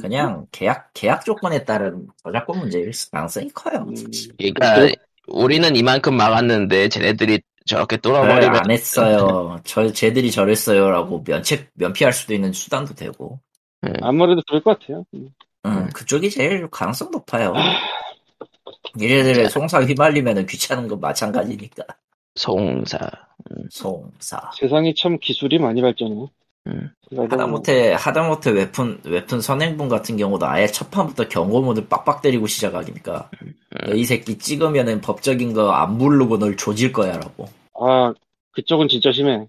그냥 0.00 0.46
계약 0.50 0.90
계약 0.92 1.24
조건에 1.24 1.64
따른 1.64 2.08
저작권 2.24 2.58
문제일 2.58 2.90
가능성이 3.12 3.48
커요. 3.50 3.84
음, 3.88 3.94
그러니까 4.36 4.74
그래? 4.74 4.94
우리는 5.28 5.74
이만큼 5.76 6.16
막았는데 6.16 6.88
쟤네들이 6.88 7.40
저렇게 7.64 7.96
저를 7.98 8.20
뚫어버리면 8.26 8.56
안 8.56 8.70
했어요. 8.70 9.60
저 9.64 9.92
쟤들이 9.92 10.30
저랬어요라고 10.30 11.24
면책 11.26 11.70
면피할 11.74 12.12
수도 12.12 12.34
있는 12.34 12.52
수단도 12.52 12.94
되고. 12.94 13.40
아무래도 14.00 14.42
그럴 14.46 14.62
것 14.62 14.78
같아요. 14.78 15.04
음. 15.14 15.28
음, 15.64 15.88
그쪽이 15.94 16.30
제일 16.30 16.68
가능성 16.68 17.10
높아요. 17.12 17.54
얘네들의 19.00 19.48
송사 19.48 19.82
휘말리면 19.82 20.46
귀찮은 20.46 20.88
건 20.88 21.00
마찬가지니까. 21.00 21.84
송사. 22.34 22.98
송사. 23.70 24.50
세상이 24.58 24.94
참 24.94 25.18
기술이 25.18 25.58
많이 25.58 25.80
발전해. 25.82 26.26
음. 26.66 26.90
하다못해 27.16 27.92
하다못해 27.92 28.50
웹툰 28.50 29.02
웹툰 29.04 29.40
선행본 29.40 29.88
같은 29.88 30.16
경우도 30.16 30.46
아예 30.46 30.66
첫 30.66 30.90
판부터 30.90 31.28
경고문을 31.28 31.88
빡빡 31.88 32.22
때리고 32.22 32.46
시작하니까 32.46 33.30
너이 33.86 34.04
새끼 34.04 34.38
찍으면은 34.38 35.00
법적인 35.00 35.52
거 35.52 35.72
안 35.72 35.98
부르고 35.98 36.38
널 36.38 36.56
조질 36.56 36.92
거야라고. 36.92 37.48
아, 37.74 38.14
그쪽은 38.52 38.88
진짜 38.88 39.12
심해. 39.12 39.48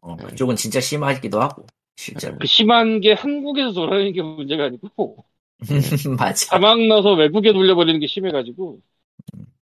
어, 0.00 0.16
그쪽은 0.16 0.56
진짜 0.56 0.80
심하기도 0.80 1.40
하고 1.40 1.66
실제로. 1.96 2.36
그 2.38 2.46
심한 2.46 3.00
게 3.00 3.12
한국에서 3.12 3.72
돌아다니는 3.72 4.12
게 4.12 4.22
문제가 4.22 4.64
아니고, 4.64 5.24
맞아. 6.18 6.46
자막 6.50 6.80
넣어서 6.86 7.12
외국에 7.14 7.52
돌려버리는 7.52 8.00
게 8.00 8.06
심해가지고, 8.06 8.80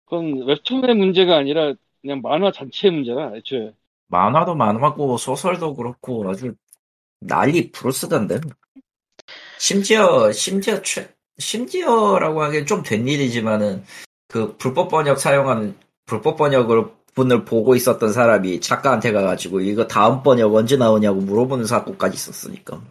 그건 0.05 0.45
웹툰의 0.47 0.95
문제가 0.95 1.37
아니라 1.37 1.73
그냥 2.01 2.21
만화 2.21 2.51
자체의 2.51 2.93
문제라, 2.93 3.35
애초에. 3.35 3.73
만화도 4.07 4.55
만화고 4.55 5.17
소설도 5.17 5.75
그렇고 5.75 6.29
아주 6.29 6.53
난리 7.19 7.71
부르스던데. 7.71 8.41
심지어 9.57 10.31
심지어 10.31 10.81
최, 10.81 11.13
심지어라고 11.37 12.41
하기엔 12.43 12.65
좀 12.65 12.83
된 12.83 13.07
일이지만은 13.07 13.83
그 14.27 14.55
불법 14.57 14.89
번역 14.89 15.19
사용한 15.19 15.77
불법 16.05 16.37
번역을 16.37 16.85
분을 17.15 17.43
보고 17.45 17.75
있었던 17.75 18.13
사람이 18.13 18.61
작가한테 18.61 19.11
가가지고 19.11 19.61
이거 19.61 19.87
다음 19.87 20.23
번역 20.23 20.53
언제 20.55 20.77
나오냐고 20.77 21.19
물어보는 21.21 21.65
사건까지 21.65 22.15
있었으니까. 22.15 22.81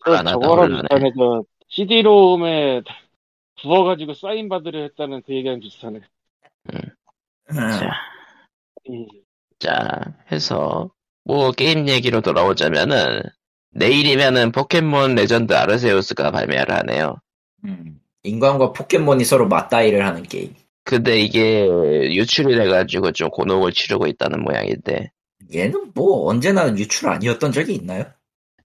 그더 0.00 0.22
저거랑 0.24 0.66
올라네. 0.66 0.82
비슷하네, 0.82 1.10
저, 1.16 1.42
CD롬에 1.68 2.82
구워가지고 3.62 4.14
사인 4.14 4.48
받으려 4.48 4.80
했다는 4.82 5.22
그 5.26 5.34
얘기랑 5.34 5.60
비슷하네. 5.60 6.00
자, 7.54 7.90
음. 8.88 9.06
자, 9.58 10.14
해서, 10.30 10.90
뭐, 11.24 11.50
게임 11.52 11.88
얘기로 11.88 12.20
돌아오자면은, 12.20 13.22
내일이면은 13.70 14.52
포켓몬 14.52 15.14
레전드 15.14 15.52
아르세우스가 15.52 16.30
발매를 16.30 16.74
하네요. 16.74 17.20
음. 17.64 18.00
인간과 18.22 18.72
포켓몬이 18.72 19.24
서로 19.24 19.48
맞다이를 19.48 20.06
하는 20.06 20.22
게임. 20.22 20.54
근데 20.84 21.20
이게 21.20 21.66
유출이 22.14 22.56
돼가지고 22.56 23.12
좀 23.12 23.28
곤혹을 23.30 23.72
치르고 23.72 24.06
있다는 24.06 24.42
모양인데, 24.42 25.10
얘는 25.54 25.92
뭐 25.94 26.28
언제나 26.28 26.68
유출 26.76 27.08
아니었던 27.08 27.52
적이 27.52 27.74
있나요? 27.74 28.04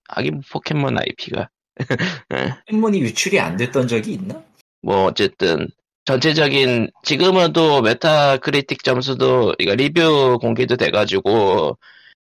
하긴 0.09 0.41
포켓몬 0.51 0.97
IP가. 0.97 1.49
포켓몬이 2.65 3.01
유출이 3.01 3.39
안 3.39 3.57
됐던 3.57 3.87
적이 3.87 4.13
있나? 4.13 4.43
뭐, 4.81 5.05
어쨌든, 5.05 5.67
전체적인, 6.05 6.91
지금은 7.03 7.53
또 7.53 7.81
메타 7.81 8.37
크리틱 8.37 8.83
점수도, 8.83 9.53
이거 9.59 9.75
리뷰 9.75 10.37
공개도 10.41 10.75
돼가지고, 10.75 11.77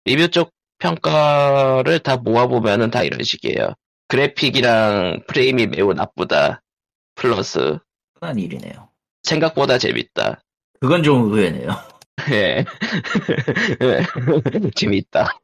리뷰 0.04 0.28
쪽 0.28 0.52
평가를 0.80 2.00
다 2.00 2.16
모아보면은 2.16 2.90
다 2.90 3.02
이런 3.02 3.22
식이에요. 3.22 3.74
그래픽이랑 4.08 5.22
프레임이 5.28 5.68
매우 5.68 5.92
나쁘다. 5.92 6.62
플러스, 7.14 7.78
흔한 8.20 8.38
일이네요. 8.38 8.88
생각보다 9.22 9.78
재밌다. 9.78 10.42
그건 10.80 11.02
좀 11.02 11.30
의외네요. 11.30 11.68
예. 12.32 12.64
재밌다. 14.74 15.38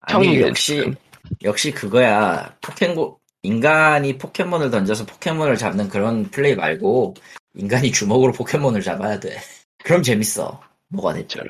아니 0.00 0.40
역시 0.40 0.94
역시 1.42 1.72
그거야 1.72 2.56
포켓몬 2.60 3.16
인간이 3.42 4.18
포켓몬을 4.18 4.70
던져서 4.70 5.06
포켓몬을 5.06 5.56
잡는 5.56 5.88
그런 5.88 6.30
플레이 6.30 6.54
말고 6.54 7.14
인간이 7.54 7.92
주먹으로 7.92 8.32
포켓몬을 8.32 8.80
잡아야 8.82 9.20
돼 9.20 9.36
그럼 9.84 10.02
재밌어 10.02 10.60
뭐가 10.88 11.14
됐죠 11.14 11.40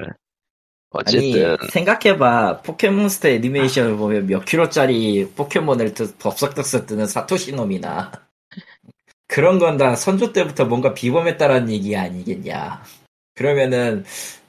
저는. 0.90 1.00
아니 1.04 1.44
어쨌든, 1.44 1.56
생각해봐 1.72 2.62
포켓몬스터 2.62 3.28
애니메이션을 3.28 3.96
보면 3.96 4.26
몇 4.26 4.44
킬로짜리 4.44 5.28
포켓몬을 5.36 5.94
드- 5.94 6.16
덥석덥석 6.18 6.86
뜨는 6.86 7.06
사토시 7.06 7.54
놈이나 7.54 8.12
그런 9.28 9.58
건 9.58 9.76
다 9.78 9.94
선조 9.96 10.32
때부터 10.32 10.66
뭔가 10.66 10.94
비범했다라는 10.94 11.70
얘기 11.70 11.96
아니겠냐 11.96 12.82
그러면은 13.34 14.04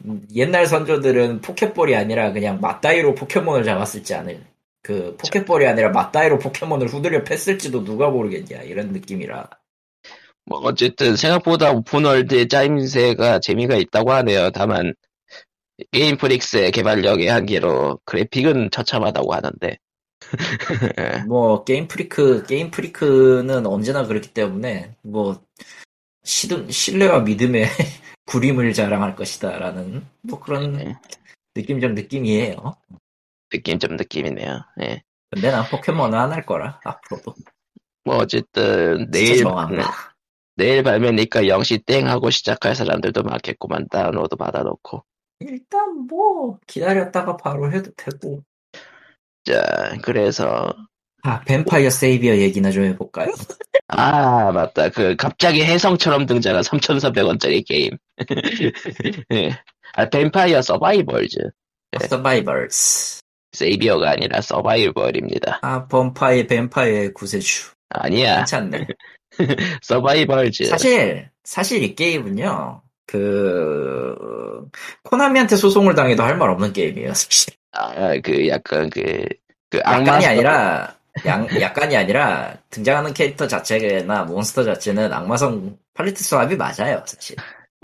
음, 0.05 0.27
옛날 0.35 0.67
선조들은 0.67 1.41
포켓볼이 1.41 1.95
아니라 1.95 2.33
그냥 2.33 2.59
맞다이로 2.61 3.15
포켓몬을 3.15 3.63
잡았을지 3.65 4.15
않을 4.15 4.41
그 4.83 5.15
포켓볼이 5.17 5.67
아니라 5.67 5.89
맞다이로 5.91 6.39
포켓몬을 6.39 6.87
후드려 6.87 7.23
팼을지도 7.23 7.83
누가 7.85 8.09
모르겠냐 8.09 8.63
이런 8.63 8.89
느낌이라 8.93 9.49
뭐, 10.45 10.59
어쨌든, 10.59 11.15
생각보다 11.15 11.71
open 11.71 11.99
world의 11.99 12.47
짜임새가 12.47 13.39
재미가 13.39 13.75
있다고 13.75 14.11
하네요. 14.13 14.49
다만, 14.51 14.93
게임 15.91 16.17
프릭스의 16.17 16.71
개발력의 16.71 17.27
한계로 17.27 17.99
그래픽은 18.05 18.71
처참하다고 18.71 19.33
하는데, 19.33 19.77
뭐 21.27 21.63
게임 21.63 21.87
프리크 21.87 22.43
게임 22.45 22.71
프리크는 22.71 23.65
언제나 23.65 24.05
그렇기 24.05 24.33
때문에 24.33 24.95
뭐 25.03 25.41
시든 26.23 26.69
신뢰와 26.69 27.21
믿음의 27.21 27.65
구림을 28.25 28.73
자랑할 28.73 29.15
것이다라는 29.15 30.05
뭐 30.21 30.39
그런 30.39 30.73
네. 30.73 30.95
느낌적 31.55 31.93
느낌이에요. 31.93 32.75
느낌 33.49 33.79
좀 33.79 33.95
느낌이네요. 33.95 34.61
예. 34.81 35.01
근데 35.31 35.51
난 35.51 35.65
포켓몬은 35.69 36.17
안 36.17 36.31
할 36.31 36.45
거라 36.45 36.79
앞으로도 36.83 37.33
뭐, 38.05 38.17
어쨌든, 38.17 39.09
내일, 39.11 39.37
정한다. 39.37 40.15
내일 40.55 40.83
발매니까 40.83 41.47
영시 41.47 41.77
땡 41.79 42.07
하고 42.07 42.29
시작할 42.29 42.75
사람들도 42.75 43.23
많겠구만. 43.23 43.87
다운로드 43.89 44.35
받아놓고. 44.35 45.03
일단 45.39 46.07
뭐 46.07 46.59
기다렸다가 46.67 47.37
바로 47.37 47.71
해도 47.71 47.91
되고. 47.95 48.43
자, 49.45 49.97
그래서, 50.01 50.73
아 51.23 51.41
뱀파이어 51.41 51.89
세이비어 51.89 52.37
얘기나 52.37 52.71
좀 52.71 52.83
해볼까요? 52.83 53.27
아, 53.87 54.51
맞다. 54.51 54.89
그, 54.89 55.15
갑자기 55.15 55.63
혜성처럼 55.63 56.25
등장한 56.25 56.61
3,400원짜리 56.61 57.65
게임. 57.65 57.97
예. 59.33 59.51
아, 59.93 60.09
뱀파이어 60.09 60.61
서바이벌즈. 60.61 61.37
서바이벌스. 62.07 63.21
세이비어가 63.51 64.11
아니라 64.11 64.41
서바이벌입니다. 64.41 65.59
아 65.63 65.87
범파이어 65.87 66.45
뱀파이어의 66.47 67.13
구세주. 67.13 67.71
아니야. 67.89 68.37
괜찮네. 68.37 68.87
서바이벌즈. 69.81 70.65
사실 70.65 71.29
사실 71.43 71.83
이 71.83 71.95
게임은요. 71.95 72.83
그 73.09 74.15
코나미한테 75.03 75.55
소송을 75.55 75.95
당해도 75.95 76.23
할 76.23 76.37
말 76.37 76.49
없는 76.51 76.71
게임이에요. 76.73 77.13
사실. 77.13 77.53
아, 77.71 78.13
그, 78.23 78.47
약간 78.47 78.89
그, 78.89 79.23
그, 79.69 79.79
악마. 79.83 79.99
약간이 80.07 80.25
아니라 80.27 80.95
양, 81.25 81.47
약간이 81.59 81.97
아니라 81.97 82.55
등장하는 82.69 83.13
캐릭터 83.13 83.47
자체나 83.47 84.23
몬스터 84.23 84.63
자체는 84.63 85.11
악마성 85.11 85.77
palette 85.93 86.23
swap이 86.23 86.55
맞아요. 86.55 87.03
사실. 87.05 87.35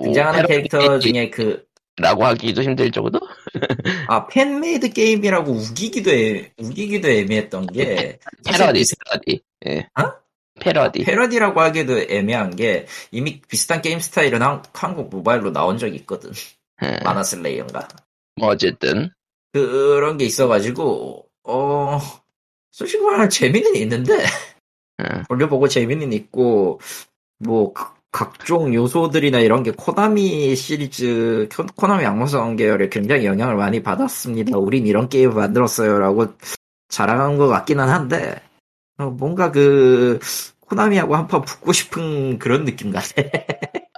등장하는 0.01 0.45
캐릭터 0.47 0.99
중에 0.99 1.29
그 1.29 1.65
라고 1.97 2.25
하기도 2.25 2.61
힘들 2.61 2.91
정도? 2.91 3.19
아, 4.09 4.27
fan-made 4.27 4.91
게임이라고 4.91 5.51
우기기도 5.51 6.11
애, 6.11 6.51
우기기도 6.57 7.09
애매했던 7.09 7.67
게 7.67 8.19
패러디, 8.45 8.83
패러디. 9.05 9.41
예. 9.67 9.87
어? 9.99 10.11
패러디. 10.59 11.03
패러디라고 11.03 11.59
하기도 11.61 11.99
애매한 11.99 12.55
게 12.55 12.85
이미 13.11 13.41
비슷한 13.41 13.81
게임 13.81 13.99
스타일은 13.99 14.41
한, 14.41 14.63
한국 14.73 15.09
모바일로 15.09 15.51
나온 15.51 15.77
적이 15.77 15.97
있거든. 15.97 16.31
예. 16.83 16.99
마나슬레이언가. 17.03 17.87
뭐, 18.37 18.49
어쨌든. 18.49 19.09
그런 19.53 20.17
게 20.17 20.25
있어가지고 20.25 21.25
어 21.47 21.99
솔직히 22.71 23.01
말하면 23.03 23.29
재미는 23.29 23.75
있는데 23.77 24.23
예. 25.01 25.23
돌려보고 25.29 25.67
재미는 25.67 26.11
있고 26.13 26.79
뭐 27.39 27.71
각- 27.73 27.95
각종 28.11 28.73
요소들이나 28.73 29.39
이런 29.39 29.63
게 29.63 29.71
코나미 29.71 30.55
시리즈 30.55 31.47
코- 31.53 31.65
코나미 31.75 32.05
악마성 32.05 32.55
계열에 32.55 32.87
굉장히 32.89 33.25
영향을 33.25 33.55
많이 33.55 33.83
받았습니다. 33.83 34.57
우린 34.57 34.87
이런 34.87 35.09
게임 35.09 35.33
만들었어요라고 35.33 36.27
자랑한 36.89 37.37
것 37.37 37.47
같기는 37.47 37.83
한데 37.87 38.41
어, 38.97 39.09
뭔가 39.09 39.51
그 39.51 40.19
코나미하고 40.61 41.15
한판 41.15 41.41
붙고 41.41 41.73
싶은 41.73 42.39
그런 42.39 42.65
느낌 42.65 42.91
같아. 42.91 43.21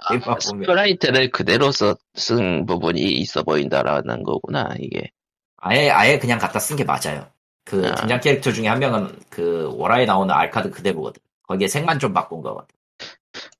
보면. 0.08 0.40
sprite를 0.40 1.30
그대로 1.30 1.70
써, 1.70 1.96
쓴 2.14 2.66
부분이 2.66 3.00
있어 3.00 3.42
보인다라는 3.42 4.22
거구나, 4.22 4.74
이게. 4.78 5.10
아예 5.56 5.90
아예 5.90 6.18
그냥 6.18 6.38
갖다 6.38 6.58
쓴 6.58 6.76
게 6.76 6.84
맞아요. 6.84 7.26
그 7.64 7.86
아. 7.86 7.94
등장 7.96 8.20
캐릭터 8.20 8.52
중에 8.52 8.68
한 8.68 8.78
명은 8.78 9.18
그 9.28 9.70
월하에 9.76 10.06
나오는 10.06 10.34
알카드 10.34 10.70
그대로거든. 10.70 11.20
거기에 11.42 11.68
색만 11.68 11.98
좀 11.98 12.12
바꾼 12.12 12.40
거거든. 12.42 12.74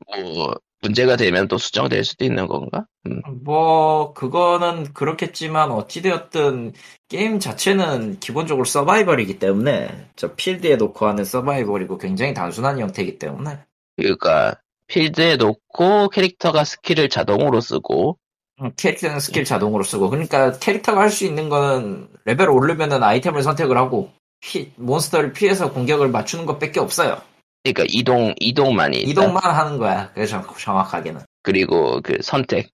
뭐, 0.06 0.54
문제가 0.80 1.16
되면 1.16 1.48
또 1.48 1.58
수정될 1.58 2.04
수도 2.04 2.24
있는 2.24 2.46
건가? 2.46 2.86
음. 3.06 3.22
뭐 3.44 4.12
그거는 4.14 4.92
그렇겠지만 4.92 5.70
어찌되었든 5.70 6.72
게임 7.08 7.38
자체는 7.38 8.20
기본적으로 8.20 8.64
서바이벌이기 8.64 9.38
때문에 9.38 10.10
저 10.16 10.34
필드에 10.34 10.76
놓고 10.76 11.06
하는 11.06 11.24
서바이벌이고 11.24 11.98
굉장히 11.98 12.34
단순한 12.34 12.78
형태이기 12.78 13.18
때문에 13.18 13.58
그러니까, 13.96 14.54
필드에 14.86 15.36
놓고 15.36 16.08
캐릭터가 16.10 16.64
스킬을 16.64 17.08
자동으로 17.08 17.60
쓰고, 17.60 18.18
음, 18.60 18.72
캐릭터는 18.76 19.20
스킬 19.20 19.44
자동으로 19.44 19.84
쓰고 19.84 20.10
그러니까 20.10 20.52
캐릭터가 20.58 21.00
할 21.00 21.10
수 21.10 21.24
있는 21.24 21.48
거는 21.48 22.08
레벨 22.24 22.50
오르면은 22.50 23.02
아이템을 23.02 23.42
선택을 23.42 23.76
하고 23.76 24.12
피- 24.40 24.72
몬스터를 24.76 25.32
피해서 25.32 25.72
공격을 25.72 26.08
맞추는 26.08 26.46
것밖에 26.46 26.80
없어요. 26.80 27.20
그러니까 27.64 27.84
이동, 27.88 28.34
이동만이. 28.38 28.98
이동만 29.02 29.42
하는 29.42 29.78
거야. 29.78 30.10
그래서 30.14 30.42
정- 30.42 30.54
정확하게는. 30.56 31.20
그리고 31.42 32.00
그 32.02 32.18
선택 32.22 32.70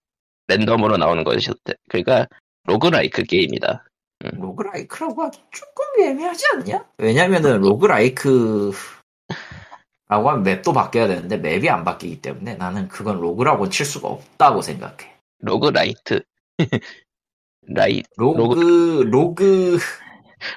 랜덤으로 0.47 0.97
나오는 0.97 1.23
것이. 1.23 1.49
그러니까 1.89 2.27
roguelike 2.65 3.23
게임이다. 3.23 3.83
roguelike라고 4.19 5.23
하기 5.23 5.39
조금 5.51 6.03
애매하지 6.03 6.45
않냐? 6.53 6.85
왜냐면은 6.97 7.59
roguelike 7.61 8.71
라고 10.07 10.29
하면 10.29 10.43
맵도 10.43 10.71
바뀌어야 10.71 11.07
되는데 11.07 11.37
맵이 11.37 11.67
안 11.69 11.83
바뀌기 11.83 12.21
때문에 12.21 12.55
나는 12.55 12.87
그건 12.87 13.19
rogue라고 13.19 13.69
칠 13.69 13.85
수가 13.85 14.07
없다고 14.07 14.61
생각해. 14.61 15.15
roguelite. 15.39 16.21
라이 17.67 18.03
rogue 18.17 18.39
rogue 18.41 19.01
rogue 19.09 19.79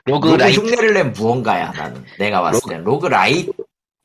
roguelite 0.05 0.61
흉내를 0.61 0.93
낸 0.93 1.13
무언가야 1.13 1.73
나는 1.73 2.05
내가 2.19 2.43
봤을 2.43 2.61
땐 2.69 2.85
rogue 2.85 3.07
라이 3.07 3.49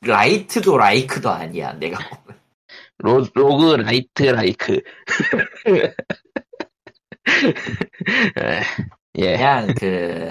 lite도 0.06 0.78
like도 0.78 1.30
아니야 1.30 1.74
내가 1.74 1.98
보면. 2.08 2.40
로, 3.00 3.26
rogue 3.34 3.76
lite 3.76 4.24
like. 4.24 4.82
예. 9.18 9.38
그냥 9.38 9.74
그 9.78 10.30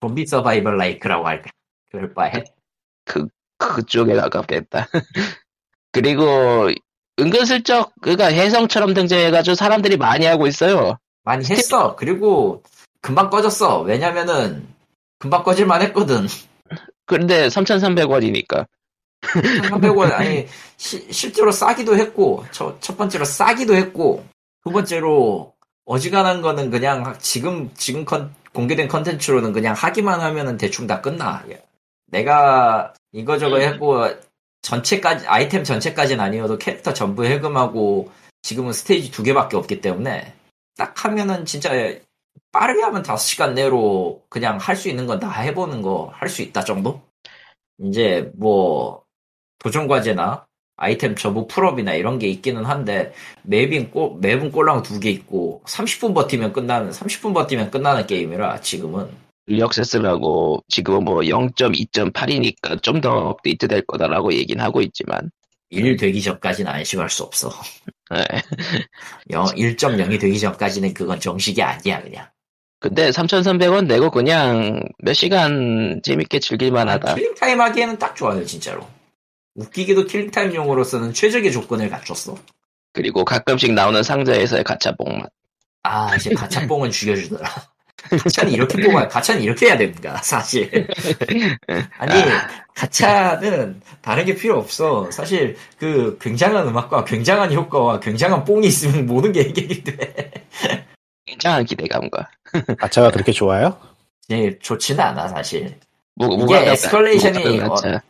좀비 0.00 0.26
서바이벌 0.26 0.76
like라고 0.76 1.26
할까 1.26 1.50
그럴 1.90 2.14
바에 2.14 2.44
그쪽에 3.58 4.14
가깝겠다. 4.14 4.88
그리고 5.92 6.68
은근슬쩍 7.18 7.92
그가 8.00 8.26
혜성처럼 8.26 8.94
등장해가지고 8.94 9.54
사람들이 9.54 9.96
많이 9.96 10.26
하고 10.26 10.46
있어요. 10.46 10.98
많이 11.24 11.44
했어 11.48 11.96
그리고 11.96 12.62
금방 13.00 13.30
꺼졌어 13.30 13.80
왜냐면은 13.80 14.68
금방 15.18 15.42
꺼질만 15.42 15.82
했거든 15.82 16.26
그런데 17.06 17.48
3,300원이니까. 17.48 18.66
300원 19.22 20.12
아니 20.12 20.46
시- 20.76 21.10
실제로 21.10 21.50
싸기도 21.50 21.96
했고 21.96 22.44
첫, 22.50 22.80
첫 22.80 22.96
번째로 22.96 23.24
싸기도 23.24 23.74
했고 23.74 24.24
두 24.64 24.70
번째로 24.70 25.54
어지간한 25.84 26.42
거는 26.42 26.70
그냥 26.70 27.16
지금 27.20 27.70
지금 27.74 28.04
컨- 28.04 28.34
공개된 28.52 28.88
컨텐츠로는 28.88 29.52
그냥 29.52 29.74
하기만 29.74 30.20
하면은 30.20 30.56
대충 30.56 30.86
다 30.86 31.00
끝나. 31.00 31.44
내가 32.06 32.92
이거저거 33.12 33.58
했고 33.58 34.06
전체까지 34.62 35.26
아이템 35.26 35.62
전체까지는 35.64 36.22
아니어도 36.24 36.58
캐릭터 36.58 36.92
전부 36.92 37.24
해금하고 37.24 38.10
지금은 38.42 38.72
스테이지 38.72 39.10
두 39.10 39.22
개밖에 39.22 39.56
없기 39.56 39.80
때문에 39.80 40.34
딱 40.76 41.04
하면은 41.04 41.44
진짜 41.46 41.70
빠르게 42.58 42.82
하면 42.82 43.02
5시간 43.02 43.52
내로 43.54 44.22
그냥 44.28 44.58
할 44.58 44.76
수 44.76 44.88
있는 44.88 45.06
건 45.06 45.20
다 45.20 45.30
해보는 45.30 45.82
거 45.82 46.10
할 46.14 46.28
수 46.28 46.42
있다 46.42 46.64
정도? 46.64 47.02
이제 47.82 48.30
뭐 48.36 49.02
도전 49.58 49.88
과제나 49.88 50.46
아이템 50.76 51.14
전부 51.16 51.46
full 51.46 51.67
up이나 51.67 51.94
이런 51.94 52.18
게 52.18 52.28
있기는 52.28 52.64
한데 52.64 53.12
맵인 53.44 53.90
꼴 53.90 54.18
맵은 54.20 54.52
꼴랑 54.52 54.82
두 54.82 55.00
개 55.00 55.10
있고 55.10 55.62
30분 55.66 56.14
버티면 56.14 56.52
끝나는 56.52 56.90
30분 56.90 57.34
버티면 57.34 57.70
끝나는 57.70 58.06
게임이라 58.06 58.60
지금은 58.60 59.10
early 59.46 59.85
access라고 59.85 60.64
지금은 60.68 61.04
뭐 61.04 61.20
0.2.8이니까 61.20 62.82
좀 62.82 63.00
더 63.00 63.10
업데이트 63.30 63.68
될 63.68 63.82
거다라고 63.86 64.32
얘긴 64.34 64.60
하고 64.60 64.80
있지만. 64.82 65.30
일 65.70 65.96
되기 65.96 66.22
전까지는 66.22 66.70
안심할 66.70 67.10
수 67.10 67.22
없어. 67.24 67.50
예. 68.14 68.24
1.0이 69.30 70.20
되기 70.20 70.38
전까지는 70.40 70.94
그건 70.94 71.18
정식이 71.20 71.62
아니야 71.62 72.02
그냥. 72.02 72.28
근데 72.78 73.10
3,300원 73.10 73.86
내고 73.86 74.10
그냥 74.10 74.82
몇 74.98 75.14
시간 75.14 76.00
재밌게 76.02 76.40
즐길만 76.40 76.88
하다. 76.88 77.14
killing 77.14 77.34
time 77.34 77.60
하기에는 77.60 77.98
딱 77.98 78.14
좋아요 78.14 78.44
진짜로. 78.44 78.86
웃기게도 79.54 80.04
killing 80.04 80.30
time용으로서는 80.30 81.14
최적의 81.14 81.52
조건을 81.52 81.88
갖췄어. 81.88 82.36
그리고 82.92 83.24
가끔씩 83.24 83.72
나오는 83.72 84.02
상자에서의 84.02 84.64
가차뽕 84.64 85.18
맛. 85.18 85.30
아 85.82 86.14
이제 86.16 86.34
가차뽕은 86.34 86.90
죽여주더라. 86.90 87.48
가차는 88.22 88.52
이렇게 88.52 88.82
뽑아야 88.82 89.08
가차는 89.08 89.42
이렇게 89.42 89.66
해야 89.66 89.78
됩니다 89.78 90.20
사실. 90.22 90.86
아니 91.98 92.22
가차는 92.74 93.80
다른 94.02 94.24
게 94.26 94.34
필요 94.34 94.58
없어. 94.58 95.10
사실 95.10 95.56
그 95.78 96.18
굉장한 96.20 96.68
음악과 96.68 97.04
굉장한 97.04 97.52
효과와 97.52 98.00
굉장한 98.00 98.44
뽕이 98.44 98.66
있으면 98.66 99.06
모든 99.06 99.32
게 99.32 99.44
해결이 99.44 99.84
돼. 99.84 100.46
굉장한 101.26 101.64
기대감과. 101.64 102.28
가차가 102.78 103.10
그렇게 103.12 103.32
좋아요? 103.32 103.76
네, 104.28 104.58
좋지는 104.58 105.00
않아 105.02 105.28
사실. 105.28 105.78
뭐, 106.14 106.28
이게 106.28 106.36
무가가- 106.44 106.66
에스컬레이션이 106.68 107.60
무가가 107.60 107.74
가차. 107.74 108.02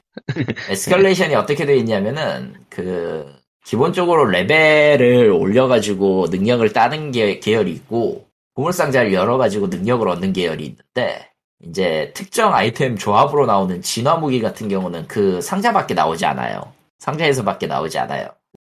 에스컬레이션이 0.71 1.35
어떻게 1.35 1.67
되어 1.67 1.77
있냐면은 1.77 2.55
그 2.71 3.35
기본적으로 3.65 4.25
레벨을 4.27 5.31
올려가지고 5.31 6.29
능력을 6.31 6.73
따는 6.73 7.11
게 7.11 7.41
계열이 7.41 7.73
있고 7.73 8.27
보물상자를 8.55 9.13
열어가지고 9.13 9.67
능력을 9.67 10.09
얻는 10.09 10.33
계열이 10.33 10.65
있는데 10.65 11.31
이제 11.65 12.13
특정 12.15 12.55
아이템 12.55 12.97
조합으로 12.97 13.45
나오는 13.47 13.83
진화 13.83 14.17
무기 14.17 14.41
같은 14.41 14.69
경우는 14.69 15.09
그 15.09 15.41
상자밖에 15.41 15.95
나오지 15.95 16.25
않아요. 16.27 16.73
상자에서밖에 16.99 17.67
나오지 17.67 17.99
않아요. 17.99 18.29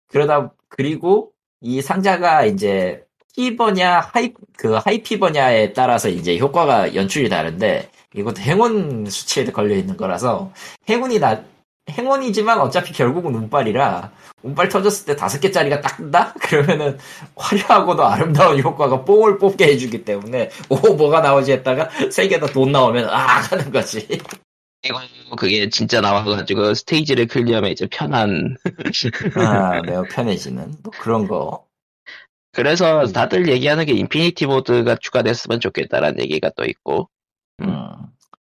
그러다 0.09 0.53
그리고 0.69 1.31
이 1.61 1.83
상자가 1.83 2.45
이제 2.45 3.05
fever냐 3.37 4.11
high 4.13 4.33
그 4.57 4.75
high 4.85 5.03
fever냐에 5.03 5.73
따라서 5.75 6.09
이제 6.09 6.39
효과가 6.39 6.95
연출이 6.95 7.29
다른데 7.29 7.91
이것도 8.15 8.41
행운 8.43 9.07
수치에 9.09 9.45
걸려 9.47 9.75
있는 9.77 9.97
거라서 9.97 10.53
행운이 10.89 11.19
나 11.21 11.43
행운이지만 11.91 12.59
어차피 12.61 12.93
결국은 12.93 13.35
운빨이라 13.35 14.11
운빨 14.43 14.69
터졌을 14.69 15.07
때 15.07 15.17
다섯 15.17 15.41
개짜리가 15.41 15.81
딱 15.83 15.97
뜬다? 15.99 16.35
그러면은 16.43 16.99
화려하고도 17.37 18.05
아름다운 18.05 18.61
효과가 18.61 19.05
뽕을 19.05 19.39
뽑게 19.39 19.67
해주기 19.67 20.05
때문에 20.05 20.51
오 20.69 20.77
뭐가 20.95 21.21
나오지 21.21 21.53
했다가 21.53 21.91
세 22.11 22.29
개 22.29 22.41
다 22.41 22.47
돈 22.49 22.73
나오면 22.73 23.09
아 23.11 23.19
하는 23.41 23.71
거지 23.71 24.07
이거 24.85 25.01
그게 25.37 25.69
진짜 25.69 26.01
나와가지고 26.01 26.75
스테이지를 26.75 27.27
clear하면 27.27 27.71
이제 27.73 27.87
편한. 27.91 28.57
아 29.37 29.83
매우 29.83 30.05
편해지는 30.05 30.75
뭐 30.83 30.93
그런 30.99 31.29
거 31.29 31.66
그래서 32.57 33.07
다들 33.09 33.49
얘기하는 33.49 33.85
게 33.85 33.93
infinity 33.93 34.47
모드가 34.47 34.97
추가됐으면 34.97 35.61
좋겠다라는 35.61 36.21
얘기가 36.21 36.51
또 36.57 36.65
있고. 36.65 37.11
음. 37.61 37.69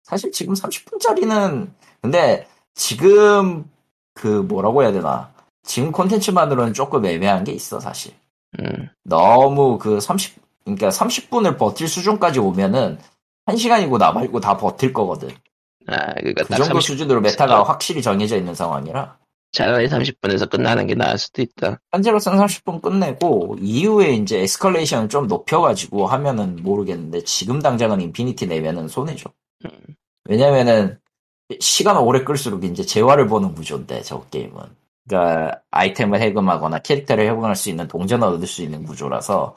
사실 0.05 0.31
지금 0.31 0.55
30분짜리는 0.55 1.69
근데 2.01 2.47
지금 2.75 3.69
그 4.15 4.29
뭐라고 4.29 4.85
해야 4.85 4.93
되나 4.93 5.33
지금 5.65 5.91
콘텐츠만으로는 5.91 6.75
조금 6.75 7.05
애매한 7.05 7.43
게 7.43 7.53
있어 7.53 7.81
사실 7.81 8.13
음, 8.61 8.89
너무 9.03 9.79
그 9.79 9.99
30, 9.99 10.37
그러니까 10.65 10.91
30분을 10.91 11.59
버틸 11.59 11.89
수준까지 11.89 12.39
오면은 12.39 12.99
1시간이고 13.47 13.99
나 13.99 14.13
말고 14.13 14.39
다 14.39 14.57
버틸 14.57 14.93
거거든. 14.93 15.31
아, 15.89 16.15
그니까 16.15 16.45
그 16.45 16.55
정도 16.55 16.81
수준으로 16.81 17.21
meta가 17.21 17.65
확실히 17.65 18.01
정해져 18.01 18.37
있는 18.37 18.55
상황이라. 18.55 19.17
차라리 19.55 19.89
30분에서 19.89 20.51
끝나는 20.51 20.87
게 20.87 20.95
나을 20.95 21.19
수도 21.19 21.43
있다. 21.43 21.81
현재로서는 21.93 22.39
30분 22.45 22.83
끝내고, 22.83 23.57
이후에 23.61 24.15
이제 24.15 24.41
escalation을 24.41 25.09
좀 25.09 25.27
높여가지고 25.29 26.07
하면은 26.07 26.57
모르겠는데, 26.63 27.25
지금 27.25 27.61
당장은 27.61 28.01
infinity 28.03 28.47
내면은 28.49 28.89
손해죠. 28.89 29.31
음. 29.67 29.71
왜냐면은, 30.27 30.99
시간 31.61 31.97
오래 31.99 32.25
끌수록 32.25 32.65
이제 32.65 32.83
재화를 32.85 33.27
보는 33.29 33.55
구조인데, 33.55 34.03
저 34.03 34.25
게임은. 34.31 34.61
그러니까, 35.09 35.61
아이템을 35.71 36.21
해금하거나 36.21 36.81
캐릭터를 36.81 37.27
해금할 37.31 37.57
수 37.57 37.71
있는 37.71 37.89
동전을 37.89 38.27
얻을 38.29 38.47
수 38.47 38.63
있는 38.63 38.85
구조라서, 38.85 39.55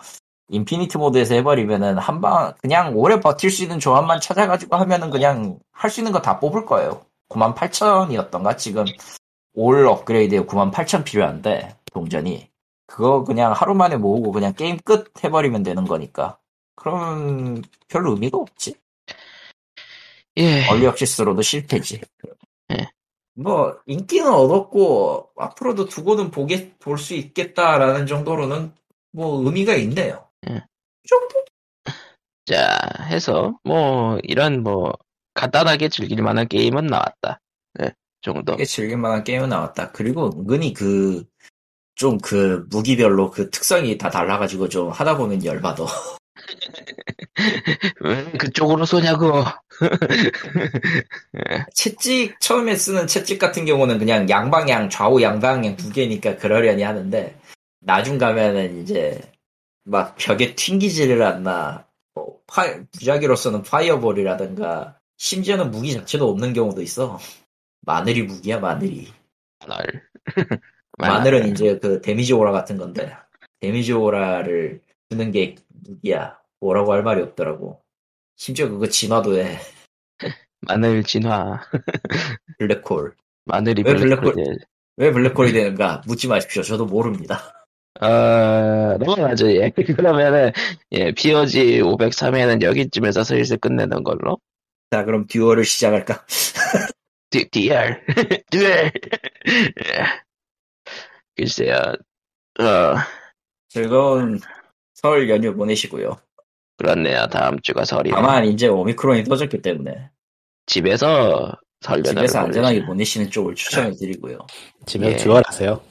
infinity 0.49 0.97
모드에서 0.97 1.35
해버리면은 1.35 1.97
한 1.97 2.21
방 2.21 2.53
그냥 2.61 2.93
오래 2.95 3.19
버틸 3.19 3.49
수 3.49 3.63
있는 3.63 3.79
조합만 3.79 4.21
찾아가지고 4.21 4.77
하면은 4.77 5.09
그냥 5.09 5.59
할 5.73 5.89
수 5.91 5.99
있는 6.01 6.11
거 6.13 6.21
다 6.21 6.39
뽑을 6.39 6.65
거예요. 6.65 7.01
98,000이었던가 7.29 8.57
지금 8.57 8.85
all 9.59 9.87
업그레이드에 9.87 10.39
98,000 10.41 11.03
필요한데 11.03 11.75
동전이 11.91 12.49
그거 12.85 13.23
그냥 13.23 13.51
하루 13.53 13.73
만에 13.73 13.97
모으고 13.97 14.31
그냥 14.31 14.53
게임 14.53 14.77
끝 14.85 15.11
해버리면 15.23 15.63
되는 15.63 15.83
거니까 15.85 16.37
그러면 16.75 17.63
별로 17.87 18.11
의미가 18.11 18.37
없지. 18.37 18.75
예. 20.37 20.67
얼리 20.69 20.85
액시스로도 20.85 21.41
실패지. 21.41 21.99
예. 22.71 22.87
뭐 23.33 23.77
인기는 23.87 24.31
얻었고 24.31 25.31
앞으로도 25.35 25.85
두고는 25.85 26.29
보게 26.31 26.73
볼 26.79 26.97
수 26.99 27.15
있겠다라는 27.15 28.05
정도로는 28.05 28.73
뭐 29.11 29.43
의미가 29.43 29.73
있네요. 29.75 30.27
예. 30.49 30.55
이 30.55 31.07
정도? 31.07 31.43
자, 32.45 32.79
해서, 33.07 33.57
뭐, 33.63 34.17
이런 34.23 34.63
뭐, 34.63 34.93
간단하게 35.33 35.89
즐길 35.89 36.21
만한 36.21 36.47
게임은 36.47 36.87
나왔다. 36.87 37.41
네, 37.73 37.91
정도. 38.21 38.53
되게 38.53 38.65
즐길만한 38.65 39.23
게임은 39.23 39.49
나왔다. 39.49 39.91
그리고 39.91 40.31
은근히 40.37 40.73
그, 40.73 41.23
좀 41.95 42.17
그 42.19 42.65
무기별로 42.69 43.31
그 43.31 43.49
특성이 43.49 43.97
다 43.97 44.09
달라가지고 44.09 44.69
좀 44.69 44.89
하다 44.89 45.17
보면 45.17 45.43
열받아. 45.43 45.85
왜 48.01 48.23
그쪽으로 48.33 48.85
쏘냐고. 48.85 49.43
채찍, 51.73 52.39
처음에 52.39 52.75
쓰는 52.75 53.07
채찍 53.07 53.39
같은 53.39 53.65
경우는 53.65 53.99
그냥 53.99 54.29
양방향, 54.29 54.89
좌우 54.89 55.21
양방향 55.21 55.75
두 55.75 55.91
개니까 55.91 56.37
그러려니 56.37 56.83
하는데, 56.83 57.39
나중 57.79 58.17
가면은 58.17 58.81
이제 58.81 59.19
막 59.83 60.15
벽에 60.17 60.55
튕기지를 60.55 61.21
않나 61.23 61.85
뭐 62.13 62.39
파, 62.47 62.65
무작위로서는 62.93 63.63
fireball이라든가 63.63 64.97
심지어는 65.17 65.71
무기 65.71 65.93
자체도 65.93 66.29
없는 66.29 66.53
경우도 66.53 66.81
있어 66.81 67.19
마늘이 67.87 68.23
무기야 68.23 68.59
마늘이 68.59 69.07
마늘. 69.65 70.03
마늘은 70.99 71.47
이제 71.51 71.79
그 71.79 72.01
damage 72.01 72.33
aura 72.33 72.51
같은 72.51 72.77
건데 72.77 73.15
damage 73.61 73.93
aura를 73.93 74.81
주는 75.09 75.31
게 75.31 75.55
무기야 75.69 76.37
뭐라고 76.59 76.91
할 76.91 77.01
말이 77.01 77.21
없더라고 77.21 77.81
심지어 78.35 78.67
그거 78.67 78.87
진화도 78.87 79.37
해 79.39 79.57
마늘 80.67 81.01
진화. 81.03 81.61
블랙홀 82.59 83.15
마늘이 83.45 83.83
왜 83.85 83.95
블랙홀. 83.95 84.33
블랙홀? 84.33 84.57
왜 84.97 85.11
블랙홀이 85.13 85.53
되는가 85.53 86.01
묻지 86.07 86.27
마십시오 86.27 86.63
저도 86.63 86.85
모릅니다 86.85 87.53
어, 87.99 88.95
넘어가죠, 88.99 89.49
예. 89.53 89.71
그러면은, 89.71 90.51
예, 90.91 91.11
POG 91.13 91.81
503회는 91.81 92.61
여기쯤에서 92.61 93.23
슬슬 93.23 93.57
끝내는 93.57 94.03
걸로. 94.03 94.37
자 94.91 95.03
그럼 95.03 95.25
duel을 95.25 95.65
시작할까 95.65 96.23
D, 97.29 97.49
DR. 97.49 97.99
duel. 98.51 98.91
예. 99.47 100.03
글쎄요, 101.35 101.75
어, 102.59 102.95
즐거운 103.69 104.39
설 104.95 105.29
연휴 105.29 105.55
보내시고요 105.55 106.17
그렇네요. 106.77 107.27
다음 107.27 107.59
주가 107.61 107.85
설이네. 107.85 108.15
다만 108.15 108.45
이제 108.45 108.67
오미크론이 108.67 109.23
터졌기 109.25 109.61
때문에 109.61 110.09
집에서 110.65 111.53
설 111.81 111.89
연휴를 111.89 112.09
집에서 112.15 112.39
안전하게 112.39 112.79
보내시- 112.81 112.85
보내시는 112.87 113.29
쪽을 113.29 113.53
추천해 113.55 113.91
드리고요 113.91 114.39
집에서 114.87 115.11
예. 115.11 115.17
duel하세요. 115.17 115.81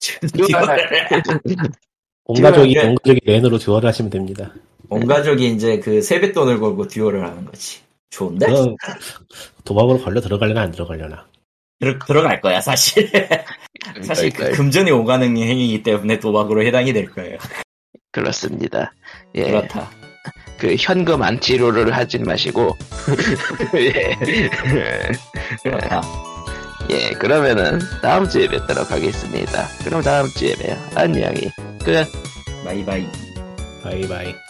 duel. 0.00 0.50
온 2.26 2.42
가족이 2.42 2.74
duel. 2.74 2.86
온 2.86 2.94
가족이 2.96 3.20
랜으로 3.24 3.58
duel을 3.58 3.88
하시면 3.88 4.10
됩니다. 4.10 4.52
온 4.90 5.06
가족이 5.06 5.50
이제 5.52 5.78
그 5.78 6.02
세뱃돈을 6.02 6.58
걸고 6.60 6.88
듀얼을 6.88 7.24
하는 7.24 7.44
거지 7.46 7.80
좋은데? 8.10 8.46
그럼 8.46 8.76
도박으로 9.64 10.02
걸려 10.02 10.20
들어가려나 10.20 10.62
안 10.62 10.70
들어가려나. 10.70 11.26
들어, 11.80 11.98
들어갈 12.06 12.40
거야 12.40 12.60
사실 12.60 13.10
사실 14.02 14.30
그. 14.30 14.50
금전이 14.52 14.90
오가는 14.90 15.26
행위이기 15.36 15.82
때문에 15.82 16.18
도박으로 16.20 16.62
해당이 16.62 16.92
될 16.92 17.06
거예요 17.10 17.38
그렇습니다. 18.12 18.92
예. 19.34 19.44
그렇다 19.44 19.88
그 20.58 20.76
현금 20.78 21.22
안치료를 21.22 21.96
하진 21.96 22.22
마시고. 22.24 22.76
예. 23.76 24.14
그렇다 25.62 26.02
예, 26.90 27.10
그러면은 27.12 27.78
다음 28.02 28.28
주에 28.28 28.48
뵙도록 28.48 28.90
하겠습니다. 28.90 29.66
그럼 29.84 30.02
다음 30.02 30.28
주에 30.28 30.54
봬요. 30.54 30.76
안녕히. 30.96 31.50
끝. 31.84 32.06
바이바이 32.64 33.06
바이바이. 33.82 34.49